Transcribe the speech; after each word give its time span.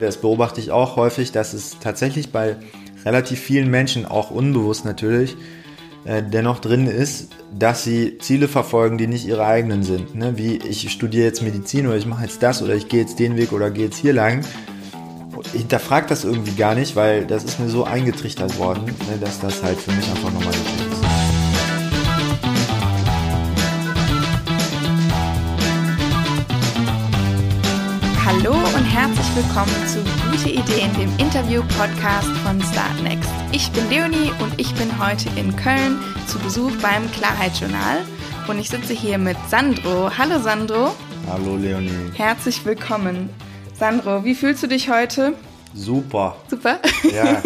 Das 0.00 0.16
beobachte 0.16 0.60
ich 0.60 0.70
auch 0.70 0.96
häufig, 0.96 1.30
dass 1.30 1.52
es 1.52 1.78
tatsächlich 1.78 2.32
bei 2.32 2.56
relativ 3.04 3.38
vielen 3.38 3.70
Menschen, 3.70 4.06
auch 4.06 4.30
unbewusst 4.30 4.84
natürlich, 4.84 5.36
äh, 6.04 6.22
dennoch 6.22 6.60
drin 6.60 6.86
ist, 6.86 7.28
dass 7.56 7.84
sie 7.84 8.16
Ziele 8.18 8.48
verfolgen, 8.48 8.96
die 8.96 9.06
nicht 9.06 9.26
ihre 9.26 9.44
eigenen 9.44 9.82
sind. 9.82 10.14
Ne? 10.14 10.38
Wie 10.38 10.56
ich 10.56 10.90
studiere 10.90 11.26
jetzt 11.26 11.42
Medizin 11.42 11.86
oder 11.86 11.96
ich 11.96 12.06
mache 12.06 12.24
jetzt 12.24 12.42
das 12.42 12.62
oder 12.62 12.74
ich 12.74 12.88
gehe 12.88 13.00
jetzt 13.00 13.18
den 13.18 13.36
Weg 13.36 13.52
oder 13.52 13.70
gehe 13.70 13.84
jetzt 13.84 13.98
hier 13.98 14.14
lang. 14.14 14.42
Ich 15.52 15.60
hinterfrage 15.60 16.06
das 16.08 16.24
irgendwie 16.24 16.54
gar 16.54 16.74
nicht, 16.74 16.96
weil 16.96 17.26
das 17.26 17.44
ist 17.44 17.60
mir 17.60 17.68
so 17.68 17.84
eingetrichtert 17.84 18.58
worden, 18.58 18.84
ne, 18.84 19.18
dass 19.20 19.40
das 19.40 19.62
halt 19.62 19.78
für 19.78 19.92
mich 19.92 20.08
einfach 20.08 20.32
Normalität 20.32 20.80
ist. 20.80 20.89
Willkommen 29.34 29.86
zu 29.86 30.02
Gute 30.28 30.50
Ideen, 30.50 30.92
dem 30.94 31.10
Interview-Podcast 31.18 32.28
von 32.44 32.60
Startnext. 32.60 33.30
Ich 33.52 33.70
bin 33.70 33.88
Leonie 33.88 34.32
und 34.40 34.60
ich 34.60 34.74
bin 34.74 34.88
heute 34.98 35.28
in 35.38 35.54
Köln 35.54 36.00
zu 36.26 36.38
Besuch 36.40 36.72
beim 36.82 37.08
Klarheitsjournal. 37.12 37.98
Und 38.48 38.58
ich 38.58 38.68
sitze 38.68 38.92
hier 38.92 39.18
mit 39.18 39.36
Sandro. 39.48 40.10
Hallo 40.18 40.40
Sandro. 40.40 40.96
Hallo 41.28 41.56
Leonie. 41.56 42.10
Herzlich 42.14 42.64
willkommen. 42.64 43.30
Sandro, 43.72 44.24
wie 44.24 44.34
fühlst 44.34 44.64
du 44.64 44.66
dich 44.66 44.90
heute? 44.90 45.34
Super. 45.74 46.36
Super? 46.48 46.80
Ja. 47.12 47.42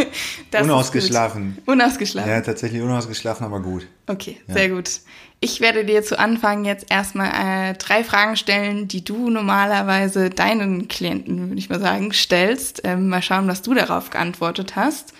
Unausgeschlafen. 0.60 1.58
Unausgeschlafen. 1.66 2.30
Ja, 2.30 2.40
tatsächlich 2.40 2.82
unausgeschlafen, 2.82 3.44
aber 3.44 3.60
gut. 3.60 3.86
Okay, 4.06 4.40
sehr 4.48 4.68
gut. 4.68 5.00
Ich 5.40 5.60
werde 5.60 5.84
dir 5.84 6.02
zu 6.02 6.18
Anfang 6.18 6.64
jetzt 6.64 6.86
erstmal 6.90 7.70
äh, 7.70 7.74
drei 7.74 8.02
Fragen 8.02 8.36
stellen, 8.36 8.88
die 8.88 9.04
du 9.04 9.28
normalerweise 9.30 10.30
deinen 10.30 10.88
Klienten, 10.88 11.48
würde 11.48 11.58
ich 11.58 11.68
mal 11.68 11.80
sagen, 11.80 12.12
stellst. 12.12 12.80
Ähm, 12.84 13.08
mal 13.08 13.20
schauen, 13.22 13.46
was 13.46 13.62
du 13.62 13.74
darauf 13.74 14.10
geantwortet 14.10 14.76
hast. 14.76 15.12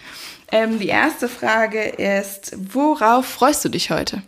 Ähm, 0.51 0.79
die 0.79 0.89
erste 0.89 1.29
Frage 1.29 1.83
ist, 1.83 2.57
worauf 2.73 3.27
freust 3.27 3.65
du 3.65 3.69
dich 3.69 3.91
heute? 3.91 4.23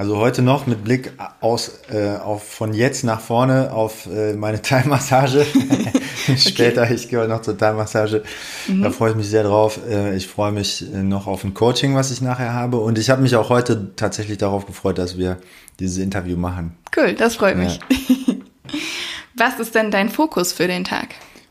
Also 0.00 0.16
heute 0.16 0.40
noch 0.40 0.66
mit 0.66 0.82
Blick 0.82 1.12
aus, 1.42 1.72
äh, 1.92 2.16
auf 2.16 2.42
von 2.42 2.72
jetzt 2.72 3.04
nach 3.04 3.20
vorne 3.20 3.70
auf 3.70 4.06
äh, 4.06 4.32
meine 4.32 4.62
Thai-Massage. 4.62 5.44
Später, 6.38 6.90
ich 6.90 7.10
gehe 7.10 7.18
heute 7.18 7.28
noch 7.28 7.42
zur 7.42 7.58
Thai-Massage. 7.58 8.22
Da 8.66 8.90
freue 8.92 9.10
ich 9.10 9.16
mich 9.18 9.28
sehr 9.28 9.42
drauf. 9.42 9.78
Äh, 9.86 10.16
ich 10.16 10.26
freue 10.26 10.52
mich 10.52 10.90
äh, 10.90 11.02
noch 11.02 11.26
auf 11.26 11.44
ein 11.44 11.52
Coaching, 11.52 11.96
was 11.96 12.10
ich 12.10 12.22
nachher 12.22 12.54
habe. 12.54 12.78
Und 12.78 12.96
ich 12.96 13.10
habe 13.10 13.20
mich 13.20 13.36
auch 13.36 13.50
heute 13.50 13.94
tatsächlich 13.94 14.38
darauf 14.38 14.64
gefreut, 14.64 14.96
dass 14.96 15.18
wir 15.18 15.36
dieses 15.80 15.98
Interview 15.98 16.38
machen. 16.38 16.78
Cool, 16.96 17.12
das 17.12 17.36
freut 17.36 17.58
mich. 17.58 17.78
Was 19.36 19.58
ist 19.58 19.74
denn 19.74 19.90
dein 19.90 20.08
Fokus 20.08 20.54
für 20.54 20.66
den 20.66 20.84
Tag? 20.84 21.08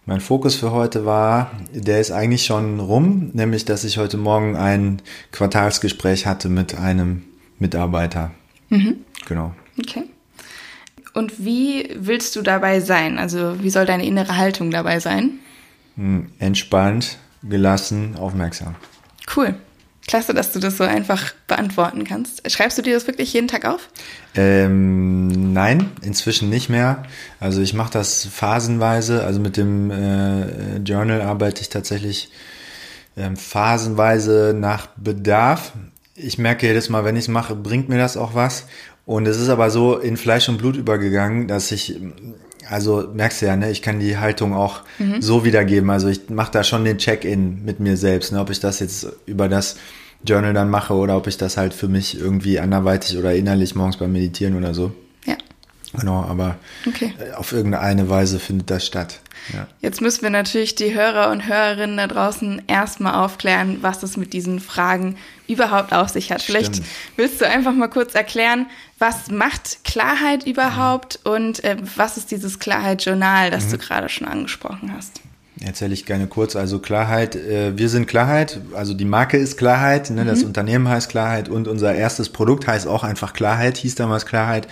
Mein 0.08 0.22
Fokus 0.22 0.56
für 0.56 0.72
heute 0.72 1.06
war, 1.06 1.52
der 1.72 2.00
ist 2.00 2.10
eigentlich 2.10 2.46
schon 2.46 2.80
rum, 2.80 3.30
nämlich 3.34 3.66
dass 3.66 3.84
ich 3.84 4.00
heute 4.00 4.18
Morgen 4.18 4.56
ein 4.56 5.04
Quartalsgespräch 5.32 6.26
hatte 6.26 6.50
mit 6.50 6.76
einem 6.76 7.26
Mitarbeiter. 7.60 8.32
Genau. 8.70 9.54
Okay. 9.80 10.04
Und 11.14 11.44
wie 11.44 11.90
willst 11.96 12.36
du 12.36 12.42
dabei 12.42 12.80
sein? 12.80 13.18
Also 13.18 13.62
wie 13.62 13.70
soll 13.70 13.86
deine 13.86 14.06
innere 14.06 14.38
Haltung 14.38 14.72
dabei 14.72 15.00
sein? 15.00 15.40
Hm, 15.96 16.32
Entspannt, 16.40 17.18
gelassen, 17.44 18.16
aufmerksam. 18.18 18.76
Cool. 19.36 19.56
Klasse, 20.08 20.34
dass 20.34 20.52
du 20.52 20.60
das 20.60 20.78
so 20.78 20.86
einfach 20.86 21.34
beantworten 21.48 22.04
kannst. 22.04 22.50
Schreibst 22.50 22.78
du 22.80 22.82
dir 22.82 22.96
das 22.96 23.06
wirklich 23.06 23.32
jeden 23.34 23.48
Tag 23.48 23.66
auf? 23.66 23.90
Ähm, 24.34 25.54
nein, 25.54 25.92
inzwischen 26.02 26.50
nicht 26.50 26.68
mehr. 26.68 27.04
Also 27.40 27.62
ich 27.62 27.76
mache 27.76 27.92
das 27.92 28.26
phasenweise. 28.26 29.24
Also 29.24 29.40
mit 29.40 29.56
dem 29.56 29.92
äh, 29.92 30.78
Journal 30.78 31.22
arbeite 31.22 31.62
ich 31.62 31.70
tatsächlich 31.70 32.32
ähm, 33.18 33.38
phasenweise 33.38 34.56
nach 34.58 34.88
Bedarf. 34.98 35.74
Ich 36.22 36.38
merke 36.38 36.68
jedes 36.68 36.90
Mal, 36.90 37.06
wenn 37.06 37.16
ich 37.16 37.24
es 37.24 37.28
mache, 37.30 37.56
bringt 37.56 37.90
mir 37.90 37.98
das 37.98 38.18
auch 38.18 38.36
was. 38.36 38.66
Und 39.06 39.28
es 39.28 39.40
ist 39.40 39.50
aber 39.50 39.70
so 39.70 39.98
in 39.98 40.18
Fleisch 40.18 40.50
und 40.50 40.58
Blut 40.58 40.76
übergegangen, 40.76 41.48
dass 41.48 41.72
ich, 41.72 42.00
also 42.70 43.10
merkst 43.14 43.42
du 43.42 43.48
ja, 43.48 43.56
ne, 43.56 43.72
ich 43.72 43.82
kann 43.82 44.00
die 44.00 44.18
Haltung 44.18 44.54
auch 44.54 44.82
so 45.20 45.46
wiedergeben. 45.46 45.90
Also 45.90 46.10
ich 46.10 46.30
mache 46.30 46.52
da 46.52 46.64
schon 46.64 46.84
den 46.84 46.98
Check-in 46.98 47.66
mit 47.66 47.80
mir 47.80 47.98
selbst, 47.98 48.32
ne, 48.32 48.40
ob 48.40 48.50
ich 48.50 48.60
das 48.60 48.80
jetzt 48.80 49.08
über 49.26 49.50
das 49.50 49.78
Journal 50.24 50.54
dann 50.54 50.70
mache 50.70 50.94
oder 50.94 51.18
ob 51.18 51.28
ich 51.28 51.38
das 51.38 51.58
halt 51.58 51.74
für 51.74 51.88
mich 51.88 52.20
irgendwie 52.20 52.60
anderweitig 52.60 53.18
oder 53.18 53.34
innerlich 53.34 53.76
morgens 53.76 53.98
beim 53.98 54.12
Meditieren 54.12 54.56
oder 54.56 54.74
so. 54.74 54.92
Genau, 55.94 56.24
aber 56.24 56.56
Okay. 56.88 57.14
äh, 57.20 57.34
auf 57.34 57.52
irgendeine 57.52 58.10
Weise 58.10 58.40
findet 58.40 58.70
das 58.70 58.86
statt. 58.86 59.20
Ja. 59.54 59.68
Jetzt 59.82 60.02
müssen 60.02 60.22
wir 60.22 60.30
natürlich 60.30 60.76
die 60.76 60.94
Hörer 60.94 61.32
und 61.32 61.48
Hörerinnen 61.48 61.98
da 61.98 62.08
draußen 62.08 62.62
erstmal 62.68 63.16
aufklären, 63.16 63.80
was 63.82 64.04
es 64.04 64.18
mit 64.18 64.34
diesen 64.34 64.60
Fragen 64.60 65.18
überhaupt 65.48 65.94
auf 65.94 66.10
sich 66.10 66.32
hat. 66.32 66.42
Vielleicht 66.44 66.76
Stimmt. 66.76 66.88
willst 67.16 67.42
du 67.42 67.48
einfach 67.48 67.74
mal 67.74 67.88
kurz 67.88 68.14
erklären, 68.14 68.68
was 69.00 69.32
macht 69.32 69.84
Klarheit 69.86 70.46
überhaupt 70.46 71.20
und 71.24 71.64
äh, 71.64 71.78
was 71.96 72.18
ist 72.18 72.30
dieses 72.32 72.60
Klarheit-Journal, 72.60 73.50
das 73.50 73.70
du 73.70 73.78
gerade 73.78 74.10
schon 74.10 74.28
angesprochen 74.28 74.94
hast? 74.96 75.22
Erzähle 75.66 75.94
ich 75.94 76.06
gerne 76.06 76.28
kurz. 76.28 76.56
Also 76.56 76.80
Klarheit, 76.80 77.36
äh, 77.36 77.78
wir 77.78 77.90
sind 77.90 78.08
Klarheit, 78.08 78.62
also 78.74 78.94
die 78.94 79.04
Marke 79.04 79.38
ist 79.38 79.58
Klarheit, 79.58 80.10
ne, 80.10 80.24
das 80.24 80.44
Unternehmen 80.44 80.88
heißt 80.88 81.10
Klarheit 81.10 81.50
und 81.50 81.68
unser 81.68 81.94
erstes 81.94 82.30
Produkt 82.30 82.66
heißt 82.66 82.88
auch 82.88 83.04
einfach 83.04 83.34
Klarheit, 83.34 83.76
hieß 83.76 83.96
damals 83.96 84.26
Klarheit. 84.26 84.70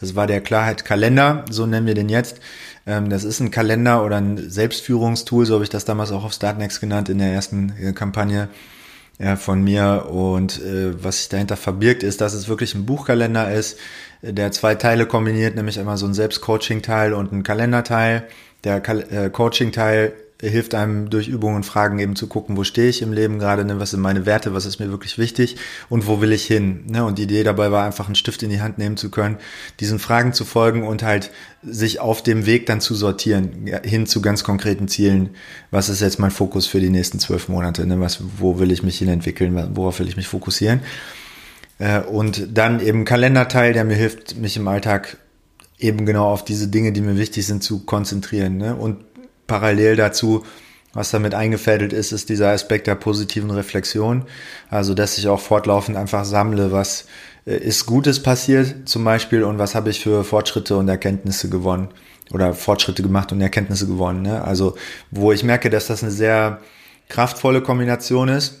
Das 0.00 0.14
war 0.14 0.26
der 0.26 0.40
Klarheit-Kalender, 0.40 1.44
so 1.50 1.66
nennen 1.66 1.86
wir 1.86 1.94
den 1.94 2.08
jetzt. 2.08 2.40
Ähm, 2.86 3.10
das 3.10 3.24
ist 3.24 3.40
ein 3.40 3.50
Kalender 3.50 4.02
oder 4.02 4.16
ein 4.16 4.50
Selbstführungstool, 4.50 5.44
so 5.44 5.54
habe 5.54 5.64
ich 5.64 5.70
das 5.70 5.84
damals 5.84 6.10
auch 6.10 6.24
auf 6.24 6.32
Startnext 6.32 6.80
genannt 6.80 7.10
in 7.10 7.18
der 7.18 7.32
ersten 7.32 7.74
äh, 7.78 7.92
Kampagne 7.92 8.48
äh, 9.18 9.36
von 9.36 9.62
mir. 9.62 10.06
Und 10.10 10.62
äh, 10.62 11.04
was 11.04 11.18
sich 11.18 11.28
dahinter 11.28 11.58
verbirgt, 11.58 12.02
ist, 12.02 12.22
dass 12.22 12.32
es 12.32 12.48
wirklich 12.48 12.74
ein 12.74 12.86
Buchkalender 12.86 13.52
ist, 13.52 13.78
äh, 14.22 14.32
der 14.32 14.52
zwei 14.52 14.74
Teile 14.74 15.04
kombiniert, 15.04 15.54
nämlich 15.54 15.78
einmal 15.78 15.98
so 15.98 16.06
ein 16.06 16.14
Selbstcoaching-Teil 16.14 17.12
und 17.12 17.30
ein 17.30 17.42
Kalenderteil. 17.42 18.24
Der 18.64 18.80
Kal 18.80 19.04
äh, 19.10 19.28
Coaching-Teil 19.28 20.14
hilft 20.48 20.74
einem 20.74 21.10
durch 21.10 21.28
Übungen 21.28 21.56
und 21.56 21.66
Fragen 21.66 21.98
eben 21.98 22.16
zu 22.16 22.26
gucken, 22.26 22.56
wo 22.56 22.64
stehe 22.64 22.88
ich 22.88 23.02
im 23.02 23.12
Leben 23.12 23.38
gerade, 23.38 23.64
ne? 23.64 23.78
was 23.78 23.90
sind 23.90 24.00
meine 24.00 24.24
Werte, 24.24 24.54
was 24.54 24.64
ist 24.64 24.80
mir 24.80 24.90
wirklich 24.90 25.18
wichtig 25.18 25.56
und 25.90 26.06
wo 26.06 26.22
will 26.22 26.32
ich 26.32 26.44
hin. 26.44 26.84
Ne? 26.88 27.04
Und 27.04 27.18
die 27.18 27.24
Idee 27.24 27.42
dabei 27.42 27.70
war 27.70 27.84
einfach 27.84 28.06
einen 28.06 28.14
Stift 28.14 28.42
in 28.42 28.48
die 28.48 28.62
Hand 28.62 28.78
nehmen 28.78 28.96
zu 28.96 29.10
können, 29.10 29.36
diesen 29.80 29.98
Fragen 29.98 30.32
zu 30.32 30.46
folgen 30.46 30.86
und 30.86 31.02
halt 31.02 31.30
sich 31.62 32.00
auf 32.00 32.22
dem 32.22 32.46
Weg 32.46 32.64
dann 32.66 32.80
zu 32.80 32.94
sortieren, 32.94 33.68
hin 33.84 34.06
zu 34.06 34.22
ganz 34.22 34.42
konkreten 34.42 34.88
Zielen. 34.88 35.30
Was 35.70 35.90
ist 35.90 36.00
jetzt 36.00 36.18
mein 36.18 36.30
Fokus 36.30 36.66
für 36.66 36.80
die 36.80 36.90
nächsten 36.90 37.18
zwölf 37.18 37.48
Monate? 37.48 37.86
Ne? 37.86 38.00
Was, 38.00 38.20
wo 38.38 38.58
will 38.58 38.72
ich 38.72 38.82
mich 38.82 38.98
hin 38.98 39.08
entwickeln? 39.08 39.70
Worauf 39.74 39.98
will 39.98 40.08
ich 40.08 40.16
mich 40.16 40.28
fokussieren? 40.28 40.80
Äh, 41.78 42.00
und 42.00 42.56
dann 42.56 42.80
eben 42.80 43.04
Kalenderteil, 43.04 43.74
der 43.74 43.84
mir 43.84 43.96
hilft, 43.96 44.36
mich 44.36 44.56
im 44.56 44.68
Alltag 44.68 45.18
eben 45.78 46.06
genau 46.06 46.30
auf 46.30 46.44
diese 46.44 46.68
Dinge, 46.68 46.92
die 46.92 47.00
mir 47.00 47.18
wichtig 47.18 47.46
sind, 47.46 47.62
zu 47.62 47.80
konzentrieren. 47.80 48.58
Ne? 48.58 48.76
Und 48.76 48.98
parallel 49.50 49.96
dazu, 49.96 50.44
was 50.92 51.10
damit 51.10 51.34
eingefädelt 51.34 51.92
ist, 51.92 52.12
ist 52.12 52.28
dieser 52.28 52.50
Aspekt 52.50 52.86
der 52.86 52.94
positiven 52.94 53.50
Reflexion. 53.50 54.24
Also, 54.70 54.94
dass 54.94 55.18
ich 55.18 55.26
auch 55.26 55.40
fortlaufend 55.40 55.96
einfach 55.96 56.24
sammle, 56.24 56.70
was 56.70 57.06
äh, 57.46 57.56
ist 57.56 57.84
Gutes 57.84 58.22
passiert 58.22 58.88
zum 58.88 59.02
Beispiel 59.04 59.42
und 59.42 59.58
was 59.58 59.74
habe 59.74 59.90
ich 59.90 60.00
für 60.00 60.22
Fortschritte 60.22 60.76
und 60.76 60.88
Erkenntnisse 60.88 61.50
gewonnen 61.50 61.88
oder 62.32 62.54
Fortschritte 62.54 63.02
gemacht 63.02 63.32
und 63.32 63.40
Erkenntnisse 63.40 63.88
gewonnen. 63.88 64.22
Ne? 64.22 64.44
Also, 64.44 64.76
wo 65.10 65.32
ich 65.32 65.42
merke, 65.42 65.68
dass 65.68 65.88
das 65.88 66.02
eine 66.02 66.12
sehr 66.12 66.60
kraftvolle 67.08 67.60
Kombination 67.60 68.28
ist 68.28 68.60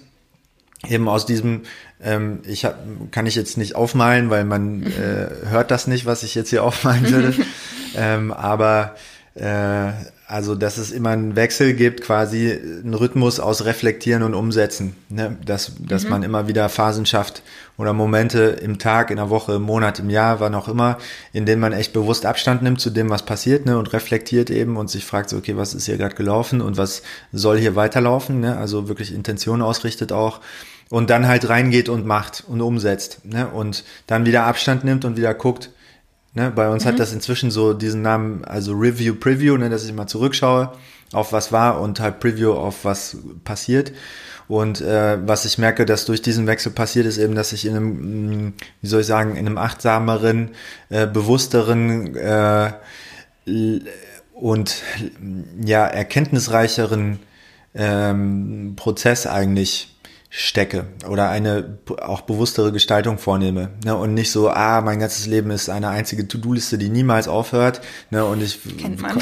eben 0.88 1.08
aus 1.08 1.26
diesem, 1.26 1.62
ähm, 2.02 2.40
ich 2.46 2.64
hab, 2.64 2.78
kann 3.10 3.26
ich 3.26 3.34
jetzt 3.34 3.58
nicht 3.58 3.76
aufmalen, 3.76 4.30
weil 4.30 4.44
man 4.44 4.82
äh, 4.82 5.48
hört 5.48 5.70
das 5.70 5.86
nicht, 5.86 6.06
was 6.06 6.22
ich 6.22 6.34
jetzt 6.34 6.50
hier 6.50 6.64
aufmalen 6.64 7.10
würde. 7.10 7.34
ähm, 7.96 8.32
aber 8.32 8.94
äh, 9.34 9.92
also, 10.30 10.54
dass 10.54 10.78
es 10.78 10.92
immer 10.92 11.10
einen 11.10 11.34
Wechsel 11.34 11.74
gibt, 11.74 12.02
quasi 12.02 12.52
einen 12.52 12.94
Rhythmus 12.94 13.40
aus 13.40 13.64
Reflektieren 13.64 14.22
und 14.22 14.34
Umsetzen. 14.34 14.94
Ne? 15.08 15.36
Dass, 15.44 15.72
dass 15.80 16.08
man 16.08 16.22
immer 16.22 16.46
wieder 16.46 16.68
Phasen 16.68 17.04
schafft 17.04 17.42
oder 17.76 17.92
Momente 17.92 18.38
im 18.62 18.78
Tag, 18.78 19.10
in 19.10 19.16
der 19.16 19.28
Woche, 19.28 19.54
im 19.54 19.62
Monat, 19.62 19.98
im 19.98 20.08
Jahr, 20.08 20.38
wann 20.38 20.54
auch 20.54 20.68
immer, 20.68 20.98
in 21.32 21.46
denen 21.46 21.60
man 21.60 21.72
echt 21.72 21.92
bewusst 21.92 22.26
Abstand 22.26 22.62
nimmt 22.62 22.80
zu 22.80 22.90
dem, 22.90 23.10
was 23.10 23.24
passiert 23.24 23.66
ne? 23.66 23.76
und 23.76 23.92
reflektiert 23.92 24.50
eben 24.50 24.76
und 24.76 24.88
sich 24.88 25.04
fragt, 25.04 25.30
so, 25.30 25.36
okay, 25.36 25.56
was 25.56 25.74
ist 25.74 25.86
hier 25.86 25.96
gerade 25.96 26.14
gelaufen 26.14 26.60
und 26.60 26.76
was 26.76 27.02
soll 27.32 27.58
hier 27.58 27.74
weiterlaufen? 27.74 28.38
Ne? 28.38 28.56
Also 28.56 28.88
wirklich 28.88 29.12
Intention 29.12 29.62
ausrichtet 29.62 30.12
auch 30.12 30.40
und 30.90 31.10
dann 31.10 31.26
halt 31.26 31.48
reingeht 31.48 31.88
und 31.88 32.06
macht 32.06 32.44
und 32.46 32.60
umsetzt 32.60 33.24
ne? 33.24 33.48
und 33.48 33.82
dann 34.06 34.26
wieder 34.26 34.44
Abstand 34.44 34.84
nimmt 34.84 35.04
und 35.04 35.16
wieder 35.16 35.34
guckt. 35.34 35.70
Ne? 36.34 36.52
Bei 36.54 36.68
uns 36.68 36.86
hat 36.86 36.98
das 36.98 37.12
inzwischen 37.12 37.50
so 37.50 37.72
diesen 37.72 38.02
Namen, 38.02 38.44
also 38.44 38.72
Review, 38.72 39.14
Preview, 39.14 39.56
ne? 39.56 39.68
dass 39.68 39.84
ich 39.84 39.92
mal 39.92 40.06
zurückschaue 40.06 40.72
auf 41.12 41.32
was 41.32 41.50
war 41.50 41.80
und 41.80 41.98
halt 41.98 42.20
Preview 42.20 42.52
auf 42.52 42.84
was 42.84 43.16
passiert. 43.44 43.92
Und 44.46 44.80
äh, 44.80 45.18
was 45.26 45.44
ich 45.44 45.58
merke, 45.58 45.86
dass 45.86 46.06
durch 46.06 46.22
diesen 46.22 46.46
Wechsel 46.46 46.72
passiert, 46.72 47.06
ist 47.06 47.18
eben, 47.18 47.34
dass 47.34 47.52
ich 47.52 47.66
in 47.66 47.76
einem, 47.76 48.46
mh, 48.46 48.52
wie 48.80 48.86
soll 48.86 49.02
ich 49.02 49.06
sagen, 49.06 49.36
in 49.36 49.46
einem 49.46 49.58
achtsameren, 49.58 50.50
äh, 50.88 51.06
bewussteren 51.06 52.16
äh, 52.16 52.72
und 54.34 54.82
ja, 55.64 55.86
erkenntnisreicheren 55.86 57.20
ähm, 57.74 58.74
Prozess 58.76 59.26
eigentlich 59.26 59.96
stecke 60.32 60.86
oder 61.08 61.28
eine 61.28 61.78
auch 62.00 62.20
bewusstere 62.20 62.70
Gestaltung 62.70 63.18
vornehme 63.18 63.70
ne? 63.84 63.96
und 63.96 64.14
nicht 64.14 64.30
so 64.30 64.48
ah 64.48 64.80
mein 64.80 65.00
ganzes 65.00 65.26
Leben 65.26 65.50
ist 65.50 65.68
eine 65.68 65.88
einzige 65.88 66.28
To-Do-Liste 66.28 66.78
die 66.78 66.88
niemals 66.88 67.26
aufhört 67.26 67.80
ne? 68.10 68.24
und 68.24 68.40
ich 68.40 68.60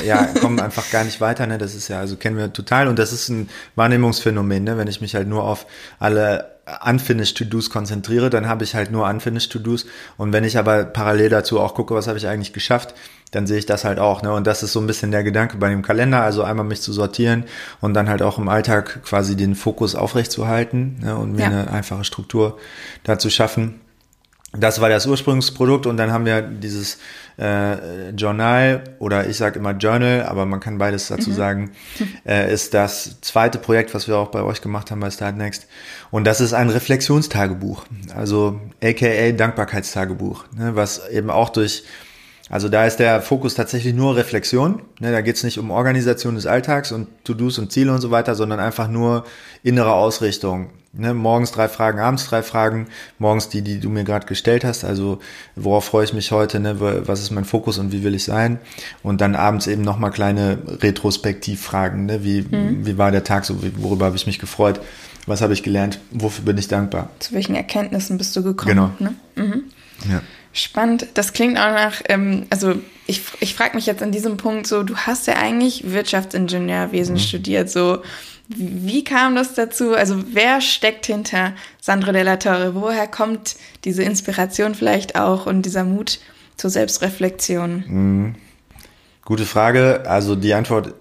ja 0.04 0.26
komme 0.38 0.62
einfach 0.62 0.90
gar 0.90 1.04
nicht 1.04 1.22
weiter 1.22 1.46
ne 1.46 1.56
das 1.56 1.74
ist 1.74 1.88
ja 1.88 1.98
also 1.98 2.16
kennen 2.16 2.36
wir 2.36 2.52
total 2.52 2.88
und 2.88 2.98
das 2.98 3.14
ist 3.14 3.30
ein 3.30 3.48
Wahrnehmungsphänomen 3.74 4.62
ne 4.62 4.76
wenn 4.76 4.86
ich 4.86 5.00
mich 5.00 5.14
halt 5.14 5.28
nur 5.28 5.44
auf 5.44 5.66
alle 5.98 6.58
unfinished 6.86 7.38
To-Dos 7.38 7.70
konzentriere 7.70 8.28
dann 8.28 8.46
habe 8.46 8.64
ich 8.64 8.74
halt 8.74 8.90
nur 8.90 9.08
unfinished 9.08 9.50
To-Dos 9.52 9.86
und 10.18 10.34
wenn 10.34 10.44
ich 10.44 10.58
aber 10.58 10.84
parallel 10.84 11.30
dazu 11.30 11.58
auch 11.58 11.72
gucke 11.72 11.94
was 11.94 12.06
habe 12.06 12.18
ich 12.18 12.28
eigentlich 12.28 12.52
geschafft 12.52 12.94
dann 13.30 13.46
sehe 13.46 13.58
ich 13.58 13.66
das 13.66 13.84
halt 13.84 13.98
auch. 13.98 14.22
Ne? 14.22 14.32
Und 14.32 14.46
das 14.46 14.62
ist 14.62 14.72
so 14.72 14.80
ein 14.80 14.86
bisschen 14.86 15.10
der 15.10 15.22
Gedanke 15.22 15.56
bei 15.58 15.68
dem 15.68 15.82
Kalender, 15.82 16.22
also 16.22 16.42
einmal 16.42 16.64
mich 16.64 16.80
zu 16.80 16.92
sortieren 16.92 17.44
und 17.80 17.94
dann 17.94 18.08
halt 18.08 18.22
auch 18.22 18.38
im 18.38 18.48
Alltag 18.48 19.02
quasi 19.04 19.36
den 19.36 19.54
Fokus 19.54 19.94
aufrechtzuerhalten 19.94 20.98
ne? 21.02 21.16
und 21.16 21.32
mir 21.32 21.42
ja. 21.42 21.46
eine 21.48 21.70
einfache 21.70 22.04
Struktur 22.04 22.58
dazu 23.04 23.30
schaffen. 23.30 23.80
Das 24.52 24.80
war 24.80 24.88
das 24.88 25.06
Ursprungsprodukt 25.06 25.84
und 25.84 25.98
dann 25.98 26.10
haben 26.10 26.24
wir 26.24 26.40
dieses 26.40 26.96
äh, 27.38 28.10
Journal 28.10 28.82
oder 28.98 29.28
ich 29.28 29.36
sage 29.36 29.58
immer 29.58 29.72
Journal, 29.72 30.22
aber 30.22 30.46
man 30.46 30.58
kann 30.58 30.78
beides 30.78 31.08
dazu 31.08 31.30
mhm. 31.30 31.34
sagen, 31.34 31.70
äh, 32.26 32.50
ist 32.50 32.72
das 32.72 33.20
zweite 33.20 33.58
Projekt, 33.58 33.92
was 33.94 34.08
wir 34.08 34.16
auch 34.16 34.28
bei 34.28 34.42
euch 34.42 34.62
gemacht 34.62 34.90
haben 34.90 35.00
bei 35.00 35.10
Startnext. 35.10 35.66
Und 36.10 36.24
das 36.26 36.40
ist 36.40 36.54
ein 36.54 36.70
Reflexionstagebuch, 36.70 37.84
also 38.16 38.58
aka 38.82 39.32
Dankbarkeitstagebuch, 39.32 40.46
ne, 40.56 40.74
was 40.74 41.06
eben 41.10 41.28
auch 41.28 41.50
durch 41.50 41.84
also 42.50 42.68
da 42.68 42.86
ist 42.86 42.96
der 42.96 43.20
Fokus 43.20 43.54
tatsächlich 43.54 43.94
nur 43.94 44.16
Reflexion. 44.16 44.82
Ne, 45.00 45.12
da 45.12 45.20
geht 45.20 45.36
es 45.36 45.44
nicht 45.44 45.58
um 45.58 45.70
Organisation 45.70 46.34
des 46.34 46.46
Alltags 46.46 46.92
und 46.92 47.08
To-Dos 47.24 47.58
und 47.58 47.72
Ziele 47.72 47.92
und 47.92 48.00
so 48.00 48.10
weiter, 48.10 48.34
sondern 48.34 48.60
einfach 48.60 48.88
nur 48.88 49.24
innere 49.62 49.92
Ausrichtung. 49.92 50.70
Ne, 50.94 51.12
morgens 51.12 51.52
drei 51.52 51.68
Fragen, 51.68 51.98
abends 51.98 52.26
drei 52.26 52.42
Fragen, 52.42 52.88
morgens 53.18 53.50
die, 53.50 53.60
die 53.60 53.78
du 53.78 53.90
mir 53.90 54.04
gerade 54.04 54.26
gestellt 54.26 54.64
hast, 54.64 54.84
also 54.84 55.18
worauf 55.54 55.84
freue 55.84 56.04
ich 56.04 56.14
mich 56.14 56.32
heute, 56.32 56.60
ne, 56.60 56.80
was 57.06 57.20
ist 57.20 57.30
mein 57.30 57.44
Fokus 57.44 57.76
und 57.76 57.92
wie 57.92 58.02
will 58.02 58.14
ich 58.14 58.24
sein? 58.24 58.58
Und 59.02 59.20
dann 59.20 59.36
abends 59.36 59.66
eben 59.66 59.82
nochmal 59.82 60.10
kleine 60.10 60.58
Retrospektivfragen, 60.66 62.06
ne, 62.06 62.24
wie, 62.24 62.40
mhm. 62.40 62.86
wie 62.86 62.96
war 62.96 63.10
der 63.10 63.22
Tag, 63.22 63.44
so, 63.44 63.58
worüber 63.76 64.06
habe 64.06 64.16
ich 64.16 64.26
mich 64.26 64.38
gefreut, 64.38 64.80
was 65.26 65.42
habe 65.42 65.52
ich 65.52 65.62
gelernt, 65.62 66.00
wofür 66.10 66.46
bin 66.46 66.56
ich 66.56 66.68
dankbar? 66.68 67.10
Zu 67.18 67.34
welchen 67.34 67.54
Erkenntnissen 67.54 68.16
bist 68.16 68.34
du 68.34 68.42
gekommen? 68.42 68.74
Genau. 68.74 68.90
Ne? 68.98 69.14
Mhm. 69.36 69.64
Ja. 70.10 70.22
Spannend. 70.58 71.06
Das 71.14 71.32
klingt 71.32 71.56
auch 71.56 71.72
nach, 71.72 72.02
ähm, 72.08 72.46
also 72.50 72.74
ich, 73.06 73.22
ich 73.40 73.54
frage 73.54 73.76
mich 73.76 73.86
jetzt 73.86 74.02
an 74.02 74.10
diesem 74.10 74.36
Punkt 74.36 74.66
so, 74.66 74.82
du 74.82 74.96
hast 74.96 75.26
ja 75.26 75.34
eigentlich 75.34 75.92
Wirtschaftsingenieurwesen 75.92 77.14
mhm. 77.14 77.20
studiert, 77.20 77.70
so 77.70 78.02
wie 78.48 79.04
kam 79.04 79.36
das 79.36 79.54
dazu? 79.54 79.94
Also 79.94 80.24
wer 80.32 80.60
steckt 80.62 81.06
hinter 81.06 81.52
Sandro 81.80 82.12
della 82.12 82.38
Torre? 82.38 82.74
Woher 82.74 83.06
kommt 83.06 83.56
diese 83.84 84.02
Inspiration 84.02 84.74
vielleicht 84.74 85.16
auch 85.16 85.44
und 85.44 85.62
dieser 85.62 85.84
Mut 85.84 86.18
zur 86.56 86.70
Selbstreflexion? 86.70 87.84
Mhm. 87.86 88.34
Gute 89.24 89.44
Frage. 89.44 90.04
Also 90.06 90.34
die 90.34 90.54
Antwort 90.54 90.94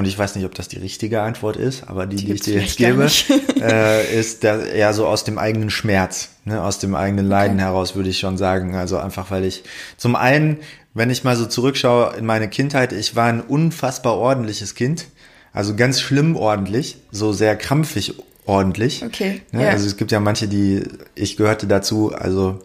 und 0.00 0.06
ich 0.06 0.18
weiß 0.18 0.34
nicht, 0.34 0.46
ob 0.46 0.54
das 0.54 0.66
die 0.66 0.78
richtige 0.78 1.20
Antwort 1.20 1.56
ist, 1.56 1.86
aber 1.86 2.06
die, 2.06 2.16
die, 2.16 2.24
die 2.24 2.32
ich 2.32 2.40
dir 2.40 2.60
jetzt 2.62 2.78
gebe, 2.78 3.06
äh, 3.60 4.18
ist 4.18 4.44
da 4.44 4.58
eher 4.58 4.94
so 4.94 5.06
aus 5.06 5.24
dem 5.24 5.36
eigenen 5.36 5.68
Schmerz, 5.68 6.30
ne, 6.46 6.62
aus 6.62 6.78
dem 6.78 6.94
eigenen 6.94 7.28
Leiden 7.28 7.58
okay. 7.58 7.66
heraus, 7.66 7.94
würde 7.94 8.08
ich 8.08 8.18
schon 8.18 8.38
sagen. 8.38 8.74
Also 8.74 8.96
einfach, 8.96 9.30
weil 9.30 9.44
ich 9.44 9.62
zum 9.98 10.16
einen, 10.16 10.56
wenn 10.94 11.10
ich 11.10 11.22
mal 11.22 11.36
so 11.36 11.44
zurückschaue 11.44 12.16
in 12.16 12.24
meine 12.24 12.48
Kindheit, 12.48 12.94
ich 12.94 13.14
war 13.14 13.26
ein 13.26 13.42
unfassbar 13.42 14.16
ordentliches 14.16 14.74
Kind. 14.74 15.08
Also 15.52 15.76
ganz 15.76 16.00
schlimm 16.00 16.34
ordentlich, 16.34 16.96
so 17.10 17.34
sehr 17.34 17.54
krampfig 17.56 18.14
ordentlich. 18.46 19.04
Okay. 19.04 19.42
Ne? 19.52 19.64
Ja. 19.64 19.68
Also 19.72 19.86
es 19.86 19.98
gibt 19.98 20.12
ja 20.12 20.20
manche, 20.20 20.48
die, 20.48 20.82
ich 21.14 21.36
gehörte 21.36 21.66
dazu, 21.66 22.14
also 22.14 22.60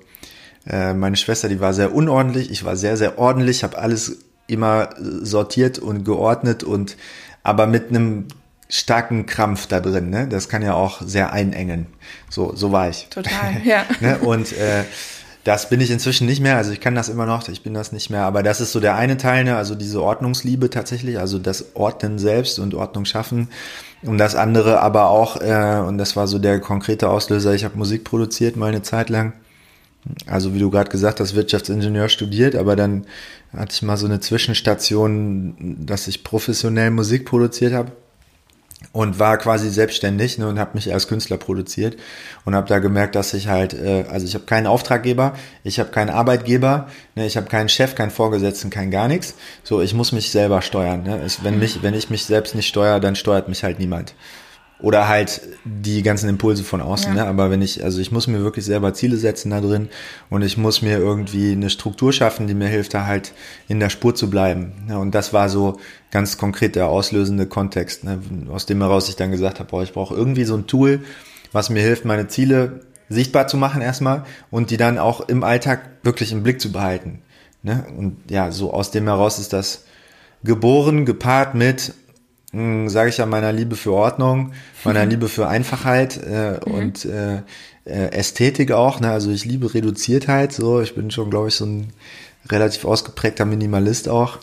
äh, 0.66 0.94
meine 0.94 1.18
Schwester, 1.18 1.50
die 1.50 1.60
war 1.60 1.74
sehr 1.74 1.94
unordentlich, 1.94 2.50
ich 2.50 2.64
war 2.64 2.78
sehr, 2.78 2.96
sehr 2.96 3.20
ordentlich, 3.20 3.66
habe 3.66 3.78
alles 3.78 4.20
immer 4.48 4.90
sortiert 5.00 5.80
und 5.80 6.04
geordnet 6.04 6.64
und 6.64 6.98
aber 7.46 7.68
mit 7.68 7.90
einem 7.90 8.26
starken 8.70 9.28
Krampf 9.28 9.68
da 9.68 9.80
drin, 9.80 10.10
ne? 10.10 10.28
Das 10.28 10.50
kann 10.50 10.64
ja 10.64 10.74
auch 10.74 11.02
sehr 11.02 11.32
einengen. 11.32 11.86
So, 12.30 12.56
so 12.56 12.72
war 12.72 12.90
ich. 12.90 13.08
Total, 13.12 13.62
ja. 13.64 13.86
ne? 14.00 14.18
Und 14.18 14.52
äh, 14.54 14.84
das 15.44 15.70
bin 15.70 15.80
ich 15.80 15.92
inzwischen 15.92 16.26
nicht 16.26 16.42
mehr, 16.42 16.58
also 16.58 16.72
ich 16.72 16.82
kann 16.82 16.96
das 16.96 17.08
immer 17.08 17.28
noch, 17.28 17.48
ich 17.50 17.62
bin 17.62 17.76
das 17.76 17.92
nicht 17.92 18.10
mehr, 18.10 18.24
aber 18.24 18.42
das 18.42 18.62
ist 18.62 18.72
so 18.72 18.80
der 18.80 18.96
eine 18.96 19.18
Teil, 19.18 19.44
ne? 19.44 19.56
also 19.56 19.76
diese 19.76 20.02
Ordnungsliebe 20.02 20.72
tatsächlich, 20.72 21.20
also 21.20 21.38
das 21.38 21.76
Ordnen 21.76 22.18
selbst 22.18 22.58
und 22.58 22.74
Ordnung 22.74 23.06
schaffen. 23.06 23.50
Und 24.02 24.18
das 24.18 24.36
andere 24.36 24.82
aber 24.82 25.10
auch, 25.10 25.40
äh, 25.40 25.82
und 25.86 26.00
das 26.00 26.16
war 26.16 26.26
so 26.26 26.40
der 26.40 26.60
konkrete 26.60 27.10
Auslöser, 27.10 27.54
ich 27.54 27.64
habe 27.64 27.78
Musik 27.78 28.04
produziert 28.04 28.56
mal 28.56 28.70
eine 28.70 28.82
Zeit 28.82 29.10
lang 29.10 29.34
also 30.28 30.54
wie 30.54 30.60
du 30.60 30.70
gerade 30.70 30.90
gesagt 30.90 31.20
hast, 31.20 31.36
Wirtschaftsingenieur 31.36 32.10
studiert, 32.10 32.56
aber 32.56 32.76
dann 32.76 33.06
hatte 33.56 33.74
ich 33.74 33.82
mal 33.82 33.98
so 33.98 34.06
eine 34.06 34.20
Zwischenstation, 34.20 35.78
dass 35.86 36.08
ich 36.08 36.24
professionell 36.24 36.92
Musik 36.92 37.26
produziert 37.26 37.74
habe 37.74 37.92
und 38.92 39.20
war 39.20 39.38
quasi 39.38 39.70
selbstständig 39.70 40.38
ne, 40.38 40.48
und 40.48 40.60
habe 40.60 40.72
mich 40.74 40.94
als 40.94 41.08
Künstler 41.08 41.38
produziert 41.38 41.98
und 42.44 42.56
habe 42.56 42.68
da 42.68 42.80
gemerkt, 42.80 43.16
dass 43.16 43.34
ich 43.34 43.48
halt, 43.48 43.74
äh, 43.74 44.06
also 44.10 44.26
ich 44.26 44.36
habe 44.36 44.46
keinen 44.46 44.68
Auftraggeber, 44.68 45.34
ich 45.64 45.80
habe 45.80 45.90
keinen 45.90 46.10
Arbeitgeber, 46.10 46.88
ne, 47.16 47.26
ich 47.26 47.38
habe 47.38 47.48
keinen 47.48 47.70
Chef, 47.70 47.96
keinen 47.96 48.12
Vorgesetzten, 48.12 48.70
kein 48.70 48.92
gar 48.92 49.08
nichts. 49.08 49.36
So, 49.64 49.82
ich 49.82 49.94
muss 49.94 50.12
mich 50.12 50.30
selber 50.30 50.62
steuern. 50.62 51.04
Ne? 51.04 51.22
Es, 51.26 51.44
wenn 51.44 51.58
mich, 51.58 51.82
wenn 51.84 51.94
ich 51.94 52.10
mich 52.10 52.26
selbst 52.26 52.54
nicht 52.54 52.68
steuere, 52.68 53.00
dann 53.00 53.16
steuert 53.16 53.50
mich 53.50 53.64
halt 53.64 53.80
niemand 53.80 54.14
oder 54.80 55.08
halt 55.08 55.42
die 55.64 56.04
ganzen 56.04 56.30
Impulse 56.30 56.64
von 56.64 56.82
außen. 56.82 57.16
Ja. 57.16 57.24
Ne? 57.24 57.30
Aber 57.30 57.50
wenn 57.50 57.62
ich, 57.62 57.84
also 57.84 58.00
ich 58.02 58.12
muss 58.12 58.28
mir 58.28 58.42
wirklich 58.44 58.66
selber 58.66 58.94
Ziele 58.94 59.18
setzen 59.18 59.52
da 59.52 59.62
drin 59.62 59.90
und 60.30 60.42
ich 60.42 60.58
muss 60.58 60.82
mir 60.82 60.98
irgendwie 60.98 61.54
eine 61.54 61.70
Struktur 61.70 62.12
schaffen, 62.12 62.48
die 62.48 62.54
mir 62.54 62.68
hilft, 62.68 62.94
da 62.94 63.06
halt 63.06 63.34
in 63.68 63.80
der 63.80 63.90
Spur 63.90 64.16
zu 64.16 64.30
bleiben. 64.30 64.74
Ne? 64.88 65.00
Und 65.00 65.16
das 65.16 65.32
war 65.32 65.50
so 65.50 65.80
ganz 66.12 66.38
konkret 66.38 66.76
der 66.76 66.88
auslösende 66.88 67.46
Kontext, 67.46 68.04
ne? 68.04 68.20
aus 68.52 68.66
dem 68.66 68.82
heraus 68.82 69.08
ich 69.08 69.16
dann 69.16 69.32
gesagt 69.32 69.60
habe, 69.60 69.70
boah, 69.70 69.84
ich 69.84 69.94
brauche 69.94 70.14
irgendwie 70.14 70.46
so 70.46 70.56
ein 70.56 70.68
Tool, 70.68 71.02
was 71.54 71.70
mir 71.70 71.82
hilft, 71.82 72.04
meine 72.04 72.28
Ziele 72.28 72.82
sichtbar 73.08 73.48
zu 73.48 73.56
machen 73.56 73.82
erstmal 73.82 74.26
und 74.52 74.72
die 74.72 74.78
dann 74.78 74.98
auch 74.98 75.22
im 75.22 75.44
Alltag 75.44 75.90
wirklich 76.04 76.32
im 76.32 76.44
Blick 76.44 76.60
zu 76.60 76.72
behalten. 76.72 77.22
Ne? 77.64 77.86
Und 77.98 78.18
ja, 78.30 78.52
so 78.52 78.74
aus 78.74 78.92
dem 78.92 79.06
heraus 79.06 79.40
ist 79.40 79.54
das 79.54 79.86
geboren, 80.44 81.06
gepaart 81.06 81.56
mit 81.56 81.94
sage 82.88 83.10
ich 83.10 83.18
ja 83.18 83.26
meiner 83.26 83.52
Liebe 83.52 83.76
für 83.76 83.94
Ordnung, 83.94 84.54
meiner. 84.84 85.06
Liebe 85.06 85.28
für 85.28 85.48
Einfachheit 85.48 86.18
äh, 86.18 86.60
mhm. 86.66 86.74
und 86.74 87.06
äh, 87.06 87.42
äh, 87.86 88.12
Ästhetik 88.12 88.72
auch. 88.72 89.00
Ne? 89.00 89.12
Also 89.12 89.32
ich 89.32 89.46
liebe 89.46 89.74
Reduziertheit. 89.74 90.52
So, 90.52 90.82
ich 90.82 90.96
bin 90.96 91.12
schon, 91.12 91.30
glaube 91.30 91.50
ich, 91.50 91.56
so 91.56 91.66
ein 91.66 91.94
relativ 92.50 92.86
ausgeprägter 92.86 93.46
Minimalist 93.46 94.10
auch. 94.10 94.40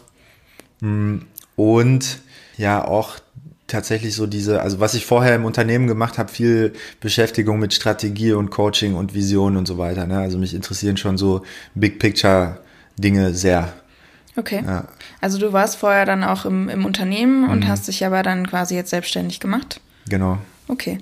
Hm, 0.80 1.26
und 1.56 2.18
ja, 2.56 2.84
auch 2.84 3.18
tatsächlich 3.66 4.14
so 4.14 4.26
diese, 4.26 4.60
also 4.60 4.80
was 4.80 4.94
ich 4.94 5.06
vorher 5.06 5.34
im 5.34 5.44
Unternehmen 5.44 5.86
gemacht 5.86 6.18
habe, 6.18 6.30
viel 6.30 6.74
Beschäftigung 7.00 7.58
mit 7.58 7.72
Strategie 7.72 8.32
und 8.32 8.50
Coaching 8.50 8.94
und 8.94 9.14
Vision 9.14 9.56
und 9.56 9.66
so 9.66 9.78
weiter. 9.78 10.06
Ne? 10.06 10.18
Also 10.18 10.38
mich 10.38 10.54
interessieren 10.54 10.96
schon 10.96 11.16
so 11.16 11.42
Big 11.74 11.98
Picture 11.98 12.58
Dinge 12.98 13.34
sehr. 13.34 13.72
Okay. 14.36 14.62
Ja. 14.66 14.84
Also 15.20 15.38
du 15.38 15.52
warst 15.52 15.76
vorher 15.76 16.06
dann 16.06 16.24
auch 16.24 16.44
im, 16.44 16.68
im 16.68 16.84
Unternehmen 16.84 17.48
und 17.48 17.60
mhm. 17.60 17.68
hast 17.68 17.88
dich 17.88 18.04
aber 18.04 18.22
dann 18.22 18.46
quasi 18.46 18.74
jetzt 18.74 18.90
selbstständig 18.90 19.40
gemacht? 19.40 19.80
Genau. 20.08 20.38
Okay. 20.68 20.98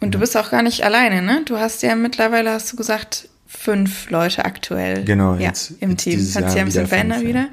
Und 0.00 0.08
ja. 0.08 0.10
du 0.12 0.18
bist 0.18 0.36
auch 0.36 0.50
gar 0.50 0.62
nicht 0.62 0.84
alleine, 0.84 1.22
ne? 1.22 1.42
Du 1.46 1.58
hast 1.58 1.82
ja 1.82 1.94
mittlerweile, 1.96 2.50
hast 2.50 2.70
du 2.72 2.76
gesagt, 2.76 3.28
fünf 3.46 4.10
Leute 4.10 4.44
aktuell 4.44 5.04
genau, 5.04 5.34
ja, 5.34 5.42
jetzt, 5.48 5.74
im 5.80 5.90
jetzt 5.90 6.02
Team. 6.02 6.18
Hat 6.18 6.26
sich 6.26 6.54
ja 6.54 6.60
ein 6.60 6.66
bisschen 6.66 6.86
verändert 6.86 7.22
wieder. 7.22 7.48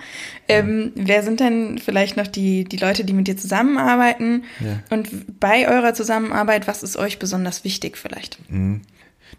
Ja. 0.50 0.58
Ähm, 0.58 0.92
wer 0.96 1.24
sind 1.24 1.40
denn 1.40 1.78
vielleicht 1.78 2.18
noch 2.18 2.28
die, 2.28 2.66
die 2.66 2.78
Leute, 2.78 3.06
die 3.06 3.14
mit 3.14 3.28
dir 3.28 3.38
zusammenarbeiten? 3.38 4.44
Ja. 4.60 4.80
Und 4.90 5.40
bei 5.40 5.68
eurer 5.68 5.94
Zusammenarbeit, 5.94 6.68
was 6.68 6.84
ist 6.84 6.98
euch 6.98 7.20
besonders 7.20 7.64
wichtig 7.64 7.98
vielleicht? 7.98 8.40
Mhm. 8.52 8.82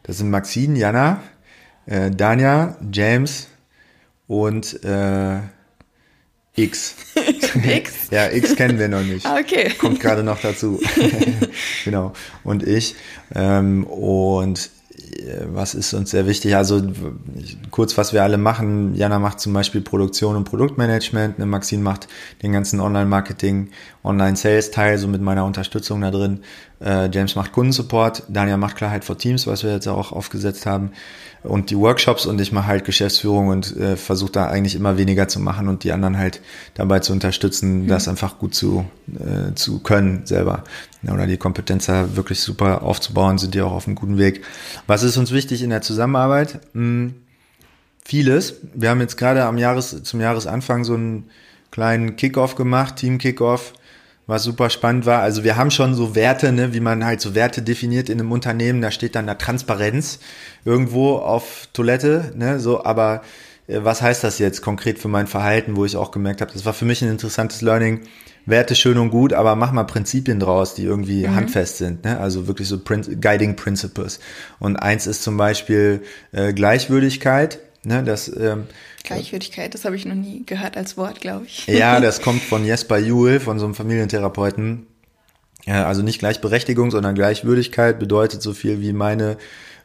Das 0.04 0.18
sind 0.18 0.30
Maxine, 0.30 0.78
Jana, 0.78 1.20
äh, 1.86 2.10
Danja, 2.10 2.76
James 2.90 3.48
und 4.26 4.82
äh, 4.84 5.40
X. 6.54 6.94
X? 7.64 8.10
ja, 8.10 8.30
X 8.30 8.56
kennen 8.56 8.78
wir 8.78 8.88
noch 8.88 9.02
nicht. 9.02 9.26
Okay. 9.26 9.70
Kommt 9.78 10.00
gerade 10.00 10.22
noch 10.22 10.40
dazu. 10.40 10.80
genau. 11.84 12.12
Und 12.44 12.66
ich. 12.66 12.94
Ähm, 13.34 13.84
und 13.84 14.70
was 15.46 15.74
ist 15.74 15.94
uns 15.94 16.10
sehr 16.10 16.26
wichtig? 16.26 16.56
Also 16.56 16.82
kurz, 17.70 17.96
was 17.98 18.12
wir 18.12 18.22
alle 18.22 18.38
machen. 18.38 18.94
Jana 18.94 19.18
macht 19.18 19.40
zum 19.40 19.52
Beispiel 19.52 19.80
Produktion 19.80 20.36
und 20.36 20.44
Produktmanagement. 20.44 21.38
Ne, 21.38 21.46
Maxine 21.46 21.82
macht 21.82 22.08
den 22.42 22.52
ganzen 22.52 22.80
Online-Marketing, 22.80 23.70
Online-Sales-Teil, 24.04 24.98
so 24.98 25.08
mit 25.08 25.20
meiner 25.20 25.44
Unterstützung 25.44 26.00
da 26.00 26.10
drin. 26.10 26.40
Äh, 26.80 27.10
James 27.12 27.36
macht 27.36 27.52
Kundensupport. 27.52 28.24
Daniel 28.28 28.56
macht 28.56 28.76
Klarheit 28.76 29.04
for 29.04 29.18
Teams, 29.18 29.46
was 29.46 29.62
wir 29.62 29.72
jetzt 29.72 29.88
auch 29.88 30.12
aufgesetzt 30.12 30.66
haben 30.66 30.92
und 31.42 31.70
die 31.70 31.76
Workshops 31.76 32.26
und 32.26 32.40
ich 32.40 32.52
mache 32.52 32.68
halt 32.68 32.84
Geschäftsführung 32.84 33.48
und 33.48 33.76
äh, 33.76 33.96
versuche 33.96 34.32
da 34.32 34.46
eigentlich 34.46 34.74
immer 34.74 34.96
weniger 34.96 35.28
zu 35.28 35.40
machen 35.40 35.68
und 35.68 35.84
die 35.84 35.92
anderen 35.92 36.16
halt 36.16 36.40
dabei 36.74 37.00
zu 37.00 37.12
unterstützen, 37.12 37.84
mhm. 37.84 37.88
das 37.88 38.08
einfach 38.08 38.38
gut 38.38 38.54
zu, 38.54 38.84
äh, 39.14 39.54
zu 39.54 39.80
können 39.80 40.24
selber. 40.24 40.64
Oder 41.10 41.26
die 41.26 41.36
Kompetenz 41.36 41.86
da 41.86 42.16
wirklich 42.16 42.40
super 42.40 42.82
aufzubauen, 42.82 43.38
sind 43.38 43.54
die 43.54 43.62
auch 43.62 43.72
auf 43.72 43.86
einem 43.86 43.96
guten 43.96 44.18
Weg. 44.18 44.44
Was 44.86 45.02
ist 45.02 45.16
uns 45.16 45.32
wichtig 45.32 45.62
in 45.62 45.70
der 45.70 45.82
Zusammenarbeit? 45.82 46.60
Hm, 46.74 47.14
vieles. 48.04 48.54
Wir 48.74 48.90
haben 48.90 49.00
jetzt 49.00 49.16
gerade 49.16 49.44
am 49.44 49.58
Jahres, 49.58 50.02
zum 50.02 50.20
Jahresanfang 50.20 50.84
so 50.84 50.94
einen 50.94 51.30
kleinen 51.70 52.16
Kickoff 52.16 52.54
gemacht, 52.54 52.96
Team 52.96 53.18
Kickoff 53.18 53.72
was 54.26 54.44
super 54.44 54.70
spannend 54.70 55.06
war. 55.06 55.20
Also 55.20 55.44
wir 55.44 55.56
haben 55.56 55.70
schon 55.70 55.94
so 55.94 56.14
Werte, 56.14 56.52
ne, 56.52 56.72
wie 56.72 56.80
man 56.80 57.04
halt 57.04 57.20
so 57.20 57.34
Werte 57.34 57.62
definiert 57.62 58.08
in 58.08 58.20
einem 58.20 58.32
Unternehmen. 58.32 58.80
Da 58.80 58.90
steht 58.90 59.14
dann 59.14 59.26
da 59.26 59.34
Transparenz 59.34 60.20
irgendwo 60.64 61.16
auf 61.16 61.68
Toilette, 61.72 62.32
ne, 62.36 62.60
so. 62.60 62.84
Aber 62.84 63.22
äh, 63.66 63.80
was 63.82 64.00
heißt 64.02 64.22
das 64.22 64.38
jetzt 64.38 64.62
konkret 64.62 64.98
für 64.98 65.08
mein 65.08 65.26
Verhalten, 65.26 65.76
wo 65.76 65.84
ich 65.84 65.96
auch 65.96 66.10
gemerkt 66.10 66.40
habe, 66.40 66.52
das 66.52 66.64
war 66.64 66.72
für 66.72 66.84
mich 66.84 67.02
ein 67.02 67.10
interessantes 67.10 67.62
Learning. 67.62 68.00
Werte 68.44 68.74
schön 68.74 68.98
und 68.98 69.10
gut, 69.10 69.32
aber 69.32 69.54
mach 69.54 69.72
mal 69.72 69.84
Prinzipien 69.84 70.40
draus, 70.40 70.74
die 70.74 70.84
irgendwie 70.84 71.26
mhm. 71.26 71.34
handfest 71.36 71.78
sind. 71.78 72.04
Ne? 72.04 72.18
Also 72.18 72.46
wirklich 72.46 72.68
so 72.68 72.78
Prin 72.78 73.20
Guiding 73.20 73.56
Principles. 73.56 74.20
Und 74.58 74.76
eins 74.76 75.06
ist 75.06 75.22
zum 75.22 75.36
Beispiel 75.36 76.02
äh, 76.32 76.52
Gleichwürdigkeit. 76.52 77.60
Ne? 77.84 78.02
Das 78.02 78.28
ähm, 78.28 78.64
Gleichwürdigkeit, 79.04 79.74
das 79.74 79.84
habe 79.84 79.96
ich 79.96 80.04
noch 80.04 80.14
nie 80.14 80.44
gehört 80.46 80.76
als 80.76 80.96
Wort, 80.96 81.20
glaube 81.20 81.46
ich. 81.46 81.66
Ja, 81.66 82.00
das 82.00 82.22
kommt 82.22 82.42
von 82.42 82.64
Jesper 82.64 82.98
Juhl, 82.98 83.40
von 83.40 83.58
so 83.58 83.64
einem 83.64 83.74
Familientherapeuten. 83.74 84.86
Ja, 85.64 85.86
also 85.86 86.02
nicht 86.02 86.18
Gleichberechtigung, 86.18 86.90
sondern 86.90 87.14
Gleichwürdigkeit 87.14 87.98
bedeutet 87.98 88.42
so 88.42 88.52
viel 88.52 88.80
wie 88.80 88.92
meine 88.92 89.36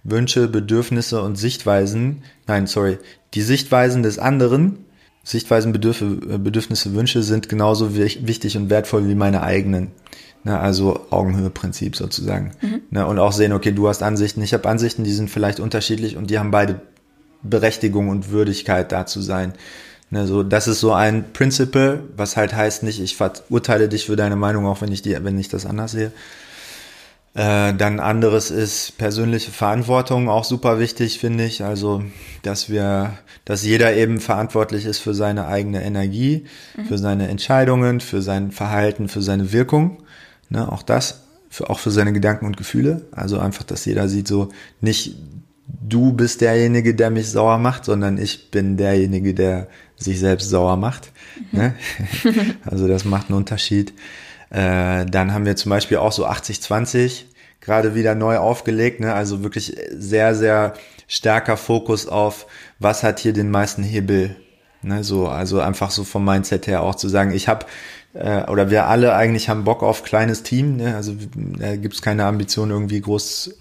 Wünsche, 0.03 0.47
Bedürfnisse 0.47 1.21
und 1.21 1.35
Sichtweisen. 1.35 2.23
Nein, 2.47 2.65
sorry, 2.65 2.97
die 3.33 3.41
Sichtweisen 3.41 4.01
des 4.01 4.17
anderen, 4.17 4.85
Sichtweisen, 5.27 5.73
Bedürf 5.73 6.01
Bedürfnisse, 6.01 6.93
Wünsche 6.93 7.21
sind 7.21 7.49
genauso 7.49 7.97
wichtig 7.97 8.55
und 8.55 8.69
wertvoll 8.69 9.09
wie 9.09 9.15
meine 9.15 9.43
eigenen. 9.43 9.91
Ne, 10.45 10.57
also 10.57 11.05
Augenhöhe-Prinzip 11.09 11.97
sozusagen. 11.97 12.51
Mhm. 12.61 12.81
Ne, 12.91 13.05
und 13.05 13.19
auch 13.19 13.33
sehen, 13.33 13.51
okay, 13.51 13.73
du 13.73 13.89
hast 13.89 14.03
Ansichten, 14.03 14.41
ich 14.41 14.53
habe 14.53 14.69
Ansichten, 14.69 15.03
die 15.03 15.11
sind 15.11 15.29
vielleicht 15.29 15.59
unterschiedlich 15.59 16.15
und 16.15 16.29
die 16.29 16.39
haben 16.39 16.51
beide 16.51 16.79
Berechtigung 17.43 18.07
und 18.07 18.31
Würdigkeit 18.31 18.93
da 18.93 19.05
zu 19.05 19.21
sein. 19.21 19.51
Ne, 20.11 20.25
so, 20.27 20.43
das 20.43 20.69
ist 20.69 20.79
so 20.79 20.93
ein 20.93 21.33
Principle, 21.33 22.03
was 22.15 22.37
halt 22.37 22.55
heißt 22.55 22.83
nicht, 22.83 23.01
ich 23.01 23.17
verurteile 23.17 23.89
dich 23.89 24.05
für 24.05 24.15
deine 24.15 24.37
Meinung, 24.37 24.65
auch 24.65 24.79
wenn 24.79 24.93
ich 24.93 25.01
die, 25.01 25.21
wenn 25.21 25.37
ich 25.37 25.49
das 25.49 25.65
anders 25.65 25.91
sehe. 25.91 26.13
Äh, 27.37 27.75
dann 27.75 27.99
anderes 27.99 28.49
ist 28.49 28.97
persönliche 28.97 29.51
Verantwortung, 29.51 30.27
auch 30.27 30.43
super 30.43 30.79
wichtig, 30.79 31.19
finde 31.19 31.45
ich. 31.45 31.63
Also, 31.63 32.01
dass 32.41 32.67
wir, 32.67 33.19
dass 33.45 33.63
jeder 33.63 33.95
eben 33.95 34.19
verantwortlich 34.19 34.85
ist 34.85 34.97
für 34.97 35.13
seine 35.13 35.45
eigene 35.45 35.83
Energie, 35.83 36.45
mhm. 36.75 36.85
für 36.85 36.97
seine 36.97 37.27
Entscheidungen, 37.27 37.99
für 37.99 38.23
sein 38.23 38.49
Verhalten, 38.51 39.07
für 39.07 39.21
seine 39.21 39.53
Wirkung. 39.53 40.01
Ne, 40.49 40.71
auch 40.71 40.81
das, 40.81 41.25
für, 41.51 41.69
auch 41.69 41.77
für 41.77 41.91
seine 41.91 42.11
Gedanken 42.11 42.47
und 42.47 42.57
Gefühle. 42.57 43.05
Also 43.11 43.37
einfach, 43.37 43.63
dass 43.65 43.85
jeder 43.85 44.09
sieht 44.09 44.27
so, 44.27 44.49
nicht 44.81 45.15
du 45.67 46.13
bist 46.13 46.41
derjenige, 46.41 46.95
der 46.95 47.11
mich 47.11 47.29
sauer 47.29 47.59
macht, 47.59 47.85
sondern 47.85 48.17
ich 48.17 48.49
bin 48.49 48.77
derjenige, 48.77 49.35
der 49.35 49.67
sich 49.95 50.19
selbst 50.19 50.49
sauer 50.49 50.75
macht. 50.75 51.11
Mhm. 51.51 51.59
Ne? 51.59 51.75
also 52.65 52.87
das 52.87 53.05
macht 53.05 53.29
einen 53.29 53.37
Unterschied. 53.37 53.93
Äh, 54.49 55.05
dann 55.05 55.33
haben 55.33 55.45
wir 55.45 55.55
zum 55.55 55.69
Beispiel 55.69 55.97
auch 55.97 56.11
so 56.11 56.27
80-20 56.27 57.23
gerade 57.61 57.95
wieder 57.95 58.15
neu 58.15 58.37
aufgelegt. 58.37 58.99
Ne? 58.99 59.13
Also 59.13 59.43
wirklich 59.43 59.75
sehr, 59.91 60.35
sehr 60.35 60.73
starker 61.07 61.57
Fokus 61.57 62.07
auf, 62.07 62.47
was 62.79 63.03
hat 63.03 63.19
hier 63.19 63.33
den 63.33 63.51
meisten 63.51 63.83
Hebel. 63.83 64.35
Ne? 64.81 65.03
So, 65.03 65.27
also 65.27 65.59
einfach 65.59 65.91
so 65.91 66.03
vom 66.03 66.23
Mindset 66.23 66.67
her 66.67 66.81
auch 66.81 66.95
zu 66.95 67.09
sagen, 67.09 67.31
ich 67.31 67.47
habe 67.47 67.65
äh, 68.13 68.49
oder 68.49 68.69
wir 68.69 68.87
alle 68.87 69.13
eigentlich 69.15 69.49
haben 69.49 69.63
Bock 69.63 69.83
auf 69.83 70.03
kleines 70.03 70.43
Team. 70.43 70.77
Ne? 70.77 70.95
Also 70.95 71.13
da 71.35 71.75
gibt 71.75 71.95
es 71.95 72.01
keine 72.01 72.25
Ambition 72.25 72.71
irgendwie 72.71 73.01
groß 73.01 73.55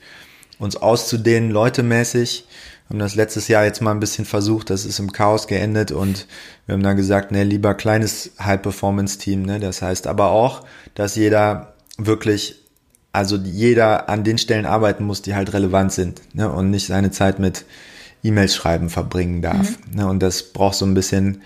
uns 0.59 0.77
auszudehnen, 0.77 1.51
leutemäßig. 1.51 2.47
Haben 2.89 2.99
das 2.99 3.15
letztes 3.15 3.49
Jahr 3.49 3.65
jetzt 3.65 3.83
mal 3.83 3.91
ein 3.91 4.01
bisschen 4.01 4.25
versucht, 4.25 4.71
das 4.71 4.85
ist 4.85 4.99
im 4.99 5.13
Chaos 5.13 5.47
geendet 5.49 5.91
und 5.91 6.27
wir 6.67 6.75
haben 6.75 6.83
dann 6.83 6.97
gesagt, 6.97 7.33
ne, 7.33 7.43
lieber 7.43 7.75
kleines 7.75 8.33
High-Performance-Team, 8.41 9.43
ne, 9.43 9.59
das 9.59 9.83
heißt 9.83 10.07
aber 10.07 10.31
auch, 10.31 10.65
dass 10.95 11.17
jeder 11.17 11.75
wirklich, 11.99 12.63
also 13.13 13.37
jeder 13.37 14.09
an 14.09 14.23
den 14.23 14.39
Stellen 14.39 14.67
arbeiten 14.67 15.05
muss, 15.05 15.23
die 15.23 15.35
halt 15.35 15.53
relevant 15.53 15.93
sind, 15.93 16.23
ne, 16.35 16.51
und 16.51 16.71
nicht 16.71 16.87
seine 16.87 17.11
Zeit 17.11 17.39
mit 17.41 17.65
E-Mails 18.23 18.55
schreiben 18.55 18.89
verbringen 18.89 19.43
darf, 19.43 19.79
mhm. 19.91 19.97
ne, 19.97 20.07
und 20.07 20.23
das 20.23 20.45
braucht 20.45 20.77
so 20.77 20.87
ein 20.87 20.95
bisschen 20.95 21.43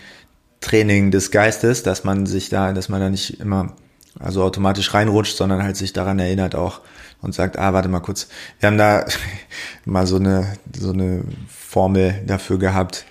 Training 0.61 1.11
des 1.11 1.31
Geistes, 1.31 1.83
dass 1.83 2.05
man 2.05 2.27
sich 2.27 2.51
da, 2.51 2.75
dass 2.75 2.91
man 2.91 3.01
da 3.01 3.09
nicht 3.09 3.41
immer 3.41 3.75
also 4.19 4.43
automatisch 4.43 4.93
reinrutscht, 4.93 5.37
sondern 5.37 5.63
halt 5.63 5.77
sich 5.77 5.93
daran 5.93 6.19
erinnert 6.19 6.55
auch, 6.55 6.81
und 7.23 7.35
sagt, 7.35 7.59
ah, 7.59 7.73
warte 7.73 7.89
mal 7.89 8.01
kurz, 8.01 8.29
wir 8.59 8.69
haben 8.69 8.79
da 8.79 9.05
mal 9.85 10.07
so 10.07 10.17
eine, 10.17 10.55
so 10.77 10.93
eine 10.93 11.25
Formel 11.49 12.23
dafür 12.27 12.59
gehabt. 12.59 13.05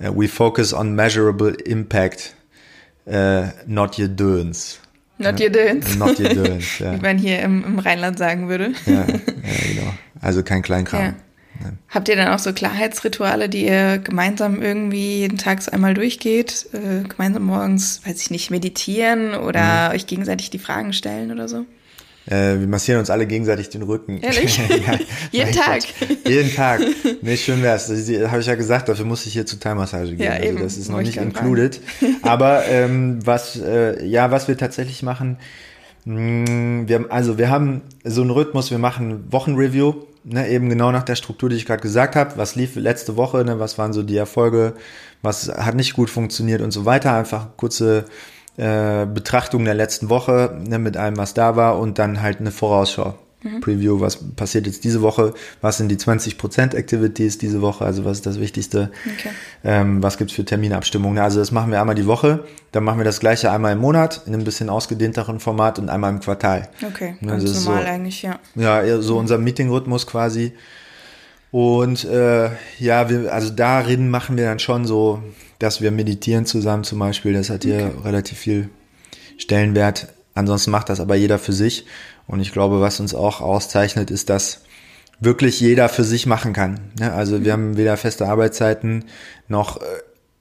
Uh, 0.00 0.12
we 0.14 0.26
focus 0.26 0.72
on 0.72 0.94
measurable 0.94 1.54
impact, 1.64 2.34
uh, 3.06 3.44
not 3.66 3.98
your 3.98 4.08
doings. 4.08 4.80
Not 5.18 5.40
your 5.40 5.50
doings. 5.50 5.96
Not 5.96 6.18
your 6.18 6.30
doings, 6.30 6.78
ja. 6.80 6.94
Wie 6.94 7.00
man 7.00 7.18
hier 7.18 7.40
im, 7.40 7.64
im 7.64 7.78
Rheinland 7.78 8.18
sagen 8.18 8.48
würde. 8.48 8.72
Ja, 8.86 9.06
ja 9.06 9.06
genau. 9.06 9.94
Also 10.20 10.42
kein 10.42 10.62
Kleinkram. 10.62 11.02
Ja. 11.02 11.14
Habt 11.88 12.08
ihr 12.08 12.16
dann 12.16 12.28
auch 12.28 12.38
so 12.38 12.52
Klarheitsrituale, 12.52 13.48
die 13.48 13.66
ihr 13.66 13.98
gemeinsam 13.98 14.62
irgendwie 14.62 15.20
jeden 15.20 15.38
Tag 15.38 15.60
einmal 15.72 15.94
durchgeht? 15.94 16.66
Äh, 16.72 17.06
gemeinsam 17.08 17.44
morgens, 17.44 18.00
weiß 18.04 18.20
ich 18.20 18.30
nicht, 18.30 18.50
meditieren 18.50 19.34
oder 19.34 19.88
mhm. 19.88 19.94
euch 19.94 20.06
gegenseitig 20.06 20.50
die 20.50 20.58
Fragen 20.58 20.92
stellen 20.92 21.30
oder 21.30 21.48
so? 21.48 21.64
Äh, 22.26 22.60
wir 22.60 22.68
massieren 22.68 23.00
uns 23.00 23.10
alle 23.10 23.26
gegenseitig 23.26 23.70
den 23.70 23.82
Rücken. 23.82 24.18
Ehrlich? 24.18 24.56
ja, 24.68 24.98
jeden 25.32 25.52
Tag? 25.52 25.82
Jeden 26.24 26.54
Tag. 26.54 26.80
Nee, 27.20 27.36
schön 27.36 27.62
wär's. 27.62 27.88
Das 27.88 27.98
habe 28.30 28.40
ich 28.40 28.46
ja 28.46 28.54
gesagt, 28.54 28.88
dafür 28.88 29.04
muss 29.04 29.26
ich 29.26 29.32
hier 29.32 29.44
zur 29.44 29.58
Thai-Massage 29.58 30.14
gehen. 30.14 30.26
Ja, 30.26 30.32
also 30.32 30.58
das 30.58 30.76
ist 30.76 30.88
noch 30.88 31.02
nicht 31.02 31.16
included. 31.16 31.80
Aber 32.22 32.64
ähm, 32.66 33.18
was, 33.24 33.56
äh, 33.56 34.04
ja, 34.04 34.30
was 34.30 34.46
wir 34.46 34.56
tatsächlich 34.56 35.02
machen, 35.02 35.38
mh, 36.04 36.20
mm, 36.20 36.88
wir 36.88 36.96
haben, 36.96 37.10
also 37.10 37.38
wir 37.38 37.50
haben 37.50 37.82
so 38.04 38.22
einen 38.22 38.30
Rhythmus, 38.30 38.70
wir 38.70 38.78
machen 38.78 39.32
Wochenreview, 39.32 39.94
ne, 40.24 40.48
eben 40.48 40.68
genau 40.68 40.92
nach 40.92 41.02
der 41.02 41.16
Struktur, 41.16 41.48
die 41.48 41.56
ich 41.56 41.66
gerade 41.66 41.82
gesagt 41.82 42.14
habe. 42.14 42.36
Was 42.36 42.54
lief 42.54 42.76
letzte 42.76 43.16
Woche, 43.16 43.44
ne, 43.44 43.58
was 43.58 43.78
waren 43.78 43.92
so 43.92 44.04
die 44.04 44.16
Erfolge, 44.16 44.74
was 45.22 45.48
hat 45.48 45.74
nicht 45.74 45.94
gut 45.94 46.08
funktioniert 46.10 46.60
und 46.60 46.70
so 46.70 46.84
weiter. 46.84 47.14
Einfach 47.14 47.48
kurze 47.56 48.04
äh, 48.56 49.06
Betrachtung 49.06 49.64
der 49.64 49.74
letzten 49.74 50.08
Woche 50.08 50.58
ne, 50.66 50.78
mit 50.78 50.96
allem, 50.96 51.16
was 51.16 51.34
da 51.34 51.56
war 51.56 51.78
und 51.78 51.98
dann 51.98 52.20
halt 52.20 52.40
eine 52.40 52.50
Vorausschau. 52.50 53.14
Mhm. 53.42 53.60
Preview, 53.60 54.00
was 54.00 54.18
passiert 54.36 54.66
jetzt 54.66 54.84
diese 54.84 55.02
Woche, 55.02 55.34
was 55.60 55.78
sind 55.78 55.88
die 55.88 55.96
20% 55.96 56.76
Activities 56.76 57.38
diese 57.38 57.60
Woche, 57.60 57.84
also 57.84 58.04
was 58.04 58.18
ist 58.18 58.26
das 58.26 58.38
Wichtigste, 58.38 58.90
okay. 59.04 59.30
ähm, 59.64 60.02
was 60.02 60.16
gibt's 60.16 60.32
für 60.32 60.44
Terminabstimmungen. 60.44 61.18
Also 61.18 61.40
das 61.40 61.50
machen 61.50 61.72
wir 61.72 61.80
einmal 61.80 61.96
die 61.96 62.06
Woche, 62.06 62.44
dann 62.70 62.84
machen 62.84 62.98
wir 62.98 63.04
das 63.04 63.20
gleiche 63.20 63.50
einmal 63.50 63.72
im 63.72 63.78
Monat 63.78 64.22
in 64.26 64.34
einem 64.34 64.44
bisschen 64.44 64.70
ausgedehnteren 64.70 65.40
Format 65.40 65.78
und 65.78 65.88
einmal 65.88 66.12
im 66.12 66.20
Quartal. 66.20 66.68
Okay, 66.86 67.16
ne, 67.20 67.32
ganz 67.32 67.44
also 67.44 67.68
normal 67.68 67.82
so, 67.84 67.88
eigentlich, 67.88 68.22
ja. 68.22 68.38
Ja, 68.54 69.00
so 69.00 69.18
unser 69.18 69.38
Meeting-Rhythmus 69.38 70.06
quasi. 70.06 70.52
Und 71.52 72.04
äh, 72.04 72.50
ja, 72.80 73.08
wir, 73.08 73.32
also 73.32 73.50
darin 73.50 74.10
machen 74.10 74.36
wir 74.36 74.46
dann 74.46 74.58
schon 74.58 74.86
so 74.86 75.22
dass 75.62 75.80
wir 75.80 75.92
meditieren 75.92 76.44
zusammen 76.44 76.82
zum 76.82 76.98
Beispiel. 76.98 77.34
Das 77.34 77.48
hat 77.48 77.62
hier 77.62 77.92
okay. 77.96 78.08
relativ 78.08 78.36
viel 78.36 78.68
Stellenwert. 79.38 80.08
Ansonsten 80.34 80.72
macht 80.72 80.88
das 80.88 80.98
aber 80.98 81.14
jeder 81.14 81.38
für 81.38 81.52
sich. 81.52 81.86
Und 82.26 82.40
ich 82.40 82.50
glaube, 82.50 82.80
was 82.80 82.98
uns 82.98 83.14
auch 83.14 83.40
auszeichnet, 83.40 84.10
ist, 84.10 84.28
dass 84.28 84.62
wirklich 85.20 85.60
jeder 85.60 85.88
für 85.88 86.02
sich 86.02 86.26
machen 86.26 86.52
kann. 86.52 86.80
Ne? 86.98 87.12
Also 87.12 87.44
wir 87.44 87.52
haben 87.52 87.76
weder 87.76 87.96
feste 87.96 88.26
Arbeitszeiten 88.26 89.04
noch 89.46 89.76
äh, 89.76 89.84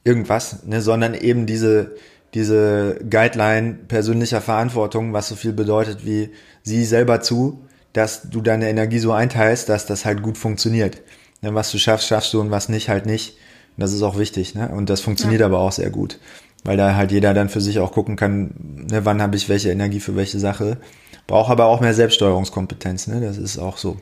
irgendwas, 0.03 0.63
ne? 0.65 0.81
sondern 0.81 1.13
eben 1.13 1.45
diese, 1.45 1.95
diese 2.33 2.99
Guideline 3.07 3.73
persönlicher 3.87 4.41
Verantwortung, 4.41 5.13
was 5.13 5.27
so 5.27 5.35
viel 5.35 5.53
bedeutet 5.53 6.03
wie 6.03 6.31
sieh 6.63 6.83
selber 6.83 7.21
zu, 7.21 7.63
dass 7.93 8.29
du 8.29 8.41
deine 8.41 8.69
Energie 8.69 8.99
so 8.99 9.11
einteilst, 9.11 9.69
dass 9.69 9.85
das 9.85 10.05
halt 10.05 10.21
gut 10.21 10.37
funktioniert. 10.37 11.01
Ne? 11.41 11.53
Was 11.53 11.71
du 11.71 11.77
schaffst, 11.77 12.07
schaffst 12.07 12.33
du 12.33 12.41
und 12.41 12.51
was 12.51 12.69
nicht, 12.69 12.89
halt 12.89 13.05
nicht. 13.05 13.37
Das 13.77 13.93
ist 13.93 14.01
auch 14.01 14.17
wichtig, 14.17 14.53
ne? 14.53 14.69
Und 14.69 14.89
das 14.89 15.01
funktioniert 15.01 15.39
ja. 15.39 15.47
aber 15.47 15.59
auch 15.59 15.71
sehr 15.71 15.89
gut. 15.89 16.19
Weil 16.63 16.77
da 16.77 16.95
halt 16.95 17.11
jeder 17.11 17.33
dann 17.33 17.49
für 17.49 17.61
sich 17.61 17.79
auch 17.79 17.91
gucken 17.93 18.15
kann, 18.15 18.85
ne, 18.91 19.05
wann 19.05 19.21
habe 19.21 19.35
ich 19.35 19.49
welche 19.49 19.71
Energie 19.71 19.99
für 19.99 20.15
welche 20.15 20.39
Sache. 20.39 20.77
Braucht 21.25 21.49
aber 21.49 21.65
auch 21.65 21.79
mehr 21.79 21.93
Selbststeuerungskompetenz, 21.93 23.07
ne? 23.07 23.21
Das 23.21 23.37
ist 23.37 23.57
auch 23.57 23.77
so. 23.77 23.97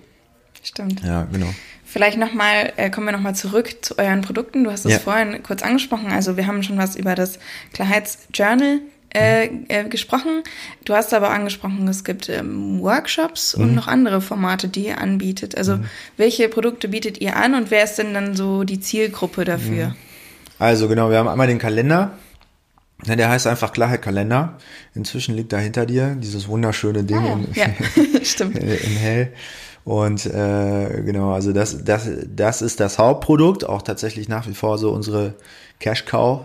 Stimmt. 0.63 1.01
Ja, 1.03 1.24
genau. 1.31 1.48
Vielleicht 1.86 2.17
nochmal, 2.17 2.74
äh, 2.75 2.89
kommen 2.89 3.08
wir 3.08 3.13
nochmal 3.13 3.36
zurück 3.36 3.77
zu 3.81 3.98
euren 3.98 4.22
Produkten. 4.22 4.63
Du 4.63 4.72
hast 4.72 4.86
es 4.86 4.93
Ja. 4.93 5.00
vorhin 5.00 5.41
kurz 5.43 5.63
angesprochen. 5.63 6.12
Also 6.12 6.36
wir 6.36 6.48
haben 6.48 6.62
schon 6.63 6.77
was 6.77 6.96
über 6.96 7.15
das 7.15 7.39
Klarheitsjournal 7.74 8.79
äh, 9.13 9.46
äh, 9.70 9.84
gesprochen. 9.89 10.44
Du 10.86 10.94
hast 10.94 11.13
aber 11.13 11.30
angesprochen, 11.32 11.88
es 11.88 12.04
gibt 12.04 12.30
ähm, 12.30 12.80
Workshops 12.82 13.56
Mhm. 13.58 13.63
und 13.63 13.75
noch 13.75 13.88
andere 13.88 14.22
Formate, 14.22 14.68
die 14.68 14.86
ihr 14.88 15.00
anbietet. 15.00 15.58
Also 15.58 15.80
welche 16.18 16.50
Produkte 16.50 16.88
bietet 16.89 17.20
ihr 17.20 17.36
an 17.36 17.56
und 17.56 17.72
wer 17.72 17.84
ist 17.84 17.96
denn 17.96 18.13
dann 18.13 18.36
so 18.36 18.63
die 18.63 18.80
Zielgruppe 18.80 19.46
dafür? 19.46 19.96
Also 20.60 20.88
genau, 20.88 21.10
wir 21.10 21.18
haben 21.18 21.28
einmal 21.28 21.48
den 21.48 21.60
Kalender. 21.60 22.12
Ja, 23.06 23.16
der 23.16 23.30
heißt 23.30 23.48
einfach 23.48 23.72
Klarheit 23.72 24.01
Kalender. 24.01 24.58
Inzwischen 24.94 25.34
liegt 25.36 25.54
da 25.54 25.58
hinter 25.58 25.86
dir 25.86 26.16
dieses 26.20 26.50
wunderschöne 26.50 27.04
Ding 27.06 27.18
Ah, 27.18 27.34
in, 27.34 27.48
ja, 27.56 27.68
stimmt. 28.24 28.58
in 28.60 28.68
hell. 28.98 29.34
Und 29.86 30.25
äh, 30.25 31.01
genau, 31.04 31.32
also 31.32 31.54
das, 31.54 31.84
das, 31.86 32.10
das 32.36 32.62
ist 32.62 32.80
das 32.82 33.00
Hauptprodukt, 33.00 33.63
auch 33.68 33.82
tatsächlich 33.82 34.28
nach 34.28 34.48
wie 34.48 34.54
vor 34.54 34.78
so 34.78 34.92
unsere 34.92 35.36
Cash 35.80 36.06
Cow. 36.06 36.42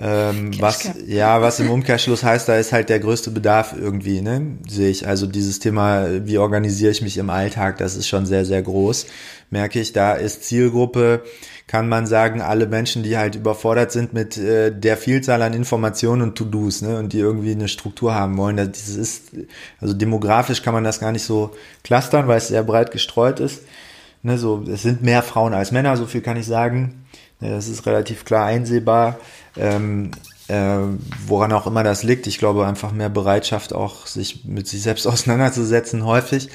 Ähm, 0.00 0.52
was 0.60 0.90
ja, 1.06 1.42
was 1.42 1.58
im 1.58 1.70
Umkehrschluss 1.70 2.22
heißt, 2.22 2.48
da 2.48 2.56
ist 2.56 2.72
halt 2.72 2.88
der 2.88 3.00
größte 3.00 3.30
Bedarf 3.30 3.74
irgendwie, 3.76 4.20
ne? 4.20 4.58
Sehe 4.68 4.90
ich. 4.90 5.08
Also 5.08 5.26
dieses 5.26 5.58
Thema, 5.58 6.06
wie 6.26 6.38
organisiere 6.38 6.92
ich 6.92 7.02
mich 7.02 7.18
im 7.18 7.30
Alltag, 7.30 7.78
das 7.78 7.96
ist 7.96 8.06
schon 8.06 8.24
sehr, 8.24 8.44
sehr 8.44 8.62
groß. 8.62 9.06
Merke 9.50 9.80
ich, 9.80 9.92
da 9.92 10.12
ist 10.12 10.44
Zielgruppe, 10.44 11.22
kann 11.66 11.88
man 11.88 12.06
sagen, 12.06 12.40
alle 12.40 12.66
Menschen, 12.66 13.02
die 13.02 13.18
halt 13.18 13.34
überfordert 13.34 13.90
sind 13.90 14.12
mit 14.12 14.36
äh, 14.36 14.70
der 14.70 14.96
Vielzahl 14.96 15.42
an 15.42 15.52
Informationen 15.52 16.22
und 16.22 16.36
To-Dos, 16.36 16.82
ne? 16.82 16.98
Und 16.98 17.12
die 17.12 17.18
irgendwie 17.18 17.52
eine 17.52 17.68
Struktur 17.68 18.14
haben 18.14 18.36
wollen. 18.36 18.56
Das 18.56 18.88
ist, 18.88 19.32
also 19.80 19.94
demografisch 19.94 20.62
kann 20.62 20.74
man 20.74 20.84
das 20.84 21.00
gar 21.00 21.12
nicht 21.12 21.24
so 21.24 21.50
clustern, 21.82 22.28
weil 22.28 22.38
es 22.38 22.48
sehr 22.48 22.62
breit 22.62 22.92
gestreut 22.92 23.40
ist. 23.40 23.62
Ne, 24.22 24.36
so, 24.36 24.64
es 24.68 24.82
sind 24.82 25.02
mehr 25.02 25.22
Frauen 25.22 25.54
als 25.54 25.70
Männer, 25.70 25.96
so 25.96 26.06
viel 26.06 26.20
kann 26.20 26.36
ich 26.36 26.46
sagen. 26.46 27.04
Das 27.40 27.68
ist 27.68 27.86
relativ 27.86 28.24
klar 28.24 28.46
einsehbar. 28.46 29.20
Ähm, 29.58 30.10
äh, 30.48 30.78
woran 31.26 31.52
auch 31.52 31.66
immer 31.66 31.84
das 31.84 32.02
liegt. 32.02 32.26
Ich 32.26 32.38
glaube 32.38 32.66
einfach 32.66 32.92
mehr 32.92 33.10
Bereitschaft, 33.10 33.72
auch 33.72 34.06
sich 34.06 34.44
mit 34.44 34.66
sich 34.66 34.82
selbst 34.82 35.06
auseinanderzusetzen, 35.06 36.04
häufig. 36.04 36.48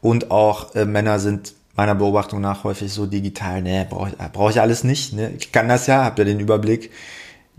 Und 0.00 0.30
auch 0.30 0.74
äh, 0.74 0.84
Männer 0.84 1.18
sind 1.18 1.54
meiner 1.76 1.94
Beobachtung 1.94 2.40
nach 2.40 2.64
häufig 2.64 2.92
so 2.92 3.06
digital, 3.06 3.62
nee, 3.62 3.86
brauche 3.88 4.10
ich, 4.10 4.32
brauch 4.32 4.50
ich 4.50 4.60
alles 4.60 4.84
nicht. 4.84 5.12
Ne? 5.12 5.32
Ich 5.38 5.52
kann 5.52 5.68
das 5.68 5.86
ja, 5.86 6.04
hab 6.04 6.18
ja 6.18 6.24
den 6.24 6.40
Überblick. 6.40 6.90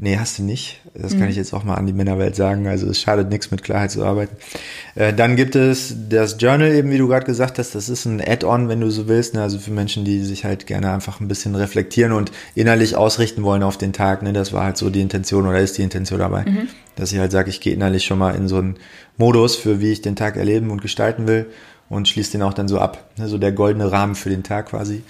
Nee, 0.04 0.18
hast 0.18 0.40
du 0.40 0.44
nicht. 0.44 0.82
Das 0.96 1.16
kann 1.16 1.30
ich 1.30 1.36
jetzt 1.36 1.54
auch 1.54 1.64
mal 1.64 1.76
an 1.76 1.86
die 1.86 1.94
Männerwelt 1.94 2.36
sagen. 2.36 2.66
Also 2.68 2.88
es 2.88 3.00
schadet 3.00 3.30
nichts, 3.30 3.52
mit 3.52 3.62
Klarheit 3.62 3.92
zu 3.92 4.04
arbeiten. 4.04 4.36
Äh, 4.96 5.14
dann 5.14 5.36
gibt 5.36 5.56
es 5.56 5.96
das 6.10 6.38
Journal, 6.40 6.74
eben 6.74 6.90
wie 6.90 6.98
du 6.98 7.08
gerade 7.08 7.28
gesagt 7.28 7.60
hast, 7.60 7.76
das 7.76 7.88
ist 7.88 8.06
ein 8.06 8.20
Add-on, 8.20 8.68
wenn 8.68 8.82
du 8.82 8.90
so 8.90 9.08
willst. 9.08 9.36
Ne? 9.36 9.44
Also 9.44 9.60
für 9.60 9.70
Menschen, 9.70 10.04
die 10.04 10.24
sich 10.24 10.44
halt 10.44 10.66
gerne 10.66 10.92
einfach 10.92 11.20
ein 11.20 11.28
bisschen 11.28 11.54
reflektieren 11.54 12.14
und 12.14 12.32
innerlich 12.56 12.96
ausrichten 12.96 13.44
wollen 13.44 13.62
auf 13.62 13.78
den 13.78 13.94
Tag. 13.94 14.24
Ne? 14.24 14.34
Das 14.34 14.54
war 14.54 14.64
halt 14.64 14.78
so 14.78 14.90
die 14.90 15.02
Intention 15.02 15.46
oder 15.46 15.60
ist 15.60 15.78
die 15.78 15.84
Intention 15.84 16.18
dabei. 16.18 16.46
Dass 16.96 17.14
ich 17.14 17.20
halt 17.20 17.32
sage, 17.32 17.52
ich 17.52 17.62
gehe 17.62 17.74
innerlich 17.76 18.04
schon 18.04 18.18
mal 18.18 18.34
in 18.34 18.48
so 18.48 18.58
einen 18.58 18.78
Modus, 19.18 19.56
für 19.56 19.82
wie 19.82 19.92
ich 19.92 20.02
den 20.02 20.16
Tag 20.16 20.36
erleben 20.36 20.72
und 20.72 20.82
gestalten 20.82 21.28
will 21.28 21.46
und 21.90 22.08
schließe 22.08 22.32
den 22.32 22.42
auch 22.42 22.56
dann 22.56 22.68
so 22.68 22.80
ab. 22.80 23.12
Ne? 23.18 23.28
So 23.28 23.38
der 23.38 23.52
goldene 23.52 23.92
Rahmen 23.92 24.16
für 24.16 24.32
den 24.32 24.42
Tag 24.42 24.70
quasi. 24.70 25.04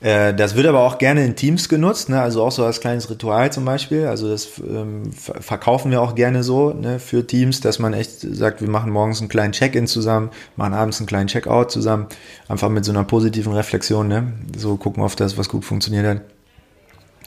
Äh, 0.00 0.32
Das 0.34 0.54
wird 0.54 0.66
aber 0.66 0.80
auch 0.80 0.98
gerne 0.98 1.24
in 1.24 1.34
Teams 1.34 1.68
genutzt, 1.68 2.08
ne? 2.08 2.20
also 2.20 2.44
auch 2.44 2.52
so 2.52 2.64
als 2.64 2.80
kleines 2.80 3.10
Ritual 3.10 3.50
zum 3.52 3.64
Beispiel. 3.64 4.06
Also 4.06 4.28
das 4.28 4.48
ähm, 4.58 5.12
ver- 5.12 5.40
verkaufen 5.42 5.90
wir 5.90 6.00
auch 6.00 6.14
gerne 6.14 6.42
so 6.44 6.72
ne? 6.72 7.00
für 7.00 7.26
Teams, 7.26 7.60
dass 7.60 7.78
man 7.78 7.94
echt 7.94 8.20
sagt, 8.20 8.60
wir 8.60 8.68
machen 8.68 8.92
morgens 8.92 9.20
einen 9.20 9.28
kleinen 9.28 9.52
Check-in 9.52 9.86
zusammen, 9.88 10.30
machen 10.56 10.74
abends 10.74 11.00
einen 11.00 11.08
kleinen 11.08 11.26
Check-out 11.26 11.72
zusammen, 11.72 12.06
einfach 12.48 12.68
mit 12.68 12.84
so 12.84 12.92
einer 12.92 13.04
positiven 13.04 13.52
Reflexion, 13.52 14.06
ne? 14.08 14.32
so 14.56 14.76
gucken 14.76 15.02
auf 15.02 15.16
das, 15.16 15.36
was 15.36 15.48
gut 15.48 15.64
funktioniert 15.64 16.06
hat. 16.06 16.20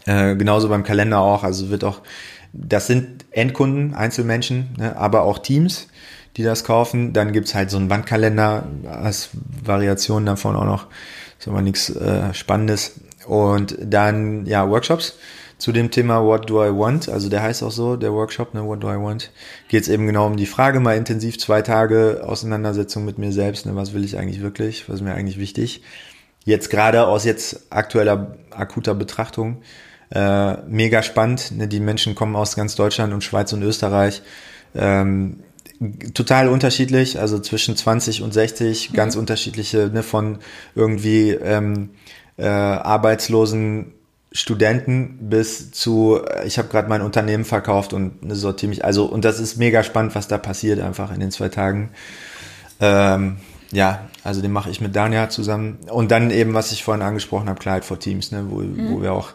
Äh, 0.05 0.35
genauso 0.35 0.69
beim 0.69 0.83
Kalender 0.83 1.19
auch, 1.19 1.43
also 1.43 1.69
wird 1.69 1.83
auch, 1.83 1.99
das 2.53 2.87
sind 2.87 3.25
Endkunden, 3.31 3.93
Einzelmenschen, 3.93 4.69
ne? 4.77 4.95
aber 4.97 5.23
auch 5.23 5.39
Teams, 5.39 5.87
die 6.37 6.43
das 6.43 6.63
kaufen. 6.63 7.11
Dann 7.13 7.33
gibt's 7.33 7.53
halt 7.53 7.69
so 7.69 7.77
einen 7.77 7.89
Wandkalender 7.89 8.63
als 8.89 9.29
Variation 9.63 10.25
davon 10.25 10.55
auch 10.55 10.65
noch. 10.65 10.87
Ist 11.41 11.47
aber 11.47 11.63
nichts 11.63 11.89
äh, 11.89 12.35
Spannendes. 12.35 12.99
Und 13.25 13.75
dann, 13.81 14.45
ja, 14.45 14.69
Workshops 14.69 15.17
zu 15.57 15.71
dem 15.71 15.89
Thema 15.89 16.23
What 16.23 16.47
do 16.47 16.63
I 16.63 16.69
want? 16.69 17.09
Also 17.09 17.29
der 17.29 17.41
heißt 17.41 17.63
auch 17.63 17.71
so, 17.71 17.95
der 17.95 18.13
Workshop, 18.13 18.53
ne, 18.53 18.63
What 18.63 18.83
do 18.83 18.91
I 18.91 18.97
want? 18.97 19.31
Geht 19.67 19.81
es 19.81 19.89
eben 19.89 20.05
genau 20.05 20.27
um 20.27 20.37
die 20.37 20.45
Frage, 20.45 20.79
mal 20.79 20.95
intensiv 20.95 21.39
zwei 21.39 21.63
Tage 21.63 22.21
Auseinandersetzung 22.23 23.05
mit 23.05 23.17
mir 23.17 23.31
selbst, 23.31 23.65
ne, 23.65 23.75
was 23.75 23.93
will 23.93 24.03
ich 24.03 24.19
eigentlich 24.19 24.41
wirklich, 24.41 24.87
was 24.87 24.97
ist 24.97 25.01
mir 25.01 25.15
eigentlich 25.15 25.39
wichtig? 25.39 25.81
Jetzt 26.45 26.69
gerade 26.69 27.07
aus 27.07 27.25
jetzt 27.25 27.71
aktueller, 27.71 28.37
akuter 28.51 28.93
Betrachtung, 28.93 29.63
äh, 30.13 30.57
mega 30.67 31.01
spannend, 31.01 31.57
ne, 31.57 31.67
die 31.67 31.79
Menschen 31.79 32.13
kommen 32.13 32.35
aus 32.35 32.55
ganz 32.55 32.75
Deutschland 32.75 33.13
und 33.13 33.23
Schweiz 33.23 33.51
und 33.51 33.63
Österreich, 33.63 34.21
ähm, 34.75 35.39
total 36.13 36.47
unterschiedlich, 36.47 37.19
also 37.19 37.39
zwischen 37.39 37.75
20 37.75 38.21
und 38.21 38.33
60, 38.33 38.93
ganz 38.93 39.15
unterschiedliche, 39.15 39.89
ne, 39.91 40.03
von 40.03 40.39
irgendwie 40.75 41.31
ähm, 41.31 41.89
äh, 42.37 42.45
arbeitslosen 42.45 43.93
Studenten 44.31 45.17
bis 45.29 45.71
zu, 45.71 46.21
äh, 46.23 46.47
ich 46.47 46.57
habe 46.57 46.69
gerade 46.69 46.87
mein 46.87 47.01
Unternehmen 47.01 47.45
verkauft 47.45 47.93
und 47.93 48.23
ne, 48.23 48.35
sortiere 48.35 48.69
mich, 48.69 48.85
also 48.85 49.05
und 49.05 49.25
das 49.25 49.39
ist 49.39 49.57
mega 49.57 49.83
spannend, 49.83 50.15
was 50.15 50.27
da 50.27 50.37
passiert 50.37 50.79
einfach 50.79 51.13
in 51.13 51.19
den 51.19 51.31
zwei 51.31 51.49
Tagen. 51.49 51.89
Ähm, 52.79 53.37
ja, 53.71 54.09
also 54.23 54.41
den 54.41 54.51
mache 54.51 54.69
ich 54.69 54.81
mit 54.81 54.95
Dania 54.95 55.29
zusammen. 55.29 55.79
Und 55.89 56.11
dann 56.11 56.29
eben, 56.29 56.53
was 56.53 56.71
ich 56.71 56.83
vorhin 56.83 57.01
angesprochen 57.01 57.47
habe, 57.47 57.59
Klarheit 57.59 57.85
for 57.85 57.99
Teams, 57.99 58.31
ne, 58.31 58.45
wo, 58.49 58.61
wo 58.61 59.01
wir 59.01 59.13
auch 59.13 59.29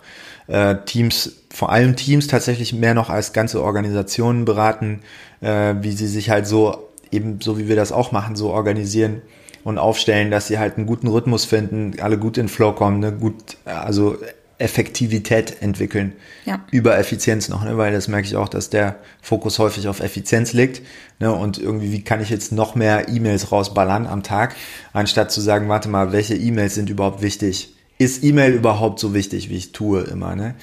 äh, 0.48 0.76
Teams, 0.84 1.32
vor 1.52 1.70
allem 1.70 1.96
Teams 1.96 2.26
tatsächlich 2.26 2.72
mehr 2.72 2.94
noch 2.94 3.10
als 3.10 3.32
ganze 3.32 3.62
Organisationen 3.62 4.44
beraten, 4.44 5.00
äh, 5.40 5.74
wie 5.80 5.92
sie 5.92 6.06
sich 6.06 6.30
halt 6.30 6.46
so, 6.46 6.88
eben 7.10 7.40
so 7.40 7.58
wie 7.58 7.68
wir 7.68 7.76
das 7.76 7.92
auch 7.92 8.12
machen, 8.12 8.36
so 8.36 8.50
organisieren 8.50 9.22
und 9.64 9.78
aufstellen, 9.78 10.30
dass 10.30 10.48
sie 10.48 10.58
halt 10.58 10.76
einen 10.76 10.86
guten 10.86 11.08
Rhythmus 11.08 11.44
finden, 11.44 11.94
alle 12.00 12.18
gut 12.18 12.38
in 12.38 12.48
Flow 12.48 12.72
kommen, 12.72 13.00
ne, 13.00 13.12
gut, 13.12 13.56
also 13.64 14.16
Effektivität 14.58 15.60
entwickeln. 15.60 16.14
Ja. 16.46 16.64
Über 16.70 16.96
Effizienz 16.96 17.48
noch, 17.48 17.62
ne? 17.62 17.76
weil 17.76 17.92
das 17.92 18.08
merke 18.08 18.26
ich 18.26 18.36
auch, 18.36 18.48
dass 18.48 18.70
der 18.70 18.96
Fokus 19.20 19.58
häufig 19.58 19.86
auf 19.88 20.00
Effizienz 20.00 20.54
liegt. 20.54 20.80
Ne? 21.20 21.30
Und 21.30 21.58
irgendwie, 21.58 21.92
wie 21.92 22.02
kann 22.02 22.22
ich 22.22 22.30
jetzt 22.30 22.52
noch 22.52 22.74
mehr 22.74 23.08
E-Mails 23.08 23.52
rausballern 23.52 24.06
am 24.06 24.22
Tag, 24.22 24.54
anstatt 24.94 25.30
zu 25.30 25.42
sagen, 25.42 25.68
warte 25.68 25.90
mal, 25.90 26.12
welche 26.12 26.34
E-Mails 26.34 26.74
sind 26.74 26.88
überhaupt 26.88 27.20
wichtig? 27.20 27.75
Ist 27.98 28.22
E-Mail 28.22 28.52
überhaupt 28.52 28.98
so 29.00 29.14
wichtig, 29.14 29.48
wie 29.48 29.56
ich 29.56 29.72
tue 29.72 30.02
immer? 30.02 30.36
Ne? 30.36 30.54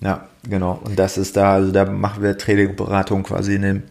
Ja, 0.00 0.28
genau. 0.48 0.80
Und 0.82 0.98
das 0.98 1.18
ist 1.18 1.36
da, 1.36 1.54
also 1.54 1.70
da 1.72 1.84
machen 1.84 2.22
wir 2.22 2.36
Trainingberatung 2.36 3.22
quasi 3.22 3.54
in 3.54 3.62
dem 3.62 3.82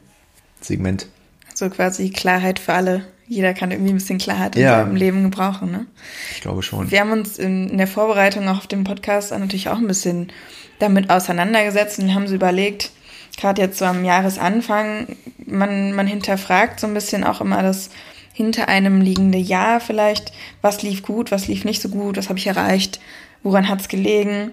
Segment. 0.61 1.07
So 1.53 1.69
quasi 1.69 2.09
Klarheit 2.09 2.59
für 2.59 2.73
alle. 2.73 3.05
Jeder 3.27 3.53
kann 3.53 3.69
irgendwie 3.71 3.91
ein 3.91 3.97
bisschen 3.97 4.17
Klarheit 4.17 4.55
in 4.55 4.63
Ja. 4.63 4.79
seinem 4.79 4.95
Leben 4.95 5.23
gebrauchen. 5.23 5.71
Ne? 5.71 5.85
Ich 6.33 6.41
glaube 6.41 6.63
schon. 6.63 6.89
Wir 6.89 6.99
haben 7.01 7.11
uns 7.11 7.37
in, 7.37 7.69
in 7.69 7.77
der 7.77 7.87
Vorbereitung 7.87 8.47
auch 8.49 8.57
auf 8.57 8.67
den 8.67 8.83
Podcast 8.83 9.31
natürlich 9.31 9.69
auch 9.69 9.77
ein 9.77 9.87
bisschen 9.87 10.31
damit 10.79 11.09
auseinandergesetzt 11.09 11.99
und 11.99 12.13
haben 12.15 12.27
so 12.27 12.35
überlegt, 12.35 12.91
gerade 13.37 13.61
jetzt 13.61 13.77
so 13.77 13.85
am 13.85 14.03
Jahresanfang, 14.03 15.15
man, 15.45 15.93
man 15.93 16.07
hinterfragt 16.07 16.79
so 16.79 16.87
ein 16.87 16.93
bisschen 16.93 17.23
auch 17.23 17.39
immer 17.39 17.61
das 17.61 17.91
hinter 18.39 18.69
einem 18.69 19.01
liegende 19.01 19.37
Jahr 19.37 19.81
vielleicht, 19.81 20.31
was 20.61 20.81
lief 20.81 21.03
gut, 21.03 21.29
was 21.29 21.49
lief 21.49 21.65
nicht 21.65 21.81
so 21.81 21.89
gut, 21.89 22.15
was 22.15 22.29
habe 22.29 22.39
ich 22.39 22.47
erreicht, 22.47 23.01
woran 23.43 23.67
hat 23.67 23.81
es 23.81 23.89
gelegen. 23.89 24.51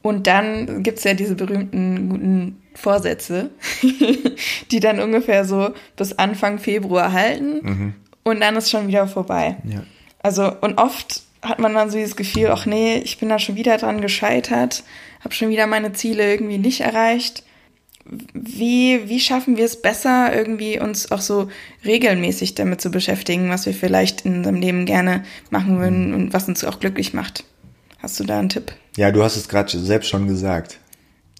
Und 0.00 0.28
dann 0.28 0.84
gibt's 0.84 1.02
ja 1.02 1.14
diese 1.14 1.34
berühmten 1.34 2.08
guten 2.08 2.62
Vorsätze, 2.74 3.50
die 4.70 4.78
dann 4.78 5.00
ungefähr 5.00 5.44
so 5.44 5.70
bis 5.96 6.12
Anfang 6.12 6.60
Februar 6.60 7.10
halten 7.10 7.94
und 8.22 8.40
dann 8.40 8.54
ist 8.54 8.70
schon 8.70 8.86
wieder 8.86 9.08
vorbei. 9.08 9.56
Ja. 9.64 9.82
Also, 10.22 10.52
und 10.60 10.78
oft 10.78 11.22
hat 11.42 11.58
man 11.58 11.74
dann 11.74 11.90
so 11.90 11.98
dieses 11.98 12.14
Gefühl, 12.14 12.50
ach 12.52 12.64
nee, 12.64 12.98
ich 12.98 13.18
bin 13.18 13.28
da 13.28 13.40
schon 13.40 13.56
wieder 13.56 13.76
dran 13.76 14.00
gescheitert, 14.00 14.84
habe 15.24 15.34
schon 15.34 15.48
wieder 15.48 15.66
meine 15.66 15.94
Ziele 15.94 16.30
irgendwie 16.30 16.58
nicht 16.58 16.80
erreicht. 16.80 17.42
Wie, 18.32 19.08
wie 19.08 19.20
schaffen 19.20 19.56
wir 19.56 19.64
es 19.64 19.80
besser, 19.82 20.34
irgendwie 20.34 20.78
uns 20.78 21.10
auch 21.10 21.20
so 21.20 21.48
regelmäßig 21.84 22.54
damit 22.54 22.80
zu 22.80 22.90
beschäftigen, 22.90 23.50
was 23.50 23.66
wir 23.66 23.74
vielleicht 23.74 24.24
in 24.24 24.38
unserem 24.38 24.56
Leben 24.56 24.86
gerne 24.86 25.24
machen 25.50 25.78
würden 25.78 26.14
und 26.14 26.32
was 26.32 26.48
uns 26.48 26.64
auch 26.64 26.80
glücklich 26.80 27.14
macht? 27.14 27.44
Hast 27.98 28.20
du 28.20 28.24
da 28.24 28.38
einen 28.38 28.48
Tipp? 28.48 28.72
Ja, 28.96 29.10
du 29.10 29.22
hast 29.22 29.36
es 29.36 29.48
gerade 29.48 29.76
selbst 29.78 30.08
schon 30.08 30.28
gesagt. 30.28 30.78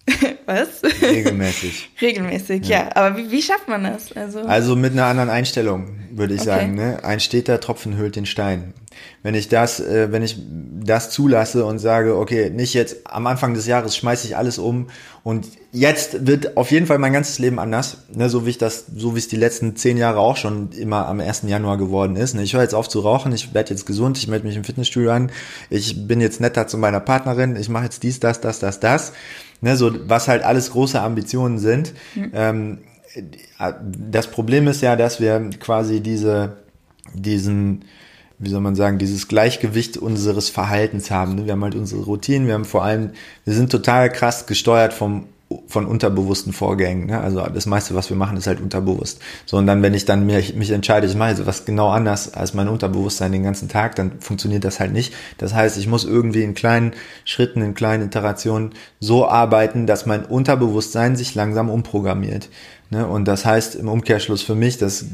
Was? 0.47 0.83
Regelmäßig. 1.03 1.91
Regelmäßig, 2.01 2.67
ja. 2.69 2.85
ja. 2.85 2.97
Aber 2.97 3.17
wie, 3.17 3.31
wie, 3.31 3.43
schafft 3.43 3.69
man 3.69 3.85
das? 3.85 4.13
Also, 4.13 4.41
also 4.41 4.77
mit 4.77 4.93
einer 4.93 5.07
anderen 5.07 5.31
Einstellung, 5.31 5.99
würde 6.11 6.35
ich 6.35 6.41
okay. 6.41 6.51
sagen. 6.51 6.75
Ne? 6.75 7.01
Ein 7.03 7.21
steter 7.21 7.61
Tropfen 7.61 7.97
hüllt 7.97 8.17
den 8.17 8.27
Stein. 8.27 8.73
Wenn 9.23 9.35
ich 9.35 9.49
das, 9.49 9.81
äh, 9.81 10.11
wenn 10.13 10.23
ich 10.23 10.39
das 10.85 11.11
zulasse 11.11 11.65
und 11.65 11.81
sage, 11.81 12.17
okay, 12.17 12.51
nicht 12.51 12.73
jetzt 12.73 13.07
am 13.07 13.27
Anfang 13.27 13.55
des 13.55 13.67
Jahres 13.67 13.97
schmeiße 13.97 14.27
ich 14.27 14.37
alles 14.37 14.59
um 14.59 14.87
und 15.23 15.49
jetzt 15.73 16.27
wird 16.27 16.57
auf 16.57 16.71
jeden 16.71 16.87
Fall 16.87 16.99
mein 16.99 17.13
ganzes 17.13 17.39
Leben 17.39 17.59
anders, 17.59 17.99
ne? 18.15 18.31
so 18.31 18.47
wie 18.47 18.51
ich 18.51 18.59
das, 18.59 18.87
so 18.95 19.15
wie 19.15 19.19
es 19.19 19.29
die 19.29 19.37
letzten 19.37 19.77
zehn 19.77 19.99
Jahre 19.99 20.21
auch 20.21 20.37
schon 20.37 20.71
immer 20.73 21.07
am 21.09 21.21
1. 21.21 21.43
Januar 21.47 21.77
geworden 21.77 22.17
ist. 22.17 22.35
Ne? 22.35 22.43
Ich 22.43 22.55
höre 22.55 22.63
jetzt 22.63 22.75
auf 22.75 22.89
zu 22.89 23.01
rauchen, 23.01 23.33
ich 23.33 23.53
werde 23.53 23.71
jetzt 23.71 23.85
gesund, 23.85 24.17
ich 24.17 24.29
melde 24.29 24.47
mich 24.47 24.57
im 24.57 24.65
Fitnessstudio 24.65 25.11
an, 25.11 25.31
ich 25.69 26.07
bin 26.07 26.21
jetzt 26.21 26.41
netter 26.41 26.67
zu 26.69 26.79
meiner 26.79 27.01
Partnerin, 27.01 27.57
ich 27.57 27.69
mache 27.69 27.85
jetzt 27.85 28.03
dies, 28.03 28.21
das, 28.21 28.41
das, 28.41 28.61
das, 28.61 28.81
das 28.81 29.13
ne, 29.61 29.77
so 29.77 30.09
was 30.09 30.29
halt 30.29 30.43
alles 30.43 30.73
große 30.73 31.01
Ambitionen 31.01 31.59
sind. 31.59 31.93
Mhm. 32.15 32.31
Ähm, 32.35 32.79
das 33.83 34.31
Problem 34.31 34.69
ist 34.69 34.83
ja, 34.83 34.97
dass 34.97 35.21
wir 35.21 35.51
quasi 35.59 36.01
diese, 36.01 36.57
diesen, 37.15 37.85
wie 38.39 38.51
soll 38.51 38.61
man 38.61 38.75
sagen, 38.75 38.99
dieses 38.99 39.29
Gleichgewicht 39.29 39.97
unseres 39.97 40.51
Verhaltens 40.51 41.11
haben. 41.11 41.35
Ne? 41.37 41.47
Wir 41.47 41.53
haben 41.53 41.65
halt 41.65 41.75
unsere 41.75 42.03
Routinen, 42.03 42.47
wir 42.47 42.55
haben 42.55 42.67
vor 42.67 42.85
allem, 42.85 43.11
wir 43.45 43.55
sind 43.55 43.71
total 43.71 44.11
krass 44.13 44.47
gesteuert 44.47 44.93
vom 44.93 45.27
von 45.69 45.87
unterbewussten 45.87 46.53
Vorgängen. 46.53 47.07
Ne? 47.07 47.21
Also 47.21 47.41
das 47.41 47.67
meiste, 47.67 47.95
was 47.95 48.11
wir 48.11 48.17
machen, 48.17 48.37
ist 48.37 48.49
halt 48.49 48.61
unterbewusst. 48.61 49.21
So, 49.45 49.57
und 49.57 49.67
dann, 49.67 49.81
wenn 49.81 49.95
ich 49.95 50.05
dann 50.05 50.27
mich, 50.27 50.57
mich 50.57 50.71
entscheide, 50.71 51.07
ich 51.07 51.15
mache 51.15 51.31
jetzt 51.31 51.47
was 51.47 51.65
genau 51.65 51.91
anders 51.91 52.35
als 52.35 52.53
mein 52.53 52.69
Unterbewusstsein 52.69 53.31
den 53.31 53.45
ganzen 53.45 53.69
Tag, 53.69 53.95
dann 53.95 54.21
funktioniert 54.21 54.65
das 54.65 54.81
halt 54.81 54.93
nicht. 54.93 55.15
Das 55.39 55.55
heißt, 55.55 55.79
ich 55.79 55.87
muss 55.87 56.05
irgendwie 56.05 56.43
in 56.43 56.55
kleinen 56.55 56.93
Schritten, 57.25 57.63
in 57.63 57.75
kleinen 57.75 58.07
Iterationen 58.07 58.71
so 58.99 59.29
arbeiten, 59.29 59.87
dass 59.87 60.05
mein 60.05 60.25
Unterbewusstsein 60.25 61.15
sich 61.15 61.37
langsam 61.37 61.71
umprogrammiert. 61.71 62.49
Ne? 62.91 63.07
Und 63.07 63.27
das 63.27 63.45
heißt 63.45 63.77
im 63.77 63.89
Umkehrschluss 63.89 64.43
für 64.43 64.57
mich, 64.57 64.79
das 64.79 65.07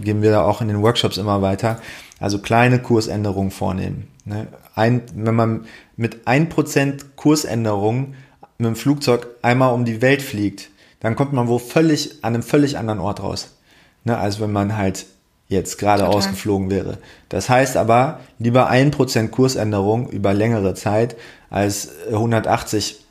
geben 0.00 0.22
wir 0.22 0.30
da 0.30 0.44
auch 0.44 0.60
in 0.60 0.68
den 0.68 0.82
Workshops 0.82 1.16
immer 1.16 1.42
weiter, 1.42 1.80
also 2.20 2.38
kleine 2.38 2.78
Kursänderungen 2.78 3.50
vornehmen. 3.50 4.08
Ne? 4.24 4.46
Ein, 4.76 5.02
wenn 5.14 5.34
man 5.34 5.64
mit 5.96 6.26
ein 6.26 6.48
Prozent 6.48 7.16
Kursänderungen 7.16 8.14
mit 8.58 8.66
dem 8.66 8.76
Flugzeug 8.76 9.26
einmal 9.42 9.72
um 9.72 9.84
die 9.84 10.02
Welt 10.02 10.22
fliegt, 10.22 10.70
dann 11.00 11.16
kommt 11.16 11.32
man 11.32 11.48
wo 11.48 11.58
völlig 11.58 12.24
an 12.24 12.34
einem 12.34 12.42
völlig 12.42 12.78
anderen 12.78 13.00
Ort 13.00 13.22
raus. 13.22 13.56
Ne, 14.04 14.16
als 14.16 14.40
wenn 14.40 14.52
man 14.52 14.76
halt 14.76 15.06
jetzt 15.48 15.78
gerade 15.78 16.06
ausgeflogen 16.08 16.70
wäre. 16.70 16.98
Das 17.28 17.48
heißt 17.48 17.76
aber, 17.76 18.20
lieber 18.38 18.68
ein 18.68 18.90
Prozent 18.90 19.32
Kursänderung 19.32 20.08
über 20.10 20.34
längere 20.34 20.74
Zeit 20.74 21.16
als 21.50 21.90
180 22.08 23.04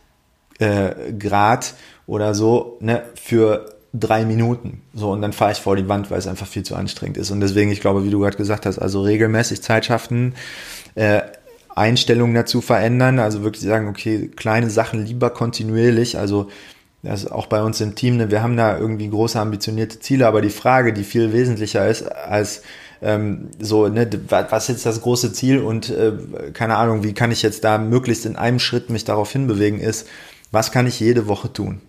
äh, 0.59 1.13
Grad 1.17 1.73
oder 2.07 2.33
so 2.33 2.77
ne, 2.79 3.03
für 3.15 3.75
drei 3.93 4.25
Minuten. 4.25 4.81
So, 4.93 5.11
und 5.11 5.21
dann 5.21 5.33
fahre 5.33 5.53
ich 5.53 5.59
vor 5.59 5.75
die 5.75 5.87
Wand, 5.87 6.11
weil 6.11 6.19
es 6.19 6.27
einfach 6.27 6.47
viel 6.47 6.63
zu 6.63 6.75
anstrengend 6.75 7.17
ist. 7.17 7.31
Und 7.31 7.39
deswegen, 7.39 7.71
ich 7.71 7.81
glaube, 7.81 8.03
wie 8.03 8.09
du 8.09 8.19
gerade 8.19 8.37
gesagt 8.37 8.65
hast, 8.65 8.79
also 8.79 9.01
regelmäßig 9.01 9.61
Zeit 9.61 9.85
schaffen, 9.85 10.35
äh, 10.95 11.21
Einstellung 11.75 12.33
dazu 12.33 12.61
verändern, 12.61 13.19
also 13.19 13.43
wirklich 13.43 13.63
sagen, 13.63 13.87
okay, 13.87 14.29
kleine 14.35 14.69
Sachen 14.69 15.05
lieber 15.05 15.29
kontinuierlich, 15.29 16.17
also 16.17 16.49
das 17.03 17.25
ist 17.25 17.31
auch 17.31 17.45
bei 17.45 17.61
uns 17.61 17.81
im 17.81 17.93
Team, 17.93 18.17
ne, 18.17 18.31
wir 18.31 18.41
haben 18.41 18.57
da 18.57 18.79
irgendwie 18.79 19.09
große 19.09 19.39
ambitionierte 19.39 19.99
Ziele, 19.99 20.25
aber 20.25 20.41
die 20.41 20.49
Frage, 20.49 20.93
die 20.93 21.03
viel 21.03 21.33
wesentlicher 21.33 21.87
ist 21.87 22.03
als 22.03 22.63
ähm, 23.01 23.49
so, 23.59 23.87
ne, 23.87 24.09
was 24.29 24.63
ist 24.63 24.75
jetzt 24.75 24.85
das 24.85 25.01
große 25.01 25.33
Ziel 25.33 25.59
und 25.59 25.89
äh, 25.89 26.13
keine 26.53 26.77
Ahnung, 26.77 27.03
wie 27.03 27.13
kann 27.13 27.31
ich 27.31 27.43
jetzt 27.43 27.63
da 27.63 27.77
möglichst 27.77 28.25
in 28.25 28.37
einem 28.37 28.59
Schritt 28.59 28.89
mich 28.89 29.03
darauf 29.03 29.31
hinbewegen, 29.31 29.79
ist, 29.79 30.07
was 30.51 30.71
kann 30.71 30.87
ich 30.87 30.99
jede 30.99 31.27
Woche 31.27 31.51
tun? 31.51 31.81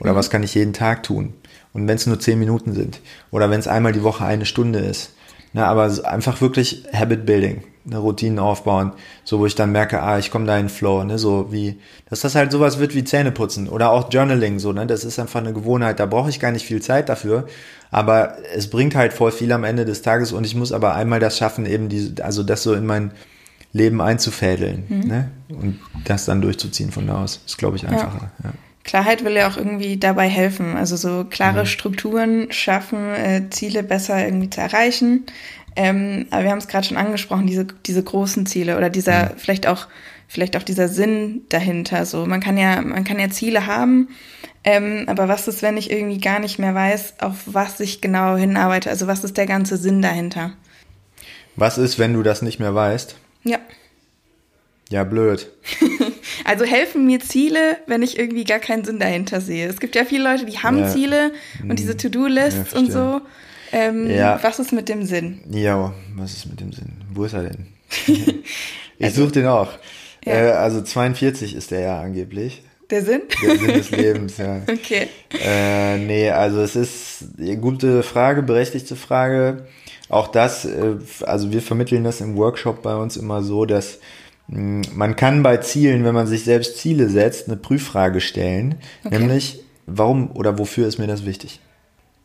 Oder 0.00 0.12
mhm. 0.12 0.16
was 0.16 0.30
kann 0.30 0.42
ich 0.42 0.54
jeden 0.54 0.72
Tag 0.72 1.04
tun? 1.04 1.34
Und 1.72 1.86
wenn 1.86 1.96
es 1.96 2.06
nur 2.06 2.18
zehn 2.18 2.38
Minuten 2.38 2.74
sind 2.74 3.00
oder 3.30 3.48
wenn 3.50 3.60
es 3.60 3.68
einmal 3.68 3.92
die 3.92 4.02
Woche 4.02 4.24
eine 4.24 4.46
Stunde 4.46 4.80
ist. 4.80 5.14
Ne, 5.52 5.66
aber 5.66 5.90
einfach 6.04 6.40
wirklich 6.40 6.84
Habit 6.92 7.26
Building 7.26 7.64
eine 7.84 7.98
Routine 7.98 8.40
aufbauen, 8.40 8.92
so 9.24 9.40
wo 9.40 9.46
ich 9.46 9.56
dann 9.56 9.72
merke, 9.72 10.00
ah, 10.00 10.18
ich 10.18 10.30
komme 10.30 10.46
da 10.46 10.56
in 10.56 10.68
Flow, 10.68 11.02
ne, 11.02 11.18
so 11.18 11.50
wie, 11.50 11.80
dass 12.08 12.20
das 12.20 12.36
halt 12.36 12.52
sowas 12.52 12.78
wird 12.78 12.94
wie 12.94 13.02
Zähne 13.02 13.32
putzen 13.32 13.68
oder 13.68 13.90
auch 13.90 14.12
Journaling, 14.12 14.60
so, 14.60 14.72
ne, 14.72 14.86
das 14.86 15.04
ist 15.04 15.18
einfach 15.18 15.40
eine 15.40 15.52
Gewohnheit, 15.52 15.98
da 15.98 16.06
brauche 16.06 16.30
ich 16.30 16.38
gar 16.38 16.52
nicht 16.52 16.66
viel 16.66 16.80
Zeit 16.82 17.08
dafür, 17.08 17.48
aber 17.90 18.36
es 18.54 18.70
bringt 18.70 18.94
halt 18.94 19.12
voll 19.12 19.32
viel 19.32 19.50
am 19.50 19.64
Ende 19.64 19.84
des 19.84 20.02
Tages 20.02 20.32
und 20.32 20.44
ich 20.44 20.54
muss 20.54 20.72
aber 20.72 20.94
einmal 20.94 21.18
das 21.20 21.36
schaffen, 21.38 21.66
eben 21.66 21.88
die, 21.88 22.14
also 22.22 22.44
das 22.44 22.62
so 22.62 22.74
in 22.74 22.86
mein 22.86 23.10
Leben 23.72 24.00
einzufädeln, 24.00 24.84
mhm. 24.88 25.00
ne, 25.00 25.30
und 25.48 25.80
das 26.04 26.26
dann 26.26 26.42
durchzuziehen 26.42 26.92
von 26.92 27.06
da 27.06 27.24
aus, 27.24 27.40
ist 27.44 27.58
glaube 27.58 27.76
ich 27.76 27.88
einfacher, 27.88 28.30
ja. 28.44 28.50
ja. 28.50 28.69
Klarheit 28.84 29.24
will 29.24 29.34
ja 29.34 29.48
auch 29.48 29.56
irgendwie 29.56 29.98
dabei 29.98 30.28
helfen, 30.28 30.76
also 30.76 30.96
so 30.96 31.24
klare 31.28 31.60
mhm. 31.60 31.66
Strukturen 31.66 32.52
schaffen, 32.52 33.14
äh, 33.14 33.50
Ziele 33.50 33.82
besser 33.82 34.24
irgendwie 34.24 34.50
zu 34.50 34.60
erreichen. 34.60 35.26
Ähm, 35.76 36.26
aber 36.30 36.44
wir 36.44 36.50
haben 36.50 36.58
es 36.58 36.68
gerade 36.68 36.86
schon 36.86 36.96
angesprochen, 36.96 37.46
diese, 37.46 37.66
diese 37.86 38.02
großen 38.02 38.46
Ziele 38.46 38.76
oder 38.76 38.90
dieser, 38.90 39.26
mhm. 39.26 39.30
vielleicht 39.36 39.66
auch, 39.66 39.86
vielleicht 40.28 40.56
auch 40.56 40.62
dieser 40.62 40.88
Sinn 40.88 41.42
dahinter. 41.48 42.06
So, 42.06 42.26
man 42.26 42.40
kann 42.40 42.56
ja, 42.56 42.80
man 42.80 43.04
kann 43.04 43.18
ja 43.18 43.30
Ziele 43.30 43.66
haben, 43.66 44.08
ähm, 44.64 45.04
aber 45.06 45.28
was 45.28 45.48
ist, 45.48 45.62
wenn 45.62 45.76
ich 45.76 45.90
irgendwie 45.90 46.18
gar 46.18 46.38
nicht 46.38 46.58
mehr 46.58 46.74
weiß, 46.74 47.14
auf 47.20 47.36
was 47.46 47.80
ich 47.80 48.00
genau 48.00 48.36
hinarbeite? 48.36 48.90
Also 48.90 49.06
was 49.06 49.24
ist 49.24 49.36
der 49.36 49.46
ganze 49.46 49.76
Sinn 49.76 50.02
dahinter? 50.02 50.52
Was 51.56 51.78
ist, 51.78 51.98
wenn 51.98 52.14
du 52.14 52.22
das 52.22 52.42
nicht 52.42 52.60
mehr 52.60 52.74
weißt? 52.74 53.16
Ja. 53.44 53.58
Ja, 54.90 55.04
blöd. 55.04 55.50
also 56.50 56.64
helfen 56.64 57.06
mir 57.06 57.20
Ziele, 57.20 57.76
wenn 57.86 58.02
ich 58.02 58.18
irgendwie 58.18 58.42
gar 58.42 58.58
keinen 58.58 58.84
Sinn 58.84 58.98
dahinter 58.98 59.40
sehe. 59.40 59.68
Es 59.68 59.78
gibt 59.78 59.94
ja 59.94 60.04
viele 60.04 60.24
Leute, 60.24 60.46
die 60.46 60.58
haben 60.58 60.80
ja. 60.80 60.88
Ziele 60.88 61.32
und 61.62 61.78
diese 61.78 61.92
mhm. 61.92 61.98
To-Do-Lists 61.98 62.72
ja, 62.72 62.78
und 62.78 62.90
so. 62.90 63.20
Ähm, 63.72 64.10
ja. 64.10 64.38
Was 64.42 64.58
ist 64.58 64.72
mit 64.72 64.88
dem 64.88 65.04
Sinn? 65.04 65.40
Ja, 65.48 65.94
was 66.16 66.32
ist 66.32 66.46
mit 66.46 66.58
dem 66.58 66.72
Sinn? 66.72 66.90
Wo 67.14 67.24
ist 67.24 67.34
er 67.34 67.44
denn? 67.44 67.66
ich 68.06 69.04
also, 69.04 69.22
suche 69.22 69.32
den 69.32 69.46
auch. 69.46 69.70
Äh, 70.26 70.50
also 70.50 70.82
42 70.82 71.54
ist 71.54 71.70
der 71.70 71.80
ja 71.80 72.00
angeblich. 72.00 72.64
Der 72.90 73.04
Sinn? 73.04 73.22
Der 73.40 73.56
Sinn 73.56 73.68
des 73.68 73.90
Lebens, 73.92 74.38
ja. 74.38 74.62
Okay. 74.68 75.06
Äh, 75.32 75.98
nee, 75.98 76.30
also 76.30 76.60
es 76.62 76.74
ist 76.74 77.24
eine 77.38 77.56
gute 77.58 78.02
Frage, 78.02 78.42
berechtigte 78.42 78.96
Frage. 78.96 79.68
Auch 80.08 80.26
das, 80.26 80.64
äh, 80.64 80.96
also 81.20 81.52
wir 81.52 81.62
vermitteln 81.62 82.02
das 82.02 82.20
im 82.20 82.36
Workshop 82.36 82.82
bei 82.82 82.96
uns 82.96 83.16
immer 83.16 83.44
so, 83.44 83.66
dass 83.66 84.00
man 84.52 85.14
kann 85.14 85.42
bei 85.42 85.58
Zielen, 85.58 86.04
wenn 86.04 86.14
man 86.14 86.26
sich 86.26 86.44
selbst 86.44 86.78
Ziele 86.78 87.08
setzt, 87.08 87.46
eine 87.46 87.56
Prüffrage 87.56 88.20
stellen, 88.20 88.76
okay. 89.04 89.18
nämlich 89.18 89.60
warum 89.86 90.32
oder 90.32 90.58
wofür 90.58 90.88
ist 90.88 90.98
mir 90.98 91.06
das 91.06 91.24
wichtig? 91.24 91.60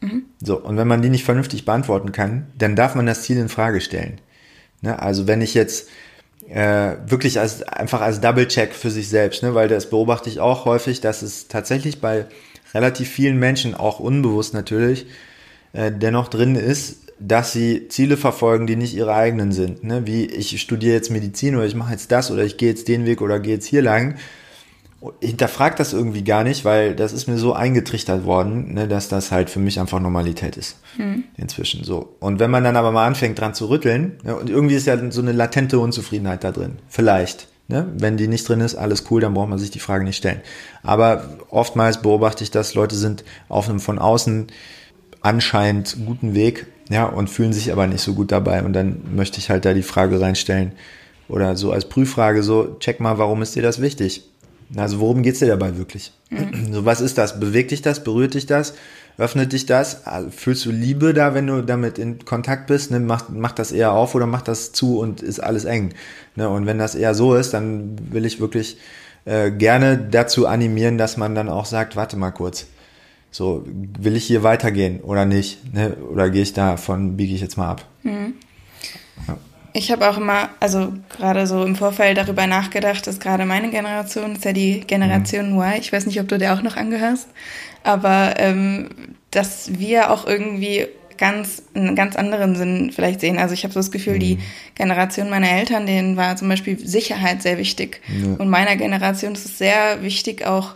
Mhm. 0.02 0.24
So, 0.42 0.60
und 0.60 0.78
wenn 0.78 0.88
man 0.88 1.02
die 1.02 1.10
nicht 1.10 1.24
vernünftig 1.24 1.66
beantworten 1.66 2.12
kann, 2.12 2.48
dann 2.58 2.76
darf 2.76 2.96
man 2.96 3.06
das 3.06 3.24
Ziel 3.24 3.38
in 3.38 3.50
Frage 3.50 3.80
stellen. 3.80 4.20
Ne? 4.82 5.00
Also 5.00 5.28
wenn 5.28 5.42
ich 5.42 5.54
jetzt 5.54 5.88
äh, 6.50 6.96
wirklich 7.06 7.40
als 7.40 7.64
einfach 7.64 8.02
als 8.02 8.22
Double-Check 8.22 8.74
für 8.74 8.90
sich 8.90 9.10
selbst, 9.10 9.44
ne? 9.44 9.54
weil 9.54 9.68
das 9.68 9.90
beobachte 9.90 10.30
ich 10.30 10.40
auch 10.40 10.66
häufig, 10.66 11.02
dass 11.02 11.22
es 11.22 11.48
tatsächlich 11.48 12.02
bei 12.02 12.26
relativ 12.74 13.10
vielen 13.10 13.38
Menschen, 13.38 13.76
auch 13.76 14.00
unbewusst 14.00 14.54
natürlich, 14.54 15.06
äh, 15.74 15.92
dennoch 15.92 16.28
drin 16.28 16.56
ist, 16.56 17.05
dass 17.20 17.54
sie 17.54 17.88
Ziele 17.88 18.18
verfolgen, 18.18 18.68
die 18.68 18.76
nicht 18.76 18.96
ihre 18.96 19.14
eigenen 19.14 19.52
sind. 19.52 19.84
Ne? 19.84 20.06
Wie 20.06 20.26
ich 20.26 20.60
studiere 20.62 20.94
jetzt 20.94 21.12
Medizin 21.12 21.56
oder 21.56 21.66
ich 21.66 21.76
mache 21.76 21.92
jetzt 21.92 22.12
das 22.12 22.32
oder 22.32 22.44
ich 22.44 22.58
gehe 22.58 22.70
jetzt 22.70 22.88
den 22.88 23.06
Weg 23.06 23.22
oder 23.22 23.40
gehe 23.40 23.54
jetzt 23.54 23.68
hier 23.68 23.82
lang 23.82 24.16
hinterfragt 25.20 25.80
das 25.80 25.94
irgendwie 25.94 26.24
gar 26.24 26.44
nicht, 26.44 26.66
weil 26.66 26.96
das 26.96 27.14
ist 27.14 27.28
mir 27.28 27.38
so 27.38 27.54
eingetrichtert 27.54 28.26
worden, 28.26 28.74
ne, 28.74 28.88
dass 28.88 29.08
das 29.08 29.32
halt 29.32 29.50
für 29.50 29.60
mich 29.60 29.80
einfach 29.80 30.00
Normalität 30.00 30.58
ist. 30.58 30.78
Hm. 30.98 31.24
Inzwischen 31.38 31.84
so. 31.84 32.16
Und 32.20 32.40
wenn 32.40 32.52
man 32.52 32.64
dann 32.64 32.76
aber 32.76 32.92
mal 32.92 33.06
anfängt 33.06 33.40
dran 33.40 33.54
zu 33.54 33.70
rütteln, 33.70 34.18
ne, 34.24 34.36
und 34.36 34.50
irgendwie 34.50 34.76
ist 34.76 34.88
ja 34.88 35.12
so 35.12 35.22
eine 35.22 35.32
latente 35.32 35.80
Unzufriedenheit 35.80 36.44
da 36.44 36.52
drin. 36.52 36.78
Vielleicht. 36.88 37.48
Ne? 37.68 37.88
Wenn 37.98 38.16
die 38.18 38.28
nicht 38.28 38.48
drin 38.48 38.62
ist, 38.62 38.76
alles 38.76 39.06
cool, 39.10 39.22
dann 39.22 39.34
braucht 39.34 39.50
man 39.50 39.58
sich 39.58 39.72
die 39.72 39.80
Frage 39.80 40.04
nicht 40.04 40.18
stellen. 40.18 40.42
Aber 40.84 41.38
oftmals 41.50 42.02
beobachte 42.02 42.44
ich 42.44 42.52
das, 42.52 42.76
Leute 42.76 42.96
sind 42.96 43.24
auf 43.50 43.70
einem 43.70 43.80
von 43.80 43.98
außen 43.98 44.48
anscheinend 45.22 45.98
guten 46.06 46.36
Weg, 46.36 46.68
ja, 46.90 47.06
und 47.06 47.30
fühlen 47.30 47.54
sich 47.54 47.72
aber 47.72 47.88
nicht 47.88 48.02
so 48.02 48.14
gut 48.14 48.32
dabei. 48.32 48.64
Und 48.64 48.74
dann 48.74 49.02
möchte 49.16 49.40
ich 49.40 49.50
halt 49.50 49.66
da 49.66 49.74
die 49.74 49.84
Frage 49.84 50.20
reinstellen, 50.20 50.74
oder 51.28 51.56
so 51.56 51.72
als 51.72 51.90
Prüffrage 51.90 52.44
so, 52.44 52.78
check 52.80 53.00
mal, 53.00 53.18
warum 53.18 53.42
ist 53.42 53.56
dir 53.56 53.64
das 53.64 53.82
wichtig? 53.82 54.24
Also 54.76 55.00
worum 55.00 55.22
geht's 55.22 55.40
dir 55.40 55.48
dabei 55.48 55.78
wirklich? 55.78 56.12
Mhm. 56.30 56.74
So, 56.74 56.86
was 56.86 57.02
ist 57.02 57.18
das? 57.18 57.40
Bewegt 57.40 57.72
dich 57.72 57.82
das? 57.82 58.04
Berührt 58.04 58.34
dich 58.34 58.46
das? 58.46 58.74
Öffnet 59.18 59.54
dich 59.54 59.66
das? 59.66 60.06
Also, 60.06 60.30
fühlst 60.30 60.66
du 60.66 60.72
Liebe 60.72 61.14
da, 61.14 61.34
wenn 61.34 61.48
du 61.48 61.62
damit 61.62 61.98
in 61.98 62.26
Kontakt 62.26 62.68
bist? 62.68 62.92
Ne? 62.92 63.00
Macht, 63.00 63.30
macht 63.30 63.60
das 63.60 63.72
eher 63.72 63.94
auf 63.94 64.16
oder 64.16 64.26
macht 64.26 64.48
das 64.48 64.72
zu 64.72 65.00
und 65.00 65.22
ist 65.22 65.40
alles 65.40 65.66
eng? 65.66 65.94
Ne? 66.36 66.50
Und 66.50 66.66
wenn 66.66 66.78
das 66.78 66.96
eher 66.96 67.14
so 67.14 67.36
ist, 67.36 67.54
dann 67.54 67.96
will 68.12 68.26
ich 68.26 68.40
wirklich 68.40 68.78
äh, 69.26 69.52
gerne 69.52 69.98
dazu 69.98 70.48
animieren, 70.48 70.98
dass 70.98 71.16
man 71.16 71.36
dann 71.36 71.48
auch 71.48 71.66
sagt, 71.66 71.96
warte 71.96 72.18
mal 72.18 72.32
kurz. 72.32 72.66
So, 73.36 73.66
will 73.66 74.16
ich 74.16 74.24
hier 74.24 74.44
weitergehen 74.44 75.02
oder 75.02 75.26
nicht? 75.26 75.74
Ne? 75.74 75.98
Oder 76.10 76.30
gehe 76.30 76.44
ich 76.44 76.54
davon, 76.54 77.18
biege 77.18 77.36
ich 77.36 77.42
jetzt 77.42 77.58
mal 77.58 77.70
ab? 77.70 77.86
Mhm. 78.04 78.36
Ja. 79.28 79.36
Ich 79.74 79.92
habe 79.92 80.10
auch 80.10 80.16
immer, 80.16 80.48
also 80.62 80.94
gerade 81.10 81.46
so 81.46 81.62
im 81.66 81.76
Vorfeld 81.76 82.18
darüber 82.18 82.48
nachgedacht, 82.48 83.06
dass 83.06 83.20
gerade 83.20 83.46
meine 83.46 83.72
Generation, 83.72 84.30
das 84.30 84.38
ist 84.38 84.46
ja 84.46 84.54
die 84.54 84.80
Generation 84.80 85.52
mhm. 85.52 85.60
Y, 85.60 85.80
ich 85.82 85.92
weiß 85.92 86.06
nicht, 86.06 86.22
ob 86.22 86.30
du 86.30 86.38
der 86.38 86.54
auch 86.54 86.62
noch 86.62 86.78
angehörst, 86.78 87.28
aber 87.84 88.36
ähm, 88.38 88.88
dass 89.32 89.78
wir 89.78 90.12
auch 90.12 90.26
irgendwie 90.26 90.86
ganz 91.18 91.64
einen 91.74 91.94
ganz 91.94 92.16
anderen 92.16 92.56
Sinn 92.56 92.94
vielleicht 92.96 93.20
sehen. 93.20 93.38
Also 93.38 93.54
ich 93.54 93.66
habe 93.66 93.74
so 93.74 93.82
das 93.82 93.92
Gefühl, 93.92 94.16
mhm. 94.16 94.20
die 94.20 94.40
Generation 94.76 95.30
meiner 95.30 95.52
Eltern, 95.52 95.86
denen 95.86 96.16
war 96.16 96.38
zum 96.38 96.48
Beispiel 96.48 96.80
Sicherheit 96.80 97.42
sehr 97.42 97.58
wichtig. 97.58 98.00
Ja. 98.18 98.36
Und 98.38 98.48
meiner 98.48 98.78
Generation 98.78 99.34
ist 99.34 99.44
es 99.44 99.58
sehr 99.58 100.02
wichtig, 100.04 100.46
auch 100.46 100.76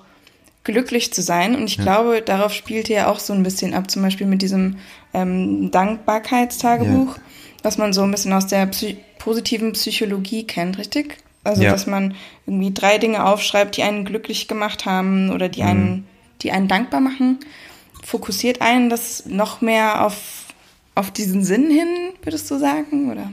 glücklich 0.63 1.13
zu 1.13 1.22
sein. 1.22 1.56
Und 1.56 1.65
ich 1.65 1.78
ja. 1.78 1.84
glaube, 1.84 2.22
darauf 2.22 2.54
spielt 2.54 2.89
ja 2.89 3.08
auch 3.08 3.19
so 3.19 3.34
ein 3.34 3.43
bisschen 3.43 3.74
ab, 3.74 3.89
zum 3.89 4.02
Beispiel 4.02 4.28
mit 4.28 4.41
diesem 4.41 4.78
ähm, 5.13 5.72
Dankbarkeitstagebuch, 5.72 7.15
ja. 7.15 7.22
was 7.63 7.78
man 7.78 7.93
so 7.93 8.04
ein 8.04 8.12
bisschen 8.12 8.34
aus 8.34 8.48
der 8.48 8.65
Psy 8.67 8.98
positiven 9.17 9.74
Psychologie 9.74 10.48
kennt, 10.48 10.78
richtig? 10.78 11.17
Also, 11.43 11.63
dass 11.63 11.88
man 11.88 12.15
irgendwie 12.45 12.74
drei 12.74 12.98
Dinge 12.98 13.26
aufschreibt, 13.26 13.76
die 13.76 13.84
einen 13.84 14.06
glücklich 14.06 14.48
gemacht 14.48 14.86
haben 14.86 15.30
oder 15.30 15.50
die 15.50 15.63
einen, 15.63 15.89
mhm. 15.89 16.04
die 16.41 16.52
einen 16.52 16.69
dankbar 16.69 17.02
machen 17.02 17.39
fokussiert 18.04 18.62
einen 18.62 18.89
das 18.89 19.26
noch 19.26 19.62
mehr 19.62 20.06
auf, 20.06 20.48
auf 20.95 21.12
diesen 21.12 21.43
Sinn 21.43 21.69
hin, 21.69 22.13
würdest 22.24 22.50
du 22.50 22.58
sagen, 22.58 23.12
oder? 23.12 23.32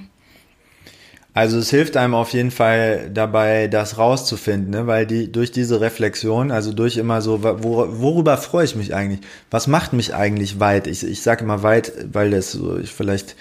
Also 1.37 1.59
es 1.59 1.69
hilft 1.69 1.99
einem 1.99 2.15
auf 2.15 2.31
jeden 2.31 2.51
Fall 2.51 3.11
dabei, 3.13 3.69
das 3.69 3.99
rauszufinden, 3.99 4.71
ne? 4.71 4.87
weil 4.87 5.05
die 5.05 5.31
durch 5.31 5.53
diese 5.53 5.83
Reflexion, 5.83 6.51
also 6.51 6.73
durch 6.73 6.97
immer 6.97 7.21
so, 7.21 7.43
wor 7.43 8.01
worüber 8.01 8.39
freue 8.39 8.65
ich 8.65 8.75
mich 8.75 8.95
eigentlich? 8.95 9.21
Was 9.51 9.67
macht 9.67 9.93
mich 9.93 10.15
eigentlich 10.15 10.61
weit? 10.61 10.87
Ich, 10.87 11.07
ich 11.07 11.21
sage 11.21 11.45
immer 11.45 11.63
weit, 11.63 11.93
weil 12.11 12.31
das 12.31 12.53
so, 12.53 12.79
ich 12.79 12.91
vielleicht 12.91 13.37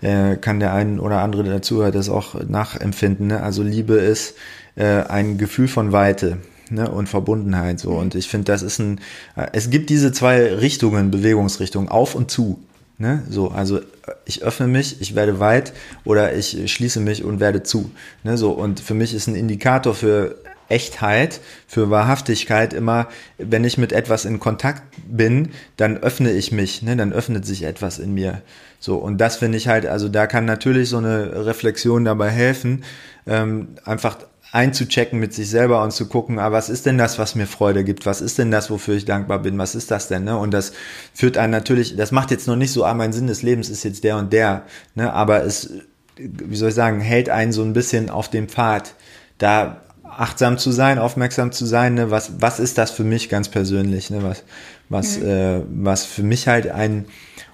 äh, 0.00 0.34
kann 0.34 0.58
der 0.58 0.72
ein 0.72 0.98
oder 0.98 1.20
andere, 1.20 1.44
der 1.44 1.62
zuhört, 1.62 1.94
das 1.94 2.08
auch 2.08 2.34
nachempfinden. 2.48 3.28
Ne? 3.28 3.40
Also 3.40 3.62
Liebe 3.62 3.94
ist 3.94 4.34
äh, 4.74 5.04
ein 5.04 5.38
Gefühl 5.38 5.68
von 5.68 5.92
Weite 5.92 6.38
ne, 6.68 6.90
und 6.90 7.08
Verbundenheit 7.08 7.78
so. 7.78 7.92
Und 7.92 8.16
ich 8.16 8.26
finde, 8.26 8.46
das 8.46 8.62
ist 8.62 8.80
ein, 8.80 9.00
äh, 9.36 9.46
es 9.52 9.70
gibt 9.70 9.90
diese 9.90 10.10
zwei 10.10 10.52
Richtungen, 10.52 11.12
Bewegungsrichtungen, 11.12 11.88
auf 11.90 12.16
und 12.16 12.28
zu. 12.28 12.58
Ne? 12.98 13.22
So, 13.28 13.48
also 13.48 13.80
ich 14.24 14.42
öffne 14.42 14.66
mich, 14.68 15.00
ich 15.00 15.14
werde 15.14 15.38
weit 15.38 15.74
oder 16.04 16.34
ich 16.34 16.72
schließe 16.72 17.00
mich 17.00 17.24
und 17.24 17.40
werde 17.40 17.62
zu. 17.62 17.90
Ne? 18.24 18.38
So, 18.38 18.52
und 18.52 18.80
für 18.80 18.94
mich 18.94 19.12
ist 19.12 19.26
ein 19.26 19.34
Indikator 19.34 19.94
für 19.94 20.36
Echtheit, 20.68 21.40
für 21.66 21.90
Wahrhaftigkeit 21.90 22.72
immer, 22.72 23.08
wenn 23.38 23.64
ich 23.64 23.78
mit 23.78 23.92
etwas 23.92 24.24
in 24.24 24.40
Kontakt 24.40 24.82
bin, 25.06 25.50
dann 25.76 25.98
öffne 25.98 26.32
ich 26.32 26.52
mich, 26.52 26.82
ne? 26.82 26.96
dann 26.96 27.12
öffnet 27.12 27.46
sich 27.46 27.62
etwas 27.64 27.98
in 27.98 28.14
mir. 28.14 28.42
So, 28.80 28.96
und 28.96 29.18
das 29.18 29.36
finde 29.36 29.58
ich 29.58 29.68
halt, 29.68 29.86
also 29.86 30.08
da 30.08 30.26
kann 30.26 30.44
natürlich 30.44 30.88
so 30.88 30.98
eine 30.98 31.46
Reflexion 31.46 32.04
dabei 32.04 32.30
helfen, 32.30 32.84
ähm, 33.26 33.68
einfach 33.84 34.18
einzuchecken 34.56 35.20
mit 35.20 35.34
sich 35.34 35.50
selber 35.50 35.82
und 35.82 35.92
zu 35.92 36.08
gucken, 36.08 36.38
ah, 36.38 36.50
was 36.50 36.70
ist 36.70 36.86
denn 36.86 36.96
das, 36.96 37.18
was 37.18 37.34
mir 37.34 37.46
Freude 37.46 37.84
gibt? 37.84 38.06
Was 38.06 38.22
ist 38.22 38.38
denn 38.38 38.50
das, 38.50 38.70
wofür 38.70 38.94
ich 38.94 39.04
dankbar 39.04 39.40
bin? 39.40 39.58
Was 39.58 39.74
ist 39.74 39.90
das 39.90 40.08
denn? 40.08 40.24
Ne? 40.24 40.36
Und 40.38 40.52
das 40.52 40.72
führt 41.12 41.36
einen 41.36 41.52
natürlich, 41.52 41.94
das 41.94 42.10
macht 42.10 42.30
jetzt 42.30 42.48
noch 42.48 42.56
nicht 42.56 42.72
so, 42.72 42.84
ah, 42.84 42.94
mein 42.94 43.12
Sinn 43.12 43.26
des 43.26 43.42
Lebens 43.42 43.68
ist 43.68 43.84
jetzt 43.84 44.02
der 44.02 44.16
und 44.16 44.32
der, 44.32 44.62
ne? 44.94 45.12
aber 45.12 45.44
es, 45.44 45.74
wie 46.16 46.56
soll 46.56 46.70
ich 46.70 46.74
sagen, 46.74 47.00
hält 47.00 47.28
einen 47.28 47.52
so 47.52 47.62
ein 47.62 47.74
bisschen 47.74 48.08
auf 48.08 48.30
dem 48.30 48.48
Pfad, 48.48 48.94
da 49.36 49.82
achtsam 50.02 50.56
zu 50.56 50.72
sein, 50.72 50.98
aufmerksam 50.98 51.52
zu 51.52 51.66
sein, 51.66 51.92
ne? 51.92 52.10
was, 52.10 52.40
was 52.40 52.58
ist 52.58 52.78
das 52.78 52.90
für 52.90 53.04
mich 53.04 53.28
ganz 53.28 53.50
persönlich, 53.50 54.08
ne? 54.08 54.22
was, 54.22 54.42
was, 54.88 55.18
mhm. 55.18 55.28
äh, 55.28 55.60
was 55.68 56.06
für 56.06 56.22
mich 56.22 56.48
halt 56.48 56.68
ein, 56.70 57.04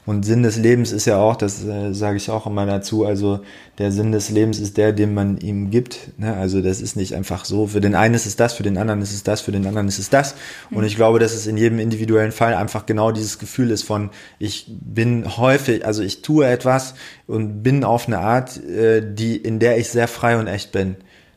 und 0.05 0.25
Sinn 0.25 0.43
des 0.43 0.57
Lebens 0.57 0.91
ist 0.91 1.05
ja 1.05 1.19
auch, 1.19 1.37
das 1.37 1.65
äh, 1.65 1.93
sage 1.93 2.17
ich 2.17 2.29
auch 2.29 2.47
immer 2.47 2.67
dazu, 2.67 3.07
also 3.07 3.41
der 3.79 3.93
Sinn 3.93 4.11
des 4.11 4.31
Lebens 4.31 4.59
ist 4.59 4.77
der, 4.77 4.93
den 4.93 5.15
man 5.15 5.39
ihm 5.39 5.71
gibt. 5.71 6.19
Ne? 6.19 6.35
Also 6.35 6.61
das 6.61 6.81
ist 6.81 6.97
nicht 6.97 7.15
einfach 7.15 7.45
so. 7.45 7.69
Für 7.69 7.81
den 7.81 7.95
einen 7.95 8.15
ist 8.15 8.27
es 8.27 8.35
das, 8.35 8.55
für 8.55 8.65
den 8.65 8.79
anderen 8.79 9.01
ist 9.01 9.13
es 9.13 9.23
das, 9.23 9.43
für 9.43 9.53
den 9.53 9.65
anderen 9.65 9.87
ist 9.87 10.01
es 10.01 10.11
das. 10.11 10.35
Mhm. 10.71 10.79
Und 10.79 10.85
ich 10.85 10.97
glaube, 10.97 11.21
dass 11.21 11.35
es 11.35 11.47
in 11.47 11.57
jedem 11.57 11.79
individuellen 11.79 12.33
Fall 12.33 12.55
einfach 12.55 12.85
genau 12.85 13.13
dieses 13.13 13.39
Gefühl 13.39 13.71
ist 13.71 13.85
von, 13.85 14.11
ich 14.41 14.67
bin 14.81 15.37
häufig, 15.37 15.87
also 15.87 16.03
ich 16.03 16.21
tue 16.21 16.49
etwas 16.49 16.95
und 17.29 17.63
bin 17.63 17.85
auf 17.85 18.09
eine 18.09 18.19
Art, 18.19 18.57
äh, 18.65 19.03
die, 19.15 19.37
in 19.37 19.61
der 19.61 19.79
ich 19.79 19.89
sehr 19.89 20.09
frei 20.09 20.37
und 20.37 20.49
echt 20.49 20.73
bin. 20.73 20.97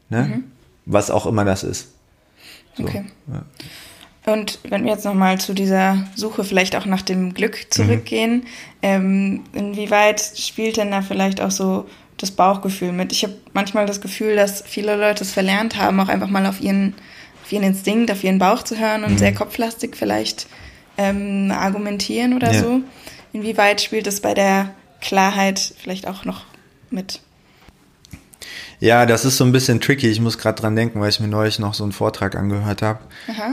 Ne? 0.10 0.23
Mhm. 0.23 0.43
Was 0.88 1.12
auch 1.12 1.28
immer 1.28 1.45
das 1.45 1.63
ist. 1.63 1.89
So, 2.75 2.84
okay. 2.84 3.06
Ja. 3.28 3.45
Und 4.25 4.59
wenn 4.69 4.83
wir 4.83 4.91
jetzt 4.91 5.05
nochmal 5.05 5.39
zu 5.39 5.53
dieser 5.53 6.07
Suche 6.15 6.43
vielleicht 6.43 6.75
auch 6.75 6.85
nach 6.85 7.03
dem 7.03 7.33
Glück 7.33 7.67
zurückgehen, 7.69 8.38
mhm. 8.38 8.43
ähm, 8.81 9.43
inwieweit 9.53 10.19
spielt 10.35 10.77
denn 10.77 10.91
da 10.91 11.01
vielleicht 11.01 11.41
auch 11.41 11.51
so 11.51 11.88
das 12.17 12.31
Bauchgefühl 12.31 12.91
mit? 12.91 13.11
Ich 13.11 13.23
habe 13.23 13.35
manchmal 13.53 13.85
das 13.85 14.01
Gefühl, 14.01 14.35
dass 14.35 14.63
viele 14.65 14.95
Leute 14.95 15.23
es 15.23 15.31
verlernt 15.31 15.77
haben, 15.77 15.99
auch 15.99 16.07
einfach 16.07 16.29
mal 16.29 16.45
auf 16.47 16.59
ihren, 16.59 16.95
auf 17.43 17.51
ihren 17.51 17.63
Instinkt, 17.63 18.09
auf 18.11 18.23
ihren 18.23 18.39
Bauch 18.39 18.63
zu 18.63 18.79
hören 18.79 19.03
und 19.03 19.13
mhm. 19.13 19.17
sehr 19.19 19.33
kopflastig 19.33 19.95
vielleicht 19.95 20.47
ähm, 20.97 21.51
argumentieren 21.51 22.33
oder 22.33 22.51
ja. 22.51 22.61
so. 22.61 22.81
Inwieweit 23.31 23.81
spielt 23.81 24.07
es 24.07 24.21
bei 24.21 24.33
der 24.33 24.73
Klarheit 25.01 25.75
vielleicht 25.77 26.07
auch 26.07 26.25
noch 26.25 26.45
mit? 26.89 27.21
Ja, 28.79 29.05
das 29.05 29.25
ist 29.25 29.38
so 29.38 29.45
ein 29.45 29.51
bisschen 29.51 29.79
tricky. 29.79 30.09
Ich 30.09 30.19
muss 30.19 30.38
gerade 30.38 30.59
dran 30.59 30.75
denken, 30.75 30.99
weil 30.99 31.09
ich 31.09 31.19
mir 31.19 31.27
neulich 31.27 31.59
noch 31.59 31.73
so 31.73 31.83
einen 31.83 31.93
Vortrag 31.93 32.35
angehört 32.35 32.81
habe 32.81 32.99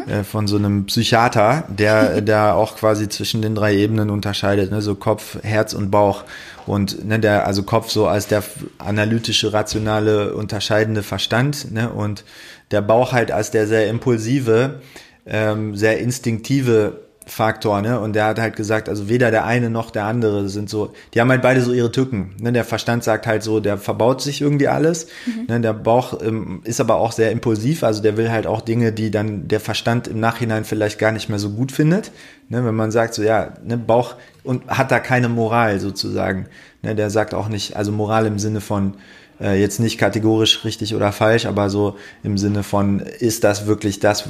äh, 0.07 0.25
von 0.25 0.47
so 0.47 0.57
einem 0.57 0.87
Psychiater, 0.87 1.65
der 1.69 2.21
da 2.23 2.55
auch 2.55 2.77
quasi 2.77 3.09
zwischen 3.09 3.43
den 3.43 3.55
drei 3.55 3.75
Ebenen 3.77 4.11
unterscheidet, 4.11 4.71
ne? 4.71 4.83
so 4.83 4.95
Kopf, 4.95 5.39
Herz 5.43 5.75
und 5.75 5.91
Bauch. 5.91 6.25
Und 6.67 7.05
ne, 7.05 7.19
der, 7.19 7.47
also 7.47 7.63
Kopf 7.65 7.91
so 7.91 8.07
als 8.07 8.29
der 8.29 8.43
analytische, 8.79 9.53
rationale, 9.53 10.35
unterscheidende 10.35 11.03
Verstand, 11.03 11.73
ne? 11.73 11.91
Und 11.91 12.25
der 12.71 12.83
Bauch 12.83 13.13
halt 13.13 13.33
als 13.33 13.51
der 13.51 13.67
sehr 13.67 13.89
impulsive, 13.89 14.81
ähm, 15.27 15.77
sehr 15.77 15.99
instinktive 15.99 17.01
Faktor, 17.33 17.81
ne? 17.81 17.99
Und 17.99 18.13
der 18.13 18.27
hat 18.27 18.39
halt 18.39 18.57
gesagt, 18.57 18.89
also 18.89 19.09
weder 19.09 19.31
der 19.31 19.45
eine 19.45 19.71
noch 19.71 19.91
der 19.91 20.05
andere 20.05 20.49
sind 20.49 20.69
so, 20.69 20.93
die 21.15 21.21
haben 21.21 21.31
halt 21.31 21.41
beide 21.41 21.63
so 21.63 21.73
ihre 21.73 21.91
Tücken. 21.91 22.37
Ne? 22.39 22.53
Der 22.53 22.65
Verstand 22.65 23.05
sagt 23.05 23.27
halt 23.27 23.43
so, 23.43 23.59
der 23.59 23.79
verbaut 23.79 24.21
sich 24.21 24.43
irgendwie 24.43 24.69
alles. 24.69 25.07
Mhm. 25.25 25.47
Ne? 25.49 25.61
Der 25.61 25.73
Bauch 25.73 26.21
ähm, 26.23 26.61
ist 26.65 26.81
aber 26.81 26.97
auch 26.97 27.13
sehr 27.13 27.31
impulsiv, 27.31 27.85
also 27.85 28.03
der 28.03 28.17
will 28.17 28.31
halt 28.31 28.47
auch 28.47 28.61
Dinge, 28.61 28.93
die 28.93 29.11
dann 29.11 29.49
der 29.49 29.61
Verstand 29.61 30.09
im 30.09 30.21
Nachhinein 30.21 30.65
vielleicht 30.65 30.99
gar 30.99 31.11
nicht 31.11 31.31
mehr 31.31 31.39
so 31.39 31.51
gut 31.51 31.73
findet. 31.73 32.13
Ne? 32.51 32.65
Wenn 32.65 32.75
man 32.75 32.91
sagt 32.91 33.15
so, 33.15 33.23
ja, 33.23 33.55
ne, 33.65 33.79
Bauch 33.79 34.17
und 34.45 34.69
hat 34.69 34.91
da 34.91 35.01
keine 35.01 35.29
Moral 35.29 35.81
sozusagen. 35.81 36.47
Ne? 36.83 36.95
Der 36.95 37.09
sagt 37.09 37.33
auch 37.33 37.49
nicht, 37.49 37.77
also 37.77 37.93
Moral 37.93 38.27
im 38.27 38.39
Sinne 38.39 38.61
von 38.61 38.95
äh, 39.43 39.61
jetzt 39.61 39.81
nicht 39.81 39.99
kategorisch 39.99 40.65
richtig 40.65 40.95
oder 40.95 41.13
falsch, 41.13 41.47
aber 41.47 41.69
so 41.69 41.97
im 42.23 42.39
Sinne 42.39 42.63
von, 42.63 43.01
ist 43.01 43.45
das 43.45 43.67
wirklich 43.67 44.01
das, 44.01 44.25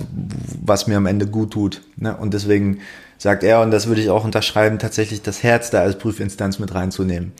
was 0.64 0.86
mir 0.86 0.96
am 0.96 1.06
Ende 1.06 1.26
gut 1.26 1.52
tut? 1.52 1.82
Ne? 1.96 2.16
Und 2.16 2.34
deswegen 2.34 2.78
sagt 3.18 3.44
er, 3.44 3.60
und 3.60 3.70
das 3.70 3.86
würde 3.86 4.00
ich 4.00 4.10
auch 4.10 4.24
unterschreiben, 4.24 4.78
tatsächlich 4.78 5.22
das 5.22 5.42
Herz 5.42 5.70
da 5.70 5.80
als 5.80 5.98
Prüfinstanz 5.98 6.58
mit 6.58 6.74
reinzunehmen. 6.74 7.32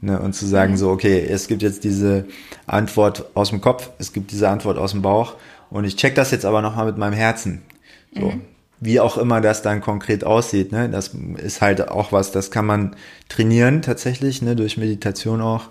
Ne? 0.00 0.18
Und 0.18 0.34
zu 0.34 0.46
sagen, 0.46 0.72
mhm. 0.72 0.76
so, 0.76 0.90
okay, 0.90 1.24
es 1.26 1.46
gibt 1.46 1.62
jetzt 1.62 1.84
diese 1.84 2.26
Antwort 2.66 3.30
aus 3.34 3.50
dem 3.50 3.60
Kopf, 3.60 3.90
es 3.98 4.12
gibt 4.12 4.32
diese 4.32 4.48
Antwort 4.48 4.76
aus 4.76 4.90
dem 4.90 5.02
Bauch 5.02 5.34
und 5.70 5.84
ich 5.84 5.96
check 5.96 6.14
das 6.14 6.32
jetzt 6.32 6.44
aber 6.44 6.62
nochmal 6.62 6.86
mit 6.86 6.98
meinem 6.98 7.14
Herzen. 7.14 7.62
So. 8.14 8.32
Mhm 8.32 8.40
wie 8.80 8.98
auch 8.98 9.18
immer 9.18 9.42
das 9.42 9.60
dann 9.60 9.82
konkret 9.82 10.24
aussieht. 10.24 10.72
Ne? 10.72 10.88
Das 10.88 11.10
ist 11.36 11.60
halt 11.60 11.88
auch 11.88 12.12
was, 12.12 12.32
das 12.32 12.50
kann 12.50 12.64
man 12.64 12.96
trainieren 13.28 13.82
tatsächlich, 13.82 14.40
ne? 14.40 14.56
durch 14.56 14.78
Meditation 14.78 15.42
auch 15.42 15.68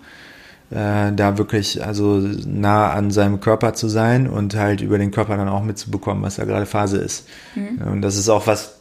äh, 0.72 1.12
da 1.12 1.38
wirklich 1.38 1.84
also 1.84 2.20
nah 2.46 2.92
an 2.92 3.12
seinem 3.12 3.40
Körper 3.40 3.74
zu 3.74 3.88
sein 3.90 4.28
und 4.28 4.56
halt 4.56 4.82
über 4.82 4.98
den 4.98 5.12
Körper 5.12 5.38
dann 5.38 5.50
auch 5.50 5.64
mitzubekommen, 5.64 6.24
was 6.24 6.36
da 6.36 6.46
gerade 6.46 6.66
Phase 6.66 6.98
ist. 6.98 7.28
Mhm. 7.56 7.88
Und 7.92 8.02
das 8.02 8.18
ist 8.18 8.30
auch 8.30 8.46
was, 8.46 8.76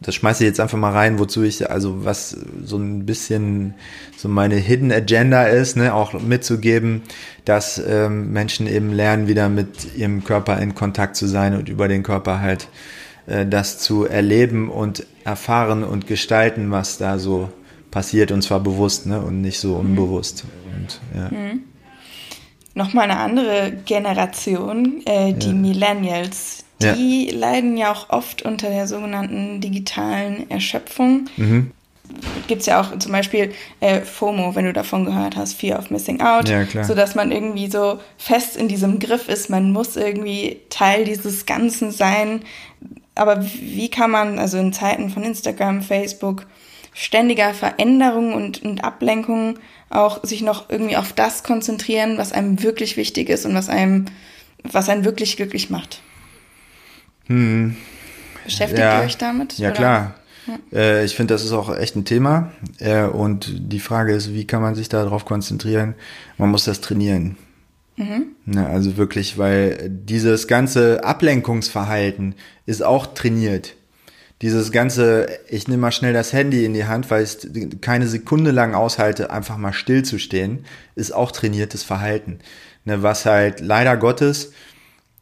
das 0.00 0.14
schmeiße 0.14 0.44
ich 0.44 0.48
jetzt 0.48 0.60
einfach 0.60 0.78
mal 0.78 0.92
rein, 0.92 1.18
wozu 1.18 1.42
ich, 1.42 1.70
also 1.70 2.04
was 2.04 2.36
so 2.64 2.76
ein 2.76 3.06
bisschen 3.06 3.74
so 4.16 4.28
meine 4.28 4.56
Hidden 4.56 4.92
Agenda 4.92 5.44
ist, 5.44 5.76
ne, 5.76 5.94
auch 5.94 6.12
mitzugeben, 6.14 7.02
dass 7.44 7.82
ähm, 7.86 8.32
Menschen 8.32 8.66
eben 8.66 8.92
lernen, 8.92 9.28
wieder 9.28 9.48
mit 9.48 9.94
ihrem 9.96 10.24
Körper 10.24 10.58
in 10.58 10.74
Kontakt 10.74 11.16
zu 11.16 11.26
sein 11.26 11.54
und 11.54 11.68
über 11.68 11.88
den 11.88 12.02
Körper 12.02 12.40
halt 12.40 12.68
äh, 13.26 13.46
das 13.46 13.78
zu 13.78 14.04
erleben 14.04 14.70
und 14.70 15.06
erfahren 15.24 15.84
und 15.84 16.06
gestalten, 16.06 16.70
was 16.70 16.98
da 16.98 17.18
so 17.18 17.50
passiert 17.90 18.32
und 18.32 18.42
zwar 18.42 18.60
bewusst 18.60 19.06
ne, 19.06 19.20
und 19.20 19.40
nicht 19.40 19.58
so 19.58 19.74
mhm. 19.74 19.90
unbewusst. 19.90 20.44
Und, 20.74 21.00
ja. 21.14 21.28
mhm. 21.28 21.64
Nochmal 22.74 23.10
eine 23.10 23.18
andere 23.18 23.72
Generation, 23.86 25.00
äh, 25.06 25.32
die 25.32 25.46
ja. 25.46 25.52
Millennials. 25.54 26.64
Die 26.82 27.30
ja. 27.30 27.38
leiden 27.38 27.78
ja 27.78 27.90
auch 27.90 28.10
oft 28.10 28.42
unter 28.42 28.68
der 28.68 28.86
sogenannten 28.86 29.62
digitalen 29.62 30.50
Erschöpfung. 30.50 31.24
Mhm. 31.38 31.70
Gibt 32.46 32.60
es 32.60 32.66
ja 32.66 32.80
auch 32.80 32.98
zum 32.98 33.12
Beispiel 33.12 33.52
äh, 33.80 34.02
FOMO, 34.02 34.54
wenn 34.54 34.66
du 34.66 34.72
davon 34.72 35.06
gehört 35.06 35.36
hast, 35.36 35.54
Fear 35.54 35.78
of 35.78 35.90
Missing 35.90 36.20
Out, 36.20 36.48
ja, 36.48 36.64
klar. 36.64 36.84
sodass 36.84 37.14
man 37.14 37.32
irgendwie 37.32 37.68
so 37.68 37.98
fest 38.18 38.56
in 38.56 38.68
diesem 38.68 38.98
Griff 38.98 39.28
ist, 39.28 39.50
man 39.50 39.72
muss 39.72 39.96
irgendwie 39.96 40.60
Teil 40.68 41.04
dieses 41.04 41.46
Ganzen 41.46 41.90
sein. 41.90 42.42
Aber 43.14 43.42
wie 43.42 43.88
kann 43.88 44.10
man, 44.10 44.38
also 44.38 44.58
in 44.58 44.72
Zeiten 44.72 45.10
von 45.10 45.24
Instagram, 45.24 45.82
Facebook, 45.82 46.46
ständiger 46.96 47.52
Veränderung 47.52 48.32
und, 48.32 48.62
und 48.62 48.82
Ablenkung 48.82 49.58
auch 49.90 50.24
sich 50.24 50.40
noch 50.40 50.70
irgendwie 50.70 50.96
auf 50.96 51.12
das 51.12 51.42
konzentrieren, 51.42 52.16
was 52.16 52.32
einem 52.32 52.62
wirklich 52.62 52.96
wichtig 52.96 53.28
ist 53.28 53.44
und 53.44 53.54
was 53.54 53.68
einem, 53.68 54.06
was 54.64 54.88
einen 54.88 55.04
wirklich 55.04 55.36
glücklich 55.36 55.68
macht. 55.68 56.00
Hm. 57.26 57.76
Beschäftigt 58.44 58.80
Ja. 58.80 59.00
ihr 59.00 59.06
euch 59.06 59.18
damit? 59.18 59.58
Ja, 59.58 59.68
oder? 59.68 59.76
klar. 59.76 60.14
Äh, 60.72 61.04
ich 61.04 61.14
finde, 61.16 61.34
das 61.34 61.44
ist 61.44 61.52
auch 61.52 61.76
echt 61.76 61.96
ein 61.96 62.04
Thema. 62.06 62.52
Äh, 62.78 63.04
und 63.04 63.52
die 63.72 63.80
Frage 63.80 64.14
ist, 64.14 64.32
wie 64.32 64.46
kann 64.46 64.62
man 64.62 64.74
sich 64.74 64.88
darauf 64.88 65.26
konzentrieren? 65.26 65.96
Man 66.38 66.50
muss 66.50 66.64
das 66.64 66.80
trainieren. 66.80 67.36
Ne, 68.44 68.66
also 68.66 68.96
wirklich, 68.98 69.38
weil 69.38 69.88
dieses 69.90 70.48
ganze 70.48 71.02
Ablenkungsverhalten 71.02 72.34
ist 72.66 72.82
auch 72.82 73.06
trainiert. 73.06 73.75
Dieses 74.42 74.70
ganze, 74.70 75.28
ich 75.48 75.66
nehme 75.66 75.80
mal 75.80 75.92
schnell 75.92 76.12
das 76.12 76.32
Handy 76.32 76.64
in 76.66 76.74
die 76.74 76.84
Hand, 76.84 77.10
weil 77.10 77.24
ich 77.24 77.80
keine 77.80 78.06
Sekunde 78.06 78.50
lang 78.50 78.74
aushalte, 78.74 79.30
einfach 79.30 79.56
mal 79.56 79.72
still 79.72 80.04
zu 80.04 80.18
stehen, 80.18 80.66
ist 80.94 81.14
auch 81.14 81.32
trainiertes 81.32 81.82
Verhalten. 81.82 82.40
Ne, 82.84 83.02
was 83.02 83.24
halt 83.24 83.60
leider 83.60 83.96
Gottes, 83.96 84.52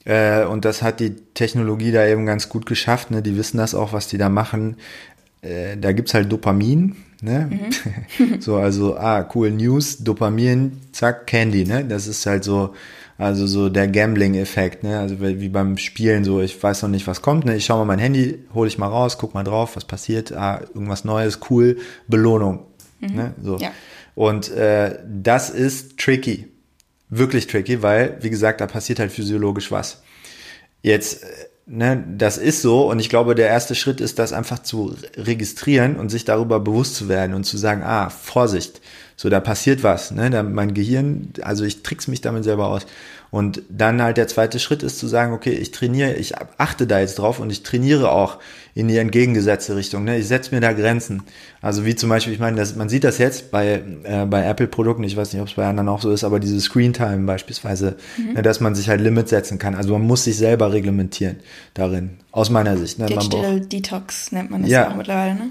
äh, 0.05 0.45
und 0.45 0.65
das 0.65 0.83
hat 0.83 1.01
die 1.01 1.17
Technologie 1.35 1.93
da 1.93 2.07
eben 2.07 2.27
ganz 2.27 2.49
gut 2.49 2.67
geschafft, 2.67 3.11
ne, 3.11 3.23
die 3.23 3.37
wissen 3.37 3.57
das 3.57 3.75
auch, 3.75 3.93
was 3.93 4.09
die 4.09 4.19
da 4.19 4.29
machen. 4.29 4.77
Äh, 5.43 5.77
da 5.77 5.93
gibt's 5.93 6.15
halt 6.15 6.31
Dopamin, 6.31 6.97
ne? 7.25 7.71
so, 8.41 8.57
also, 8.57 8.97
ah, 8.97 9.29
cool, 9.35 9.51
News, 9.51 9.99
Dopamin, 9.99 10.81
zack, 10.93 11.27
Candy, 11.27 11.65
ne? 11.65 11.85
Das 11.85 12.07
ist 12.07 12.25
halt 12.27 12.45
so, 12.45 12.75
also 13.19 13.47
so 13.47 13.69
der 13.69 13.89
Gambling-Effekt, 13.89 14.85
ne? 14.85 14.99
Also 14.99 15.21
wie 15.21 15.49
beim 15.49 15.79
Spielen, 15.79 16.25
so, 16.25 16.41
ich 16.41 16.61
weiß 16.63 16.83
noch 16.83 16.91
nicht, 16.91 17.07
was 17.07 17.23
kommt, 17.23 17.45
ne? 17.45 17.57
Ich 17.57 17.65
schau 17.65 17.79
mal 17.79 17.85
mein 17.85 17.99
Handy, 17.99 18.45
hole 18.55 18.69
ich 18.69 18.79
mal 18.79 18.89
raus, 18.89 19.19
guck 19.19 19.35
mal 19.35 19.45
drauf, 19.45 19.77
was 19.77 19.85
passiert, 19.85 20.33
ah, 20.33 20.61
irgendwas 20.75 21.05
Neues, 21.05 21.41
cool, 21.51 21.79
Belohnung. 22.09 22.67
Ne? 23.01 23.35
So. 23.43 23.59
Ja. 23.59 23.73
Und 24.15 24.51
äh, 24.51 24.99
das 25.07 25.51
ist 25.51 25.99
tricky. 25.99 26.49
Wirklich 27.11 27.47
tricky, 27.47 27.83
weil, 27.83 28.19
wie 28.23 28.31
gesagt, 28.31 28.61
da 28.61 28.67
passiert 28.67 28.99
halt 28.99 29.13
physiologisch 29.13 29.71
was. 29.71 30.03
Jetzt, 30.83 31.23
äh, 31.23 31.27
ne, 31.67 32.05
das 32.17 32.39
ist 32.39 32.63
so 32.63 32.91
und 32.91 32.99
ich 32.99 33.09
glaube, 33.09 33.35
der 33.35 33.49
erste 33.49 33.75
Schritt 33.75 34.01
ist, 34.01 34.19
das 34.19 34.33
einfach 34.33 34.61
zu 34.61 34.97
registrieren 35.17 35.97
und 35.97 36.11
sich 36.11 36.25
darüber 36.25 36.61
bewusst 36.61 36.97
zu 36.97 37.09
werden 37.09 37.35
und 37.35 37.45
zu 37.45 37.57
sagen, 37.57 37.83
ah, 37.83 38.11
Vorsicht, 38.11 38.81
so, 39.17 39.31
da 39.31 39.41
passiert 39.41 39.83
was, 39.83 40.11
ne, 40.11 40.31
da, 40.31 40.43
mein 40.43 40.75
Gehirn, 40.75 41.33
also 41.43 41.65
ich 41.65 41.83
trick's 41.83 42.09
mich 42.09 42.21
damit 42.21 42.45
selber 42.45 42.69
aus. 42.69 42.87
Und 43.35 43.63
dann 43.69 44.01
halt 44.01 44.17
der 44.17 44.29
zweite 44.29 44.61
Schritt 44.61 44.85
ist 44.85 45.01
zu 45.01 45.09
sagen, 45.09 45.33
okay, 45.33 45.51
ich 45.51 45.73
trainiere, 45.73 46.13
ich 46.15 46.35
achte 46.57 46.87
da 46.87 47.01
jetzt 47.01 47.17
drauf 47.19 47.41
und 47.41 47.51
ich 47.51 47.65
trainiere 47.65 48.13
auch 48.13 48.39
in 48.77 48.87
die 48.87 48.97
entgegengesetzte 48.97 49.75
Richtung. 49.75 50.05
Ne? 50.05 50.19
Ich 50.19 50.29
setze 50.29 50.55
mir 50.55 50.61
da 50.61 50.73
Grenzen. 50.73 51.25
Also 51.61 51.85
wie 51.85 51.97
zum 51.97 52.11
Beispiel, 52.11 52.33
ich 52.33 52.39
meine, 52.39 52.57
das, 52.57 52.77
man 52.77 52.89
sieht 52.89 53.03
das 53.03 53.19
jetzt 53.19 53.51
bei, 53.51 53.83
äh, 54.05 54.25
bei 54.27 54.45
Apple-Produkten, 54.47 55.03
ich 55.03 55.17
weiß 55.17 55.33
nicht, 55.33 55.43
ob 55.43 55.49
es 55.49 55.55
bei 55.55 55.67
anderen 55.67 55.89
auch 55.89 56.01
so 56.01 56.13
ist, 56.13 56.23
aber 56.23 56.39
diese 56.39 56.61
Screen-Time 56.61 57.27
beispielsweise, 57.27 57.97
ne, 58.35 58.41
dass 58.43 58.61
man 58.61 58.77
sich 58.77 58.89
halt 58.89 59.01
Limits 59.01 59.31
setzen 59.31 59.59
kann. 59.59 59.75
Also 59.75 59.95
man 59.95 60.03
muss 60.07 60.23
sich 60.23 60.37
selber 60.37 60.73
reglementieren 60.73 61.41
darin, 61.75 62.11
aus 62.31 62.51
meiner 62.51 62.77
Sicht. 62.77 63.01
Ne? 63.01 63.07
Man 63.07 63.15
braucht- 63.15 63.33
Digital 63.33 63.61
Detox 63.63 64.31
nennt 64.31 64.53
man 64.53 64.63
das 64.63 64.71
Ja. 64.71 64.91
auch 64.93 64.95
mittlerweile, 64.95 65.35
ne? 65.35 65.51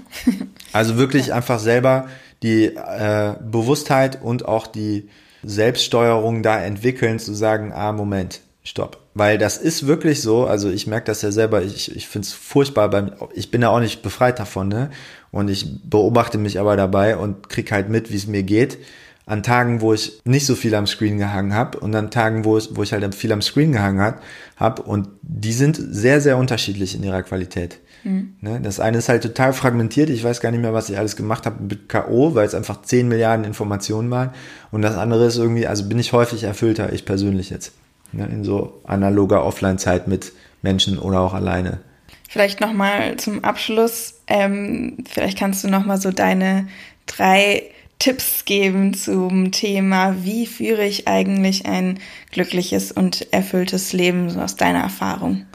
also 0.72 0.96
wirklich 0.96 1.32
einfach 1.34 1.58
selber 1.58 2.06
die 2.42 2.64
äh, 2.64 3.34
Bewusstheit 3.44 4.22
und 4.22 4.46
auch 4.46 4.66
die 4.66 5.10
Selbststeuerung 5.44 6.42
da 6.42 6.60
entwickeln, 6.60 7.18
zu 7.18 7.34
sagen, 7.34 7.72
ah, 7.72 7.92
Moment, 7.92 8.40
stopp. 8.62 8.98
Weil 9.14 9.38
das 9.38 9.58
ist 9.58 9.86
wirklich 9.86 10.22
so, 10.22 10.46
also 10.46 10.70
ich 10.70 10.86
merke 10.86 11.06
das 11.06 11.22
ja 11.22 11.30
selber, 11.30 11.62
ich, 11.62 11.94
ich 11.94 12.08
finde 12.08 12.26
es 12.26 12.32
furchtbar, 12.32 12.90
beim, 12.90 13.12
ich 13.34 13.50
bin 13.50 13.62
ja 13.62 13.68
auch 13.68 13.80
nicht 13.80 14.02
befreit 14.02 14.38
davon, 14.38 14.68
ne? 14.68 14.90
Und 15.30 15.48
ich 15.48 15.66
beobachte 15.84 16.38
mich 16.38 16.58
aber 16.58 16.76
dabei 16.76 17.16
und 17.16 17.48
krieg 17.48 17.70
halt 17.72 17.88
mit, 17.88 18.10
wie 18.10 18.16
es 18.16 18.26
mir 18.26 18.42
geht. 18.42 18.78
An 19.26 19.42
Tagen, 19.42 19.80
wo 19.80 19.94
ich 19.94 20.20
nicht 20.24 20.46
so 20.46 20.54
viel 20.54 20.74
am 20.74 20.86
Screen 20.86 21.18
gehangen 21.18 21.54
habe 21.54 21.78
und 21.80 21.94
an 21.94 22.10
Tagen, 22.10 22.44
wo, 22.44 22.56
es, 22.56 22.76
wo 22.76 22.82
ich 22.82 22.92
halt 22.92 23.14
viel 23.14 23.32
am 23.32 23.40
Screen 23.40 23.72
gehangen 23.72 24.00
habe 24.00 24.18
hab, 24.56 24.80
und 24.80 25.08
die 25.22 25.52
sind 25.52 25.76
sehr, 25.76 26.20
sehr 26.20 26.36
unterschiedlich 26.36 26.94
in 26.94 27.02
ihrer 27.02 27.22
Qualität. 27.22 27.78
Ne? 28.04 28.60
Das 28.62 28.80
eine 28.80 28.98
ist 28.98 29.08
halt 29.08 29.22
total 29.22 29.52
fragmentiert. 29.52 30.10
Ich 30.10 30.22
weiß 30.22 30.40
gar 30.40 30.50
nicht 30.50 30.60
mehr, 30.60 30.74
was 30.74 30.90
ich 30.90 30.98
alles 30.98 31.16
gemacht 31.16 31.46
habe 31.46 31.62
mit 31.62 31.88
K.O., 31.88 32.34
weil 32.34 32.46
es 32.46 32.54
einfach 32.54 32.82
10 32.82 33.08
Milliarden 33.08 33.44
Informationen 33.44 34.10
waren. 34.10 34.30
Und 34.70 34.82
das 34.82 34.96
andere 34.96 35.26
ist 35.26 35.36
irgendwie, 35.36 35.66
also 35.66 35.88
bin 35.88 35.98
ich 35.98 36.12
häufig 36.12 36.44
erfüllter, 36.44 36.92
ich 36.92 37.04
persönlich 37.04 37.50
jetzt. 37.50 37.72
Ne? 38.12 38.26
In 38.26 38.44
so 38.44 38.80
analoger 38.84 39.44
Offline-Zeit 39.44 40.06
mit 40.08 40.32
Menschen 40.62 40.98
oder 40.98 41.20
auch 41.20 41.34
alleine. 41.34 41.80
Vielleicht 42.28 42.60
nochmal 42.60 43.16
zum 43.16 43.44
Abschluss, 43.44 44.20
ähm, 44.26 44.98
vielleicht 45.08 45.38
kannst 45.38 45.62
du 45.64 45.68
nochmal 45.68 46.00
so 46.00 46.10
deine 46.10 46.66
drei 47.06 47.62
Tipps 47.98 48.44
geben 48.44 48.92
zum 48.92 49.52
Thema, 49.52 50.16
wie 50.24 50.46
führe 50.46 50.84
ich 50.84 51.06
eigentlich 51.06 51.66
ein 51.66 52.00
glückliches 52.32 52.92
und 52.92 53.32
erfülltes 53.32 53.92
Leben 53.92 54.30
so 54.30 54.40
aus 54.40 54.56
deiner 54.56 54.80
Erfahrung? 54.80 55.46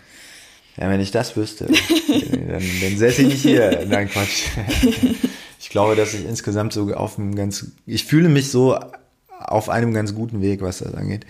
Ja, 0.80 0.90
wenn 0.90 1.02
ich 1.02 1.12
das 1.12 1.36
wüsste, 1.36 1.66
dann, 1.68 2.64
dann 2.82 2.98
säße 2.98 3.24
ich 3.24 3.28
nicht 3.28 3.42
hier. 3.42 3.86
Nein, 3.88 4.10
Quatsch. 4.10 4.44
Ich 5.62 5.70
glaube, 5.70 5.98
dass 5.98 6.14
ich 6.14 6.26
insgesamt 6.26 6.72
so 6.72 6.94
auf 6.94 7.20
einem 7.20 7.36
ganz, 7.36 7.68
ich 7.86 8.06
fühle 8.06 8.30
mich 8.30 8.50
so 8.50 8.80
auf 9.28 9.70
einem 9.70 9.94
ganz 9.94 10.16
guten 10.16 10.42
Weg, 10.42 10.62
was 10.62 10.80
das 10.80 10.96
angeht. 10.96 11.26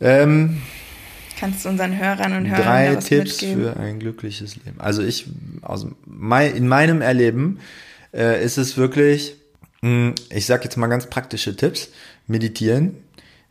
Ähm, 0.00 0.62
Kannst 1.38 1.64
du 1.64 1.68
unseren 1.68 1.98
Hörern 1.98 2.32
und 2.36 2.46
Hörern 2.46 2.64
drei 2.64 2.88
da 2.88 2.96
was 2.96 3.04
Tipps 3.04 3.42
mitgeben? 3.42 3.62
für 3.62 3.76
ein 3.76 4.00
glückliches 4.00 4.56
Leben. 4.56 4.80
Also 4.80 5.02
ich, 5.02 5.26
aus 5.60 5.86
mein, 6.06 6.56
in 6.56 6.66
meinem 6.66 7.02
Erleben 7.02 7.60
äh, 8.14 8.42
ist 8.42 8.56
es 8.56 8.78
wirklich, 8.78 9.36
mh, 9.82 10.14
ich 10.30 10.46
sag 10.46 10.64
jetzt 10.64 10.76
mal 10.76 10.86
ganz 10.86 11.06
praktische 11.06 11.54
Tipps, 11.54 11.90
meditieren 12.26 12.96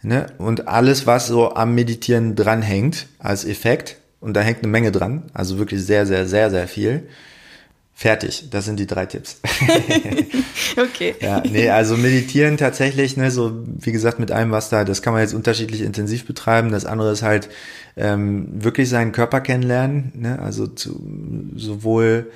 ne? 0.01 0.25
und 0.39 0.67
alles, 0.67 1.05
was 1.05 1.27
so 1.27 1.53
am 1.53 1.75
Meditieren 1.75 2.35
dranhängt 2.35 3.07
als 3.19 3.45
Effekt, 3.45 3.97
und 4.25 4.33
da 4.33 4.41
hängt 4.41 4.59
eine 4.59 4.67
Menge 4.67 4.91
dran, 4.91 5.23
also 5.33 5.59
wirklich 5.59 5.83
sehr, 5.85 6.05
sehr, 6.07 6.25
sehr, 6.25 6.49
sehr 6.49 6.67
viel. 6.67 7.03
Fertig, 7.93 8.49
das 8.49 8.65
sind 8.65 8.77
die 8.77 8.87
drei 8.87 9.05
Tipps. 9.05 9.39
Okay. 10.77 11.15
Ja, 11.21 11.41
nee, 11.49 11.69
also 11.69 11.95
meditieren 11.95 12.57
tatsächlich, 12.57 13.15
ne, 13.15 13.31
so 13.31 13.63
wie 13.65 13.93
gesagt, 13.93 14.19
mit 14.19 14.31
allem, 14.31 14.51
was 14.51 14.69
da, 14.69 14.83
das 14.83 15.01
kann 15.01 15.13
man 15.13 15.21
jetzt 15.21 15.33
unterschiedlich 15.33 15.81
intensiv 15.81 16.25
betreiben. 16.25 16.71
Das 16.71 16.85
andere 16.85 17.11
ist 17.13 17.21
halt 17.21 17.47
ähm, 17.95 18.47
wirklich 18.51 18.89
seinen 18.89 19.13
Körper 19.13 19.39
kennenlernen, 19.39 20.11
ne, 20.15 20.39
also 20.39 20.67
zu, 20.67 21.01
sowohl, 21.55 22.29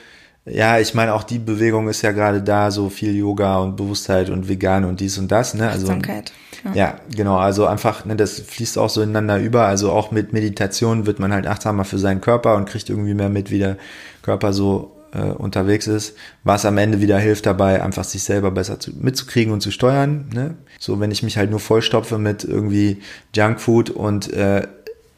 ja, 0.51 0.79
ich 0.79 0.93
meine, 0.93 1.13
auch 1.13 1.23
die 1.23 1.39
Bewegung 1.39 1.87
ist 1.87 2.01
ja 2.01 2.11
gerade 2.11 2.41
da, 2.41 2.71
so 2.71 2.89
viel 2.89 3.15
Yoga 3.15 3.57
und 3.59 3.75
Bewusstheit 3.75 4.29
und 4.29 4.47
vegan 4.49 4.85
und 4.85 4.99
dies 4.99 5.17
und 5.17 5.31
das, 5.31 5.53
ne, 5.53 5.69
also. 5.69 5.87
Achtsamkeit. 5.87 6.31
Ja. 6.31 6.73
Ja, 6.73 6.99
genau, 7.15 7.37
also 7.37 7.65
einfach, 7.65 8.03
ne, 8.05 8.15
das 8.15 8.39
fließt 8.39 8.77
auch 8.77 8.89
so 8.89 9.01
ineinander 9.01 9.39
über. 9.39 9.65
Also 9.65 9.91
auch 9.91 10.11
mit 10.11 10.33
Meditation 10.33 11.05
wird 11.05 11.19
man 11.19 11.31
halt 11.31 11.47
achtsamer 11.47 11.85
für 11.85 11.97
seinen 11.97 12.19
Körper 12.19 12.55
und 12.55 12.67
kriegt 12.67 12.89
irgendwie 12.89 13.13
mehr 13.13 13.29
mit, 13.29 13.49
wie 13.49 13.59
der 13.59 13.77
Körper 14.21 14.51
so 14.51 14.99
äh, 15.13 15.21
unterwegs 15.21 15.87
ist, 15.87 16.15
was 16.43 16.65
am 16.65 16.77
Ende 16.77 17.01
wieder 17.01 17.17
hilft 17.17 17.45
dabei, 17.45 17.81
einfach 17.81 18.03
sich 18.03 18.23
selber 18.23 18.51
besser 18.51 18.79
zu, 18.79 18.91
mitzukriegen 18.95 19.53
und 19.53 19.61
zu 19.61 19.71
steuern. 19.71 20.25
Ne? 20.33 20.55
So, 20.79 20.99
wenn 20.99 21.11
ich 21.11 21.23
mich 21.23 21.37
halt 21.37 21.49
nur 21.49 21.59
vollstopfe 21.59 22.17
mit 22.17 22.43
irgendwie 22.43 23.01
Junkfood 23.33 23.89
und 23.89 24.31
äh, 24.33 24.67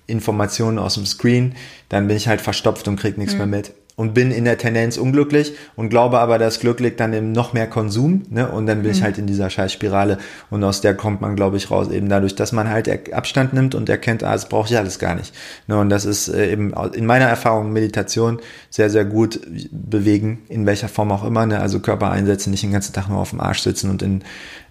Informationen 0.08 0.78
aus 0.78 0.96
dem 0.96 1.06
Screen, 1.06 1.56
dann 1.89 2.08
bin 2.08 2.17
ich 2.17 2.28
halt 2.28 2.41
verstopft 2.41 2.88
und 2.88 2.98
krieg 2.98 3.17
nichts 3.17 3.36
mehr 3.36 3.48
mit. 3.48 3.74
Und 4.02 4.16
bin 4.16 4.32
in 4.32 4.46
der 4.46 4.58
Tendenz 4.58 4.98
unglücklich 4.98 5.54
und 5.76 5.90
glaube 5.90 6.18
aber, 6.18 6.40
das 6.40 6.60
Glück 6.60 6.80
liegt 6.80 7.00
dann 7.00 7.14
im 7.14 7.34
noch 7.34 7.54
mehr 7.54 7.68
Konsum, 7.68 8.24
ne? 8.32 8.50
Und 8.50 8.66
dann 8.66 8.82
bin 8.82 8.90
ich 8.90 9.04
halt 9.04 9.20
in 9.20 9.28
dieser 9.28 9.52
Scheißspirale 9.52 10.18
und 10.50 10.64
aus 10.64 10.82
der 10.82 10.96
kommt 10.96 11.22
man, 11.22 11.36
glaube 11.36 11.58
ich, 11.58 11.70
raus, 11.70 11.92
eben 11.92 12.10
dadurch, 12.10 12.34
dass 12.34 12.52
man 12.52 12.68
halt 12.68 13.14
Abstand 13.14 13.54
nimmt 13.54 13.76
und 13.76 13.90
erkennt, 13.90 14.24
ah, 14.24 14.32
das 14.32 14.50
brauche 14.50 14.68
ich 14.74 14.76
alles 14.76 14.98
gar 14.98 15.14
nicht. 15.14 15.36
Ne? 15.68 15.78
Und 15.78 15.90
das 15.90 16.06
ist 16.06 16.30
äh, 16.30 16.52
eben 16.52 16.74
in 16.94 17.06
meiner 17.06 17.26
Erfahrung 17.26 17.72
Meditation 17.74 18.40
sehr, 18.72 18.90
sehr 18.90 19.06
gut 19.06 19.40
bewegen, 19.72 20.40
in 20.50 20.66
welcher 20.66 20.88
Form 20.88 21.12
auch 21.12 21.24
immer, 21.24 21.46
ne? 21.46 21.60
Also 21.60 21.80
Körper 21.80 22.10
einsetzen, 22.10 22.50
nicht 22.50 22.64
den 22.64 22.72
ganzen 22.72 22.94
Tag 22.94 23.08
nur 23.08 23.20
auf 23.20 23.30
dem 23.30 23.40
Arsch 23.40 23.60
sitzen 23.60 23.92
und 23.92 24.02
in, 24.02 24.24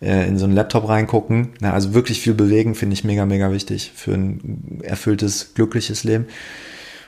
äh, 0.03 0.27
in 0.27 0.38
so 0.38 0.45
einen 0.45 0.55
Laptop 0.55 0.88
reingucken. 0.88 1.51
Ne? 1.61 1.73
Also 1.73 1.95
wirklich 1.95 2.21
viel 2.21 2.35
bewegen, 2.35 2.75
finde 2.75 2.95
ich 2.95 3.05
mega, 3.05 3.27
mega 3.27 3.53
wichtig 3.53 3.93
für 3.95 4.12
ein 4.12 4.81
erfülltes, 4.83 5.55
glückliches 5.55 6.03
Leben. 6.03 6.27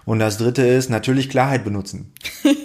Und 0.04 0.18
das 0.18 0.38
dritte 0.38 0.66
ist 0.66 0.90
natürlich 0.90 1.30
Klarheit 1.30 1.64
benutzen. 1.64 2.12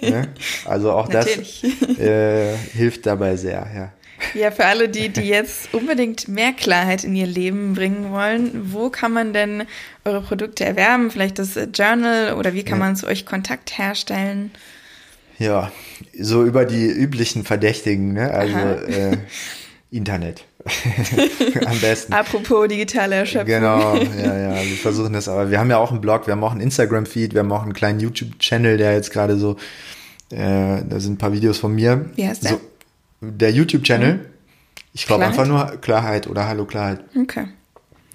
ne? 0.01 0.29
Also 0.65 0.91
auch 0.91 1.07
das 1.07 1.27
äh, 1.27 2.55
hilft 2.73 3.05
dabei 3.05 3.35
sehr, 3.35 3.67
ja. 3.75 3.93
Ja, 4.33 4.51
für 4.51 4.65
alle 4.65 4.89
die, 4.89 5.09
die 5.09 5.21
jetzt 5.21 5.73
unbedingt 5.73 6.27
mehr 6.27 6.51
Klarheit 6.51 7.03
in 7.03 7.15
ihr 7.15 7.27
Leben 7.27 7.75
bringen 7.75 8.11
wollen, 8.11 8.73
wo 8.73 8.89
kann 8.89 9.13
man 9.13 9.31
denn 9.31 9.63
eure 10.05 10.21
Produkte 10.21 10.65
erwerben? 10.65 11.11
Vielleicht 11.11 11.39
das 11.39 11.55
äh, 11.55 11.67
Journal 11.73 12.33
oder 12.33 12.53
wie 12.53 12.63
kann 12.63 12.79
man 12.79 12.95
zu 12.95 13.07
euch 13.07 13.25
Kontakt 13.25 13.77
herstellen? 13.77 14.51
Ja, 15.37 15.71
so 16.19 16.43
über 16.43 16.65
die 16.65 16.87
üblichen 16.87 17.43
Verdächtigen, 17.43 18.13
ne? 18.13 18.31
Also 18.31 18.57
äh, 18.57 19.17
Internet. 19.91 20.45
Am 21.65 21.79
besten. 21.79 22.13
Apropos 22.13 22.67
digitale 22.67 23.15
Erschöpfung. 23.15 23.47
Genau, 23.47 23.95
ja, 23.95 24.37
ja, 24.55 24.63
wir 24.63 24.77
versuchen 24.77 25.13
das, 25.13 25.27
aber 25.27 25.49
wir 25.51 25.59
haben 25.59 25.69
ja 25.69 25.77
auch 25.77 25.91
einen 25.91 26.01
Blog, 26.01 26.27
wir 26.27 26.33
haben 26.33 26.43
auch 26.43 26.51
einen 26.51 26.61
Instagram-Feed, 26.61 27.33
wir 27.33 27.39
haben 27.39 27.51
auch 27.51 27.63
einen 27.63 27.73
kleinen 27.73 27.99
YouTube-Channel, 27.99 28.77
der 28.77 28.93
jetzt 28.93 29.11
gerade 29.11 29.37
so 29.37 29.57
Äh, 30.29 30.83
da 30.89 30.99
sind 30.99 31.13
ein 31.13 31.17
paar 31.17 31.31
Videos 31.31 31.57
von 31.57 31.73
mir. 31.73 32.09
Wie 32.15 32.27
heißt 32.27 32.43
der? 32.43 32.51
So, 32.51 32.61
der 33.21 33.51
YouTube-Channel. 33.51 34.13
Mhm. 34.15 34.25
Ich 34.93 35.05
glaube 35.05 35.25
einfach 35.25 35.45
nur 35.47 35.77
Klarheit 35.79 36.27
oder 36.27 36.47
Hallo 36.49 36.65
Klarheit. 36.65 36.99
Okay. 37.17 37.45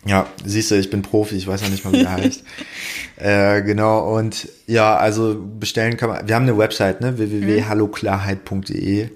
Ja, 0.04 0.26
siehst 0.44 0.70
du, 0.70 0.74
ich 0.74 0.90
bin 0.90 1.00
Profi, 1.02 1.36
ich 1.36 1.46
weiß 1.46 1.62
noch 1.62 1.70
nicht 1.70 1.84
mal, 1.84 1.92
wie 1.92 2.02
er 2.02 2.12
heißt. 2.16 2.42
Äh, 3.16 3.62
genau, 3.62 4.14
und 4.16 4.48
ja, 4.66 4.96
also 4.96 5.40
bestellen 5.60 5.96
kann 5.96 6.10
man, 6.10 6.26
wir 6.28 6.34
haben 6.34 6.42
eine 6.42 6.59
Website, 6.59 7.00
ne, 7.00 7.16
www.halloklarheit.de. 7.16 9.11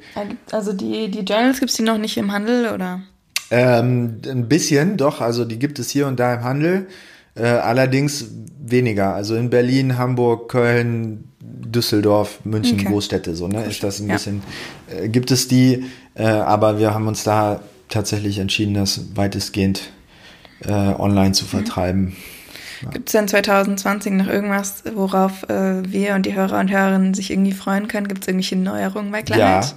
Also 0.53 0.73
die, 0.73 1.11
die 1.11 1.21
Journals 1.21 1.59
gibt's 1.61 1.75
die 1.75 1.83
noch 1.83 1.99
nicht 1.99 2.17
im 2.17 2.31
Handel 2.33 2.73
oder? 2.73 3.03
Ähm, 3.51 4.21
ein 4.29 4.49
bisschen, 4.49 4.97
doch, 4.97 5.21
also 5.21 5.45
die 5.45 5.59
gibt 5.59 5.79
es 5.79 5.91
hier 5.91 6.07
und 6.09 6.19
da 6.19 6.35
im 6.35 6.45
Handel, 6.45 6.89
äh, 7.37 7.45
allerdings 7.47 8.27
weniger. 8.61 9.15
Also 9.15 9.37
in 9.37 9.51
Berlin, 9.51 9.99
Hamburg, 9.99 10.49
Köln, 10.49 11.25
Düsseldorf, 11.41 12.41
München, 12.45 12.81
Okay. 12.81 12.89
Großstädte, 12.89 13.37
so, 13.37 13.47
ne, 13.49 13.65
ist 13.65 13.83
das 13.83 14.01
ein 14.01 14.09
Ja. 14.09 14.15
bisschen, 14.15 14.43
äh, 14.89 15.09
gibt 15.09 15.31
es 15.31 15.47
die, 15.49 15.85
äh, 16.15 16.25
aber 16.25 16.79
wir 16.79 16.93
haben 16.95 17.07
uns 17.07 17.23
da 17.25 17.61
tatsächlich 17.89 18.39
entschieden, 18.39 18.75
das 18.75 19.01
weitestgehend 19.15 19.91
äh, 20.65 20.73
online 20.73 21.29
Mhm. 21.29 21.35
zu 21.35 21.45
vertreiben. 21.45 22.17
Gibt's 22.93 23.13
denn 23.13 23.29
2020 23.29 24.13
noch 24.15 24.27
irgendwas, 24.27 24.83
worauf 24.95 25.49
äh, 25.49 25.83
wir 25.91 26.15
und 26.15 26.25
die 26.27 26.35
Hörer 26.35 26.59
und 26.61 26.71
Hörerinnen 26.71 27.15
sich 27.15 27.31
irgendwie 27.31 27.53
freuen 27.53 27.89
können? 27.89 28.09
Gibt's 28.09 28.27
irgendwelche 28.27 28.57
Neuerungen 28.57 29.13
bei 29.13 29.23
Klarheit? 29.23 29.65
Ja. 29.67 29.73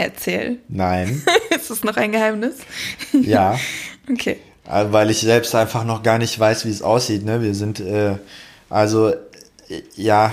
Erzähl. 0.00 0.56
Nein, 0.68 1.22
Ist 1.54 1.68
das 1.70 1.84
noch 1.84 1.96
ein 1.98 2.10
Geheimnis? 2.12 2.56
ja. 3.12 3.58
Okay. 4.10 4.38
Äh, 4.68 4.86
Weil 4.90 5.10
ich 5.10 5.20
selbst 5.20 5.54
einfach 5.54 5.84
noch 5.84 6.02
gar 6.02 6.18
nicht 6.18 6.36
weiß, 6.40 6.64
wie 6.64 6.70
es 6.70 6.82
aussieht. 6.82 7.24
Ne? 7.24 7.42
Wir 7.42 7.54
sind, 7.54 7.78
äh, 7.78 8.14
also, 8.68 9.10
äh, 9.10 9.14
ja, 9.94 10.32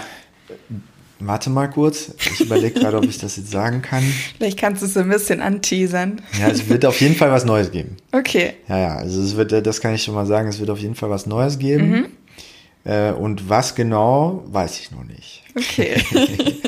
warte 1.19 1.51
mal 1.51 1.67
kurz. 1.67 2.11
Ich 2.33 2.39
überlege 2.39 2.79
gerade, 2.79 2.97
ob 2.97 3.03
ich 3.03 3.19
das 3.19 3.35
jetzt 3.35 3.51
sagen 3.51 3.83
kann. 3.83 4.01
Vielleicht 4.37 4.57
kannst 4.57 4.81
du 4.81 4.87
es 4.87 4.97
ein 4.97 5.09
bisschen 5.09 5.41
anteasern. 5.41 6.21
Ja, 6.39 6.47
es 6.47 6.67
wird 6.69 6.85
auf 6.85 6.99
jeden 7.01 7.13
Fall 7.15 7.29
was 7.29 7.45
Neues 7.45 7.69
geben. 7.71 7.97
Okay. 8.13 8.53
Ja, 8.67 8.79
ja, 8.79 8.95
also 8.95 9.21
es 9.21 9.35
wird, 9.35 9.51
äh, 9.51 9.61
das 9.61 9.79
kann 9.81 9.93
ich 9.93 10.01
schon 10.01 10.15
mal 10.15 10.25
sagen, 10.25 10.47
es 10.47 10.59
wird 10.59 10.71
auf 10.71 10.79
jeden 10.79 10.95
Fall 10.95 11.11
was 11.11 11.27
Neues 11.27 11.59
geben. 11.59 11.89
Mhm. 11.91 12.05
Äh, 12.87 13.11
und 13.11 13.49
was 13.49 13.75
genau, 13.75 14.43
weiß 14.47 14.79
ich 14.79 14.91
noch 14.91 15.03
nicht. 15.03 15.43
Okay. 15.55 16.01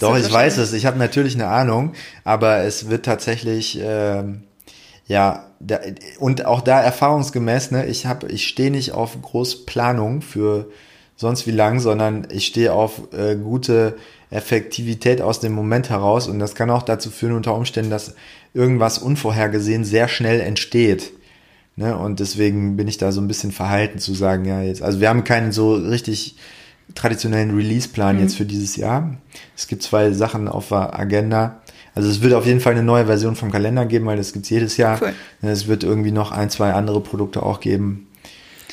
Doch, 0.00 0.18
ich 0.18 0.30
weiß 0.30 0.58
es. 0.58 0.72
Ich 0.72 0.84
habe 0.84 0.98
natürlich 0.98 1.34
eine 1.36 1.46
Ahnung, 1.46 1.92
aber 2.24 2.64
es 2.64 2.88
wird 2.88 3.04
tatsächlich, 3.04 3.78
ähm, 3.80 4.42
ja, 5.06 5.46
da, 5.60 5.78
und 6.18 6.44
auch 6.44 6.60
da 6.60 6.80
erfahrungsgemäß, 6.80 7.70
ne, 7.70 7.86
ich 7.86 8.06
habe, 8.06 8.26
ich 8.28 8.48
stehe 8.48 8.72
nicht 8.72 8.92
auf 8.92 9.20
Großplanung 9.22 10.22
für 10.22 10.70
sonst 11.14 11.46
wie 11.46 11.52
lang, 11.52 11.78
sondern 11.78 12.26
ich 12.32 12.46
stehe 12.46 12.72
auf 12.72 13.12
äh, 13.12 13.36
gute 13.36 13.96
Effektivität 14.30 15.20
aus 15.20 15.38
dem 15.38 15.52
Moment 15.52 15.90
heraus 15.90 16.26
und 16.26 16.40
das 16.40 16.56
kann 16.56 16.70
auch 16.70 16.82
dazu 16.82 17.10
führen 17.10 17.36
unter 17.36 17.54
Umständen, 17.54 17.90
dass 17.90 18.14
irgendwas 18.54 18.98
unvorhergesehen 18.98 19.84
sehr 19.84 20.08
schnell 20.08 20.40
entsteht. 20.40 21.12
Ne? 21.80 21.96
Und 21.96 22.20
deswegen 22.20 22.76
bin 22.76 22.88
ich 22.88 22.98
da 22.98 23.10
so 23.10 23.22
ein 23.22 23.26
bisschen 23.26 23.52
verhalten 23.52 23.98
zu 23.98 24.12
sagen, 24.12 24.44
ja, 24.44 24.60
jetzt, 24.60 24.82
also 24.82 25.00
wir 25.00 25.08
haben 25.08 25.24
keinen 25.24 25.50
so 25.50 25.74
richtig 25.74 26.36
traditionellen 26.94 27.56
Release-Plan 27.56 28.16
Mhm. 28.16 28.22
jetzt 28.22 28.36
für 28.36 28.44
dieses 28.44 28.76
Jahr. 28.76 29.16
Es 29.56 29.66
gibt 29.66 29.82
zwei 29.82 30.12
Sachen 30.12 30.46
auf 30.46 30.68
der 30.68 30.98
Agenda. 30.98 31.60
Also 31.94 32.10
es 32.10 32.20
wird 32.20 32.34
auf 32.34 32.44
jeden 32.44 32.60
Fall 32.60 32.72
eine 32.74 32.82
neue 32.82 33.06
Version 33.06 33.34
vom 33.34 33.50
Kalender 33.50 33.86
geben, 33.86 34.04
weil 34.04 34.18
das 34.18 34.34
gibt's 34.34 34.50
jedes 34.50 34.76
Jahr. 34.76 35.00
Cool. 35.00 35.14
Es 35.40 35.68
wird 35.68 35.82
irgendwie 35.82 36.12
noch 36.12 36.32
ein, 36.32 36.50
zwei 36.50 36.74
andere 36.74 37.00
Produkte 37.00 37.42
auch 37.42 37.60
geben. 37.60 38.06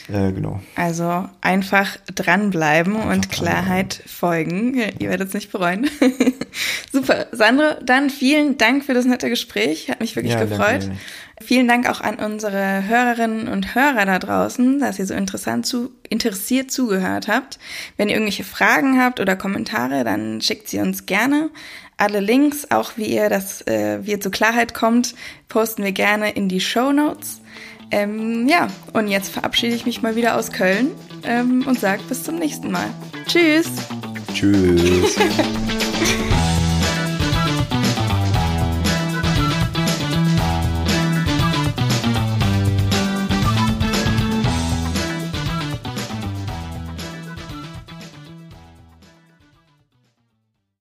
Äh, 0.10 0.32
genau. 0.32 0.62
Also 0.76 1.28
einfach 1.42 1.98
dranbleiben 2.16 2.96
und 2.96 3.02
dranbleiben. 3.04 3.30
Klarheit 3.30 4.02
folgen. 4.06 4.76
Ihr 5.00 5.10
werdet 5.10 5.28
es 5.30 5.34
nicht 5.34 5.52
bereuen. 5.52 5.90
Super. 6.92 7.28
Sandro, 7.32 7.66
dann 7.84 8.10
vielen 8.10 8.58
Dank 8.58 8.86
für 8.86 8.94
das 8.94 9.06
nette 9.06 9.30
Gespräch. 9.30 9.90
Hat 9.90 10.00
mich 10.00 10.16
wirklich 10.16 10.34
Ja, 10.34 10.44
gefreut. 10.46 10.84
danke. 10.84 10.98
Vielen 11.40 11.68
Dank 11.68 11.88
auch 11.88 12.02
an 12.02 12.16
unsere 12.16 12.88
Hörerinnen 12.88 13.48
und 13.48 13.76
Hörer 13.76 14.06
da 14.06 14.18
draußen, 14.18 14.80
dass 14.80 14.98
ihr 14.98 15.06
so 15.06 15.14
interessant 15.14 15.68
zu, 15.68 15.92
interessiert 16.10 16.72
zugehört 16.72 17.28
habt. 17.28 17.60
Wenn 17.96 18.08
ihr 18.10 18.16
irgendwelche 18.16 18.44
Fragen 18.44 19.00
habt 19.00 19.20
oder 19.20 19.36
Kommentare, 19.36 20.04
dann 20.04 20.42
schickt 20.42 20.68
sie 20.68 20.80
uns 20.80 21.06
gerne. 21.06 21.52
Alle 21.98 22.22
Links, 22.22 22.72
auch 22.72 22.94
wie 22.96 23.06
ihr 23.06 23.30
das, 23.30 23.62
äh, 23.68 24.00
wie 24.04 24.12
ihr 24.12 24.22
zur 24.22 24.32
Klarheit 24.32 24.74
kommt, 24.74 25.14
posten 25.48 25.84
wir 25.84 25.92
gerne 25.92 26.32
in 26.32 26.50
die 26.50 26.62
Show 26.62 26.92
Notes. 26.92 27.37
Ähm, 27.92 28.48
ja, 28.48 28.68
und 28.94 29.08
jetzt 29.08 29.30
verabschiede 29.30 29.76
ich 29.76 29.86
mich 29.86 30.02
mal 30.02 30.16
wieder 30.16 30.38
aus 30.38 30.52
Köln 30.52 30.92
ähm, 31.24 31.66
und 31.68 31.80
sage 31.80 32.04
bis 32.08 32.24
zum 32.24 32.36
nächsten 32.36 32.72
Mal. 32.72 32.90
Tschüss! 33.28 33.68
Tschüss. 34.34 35.16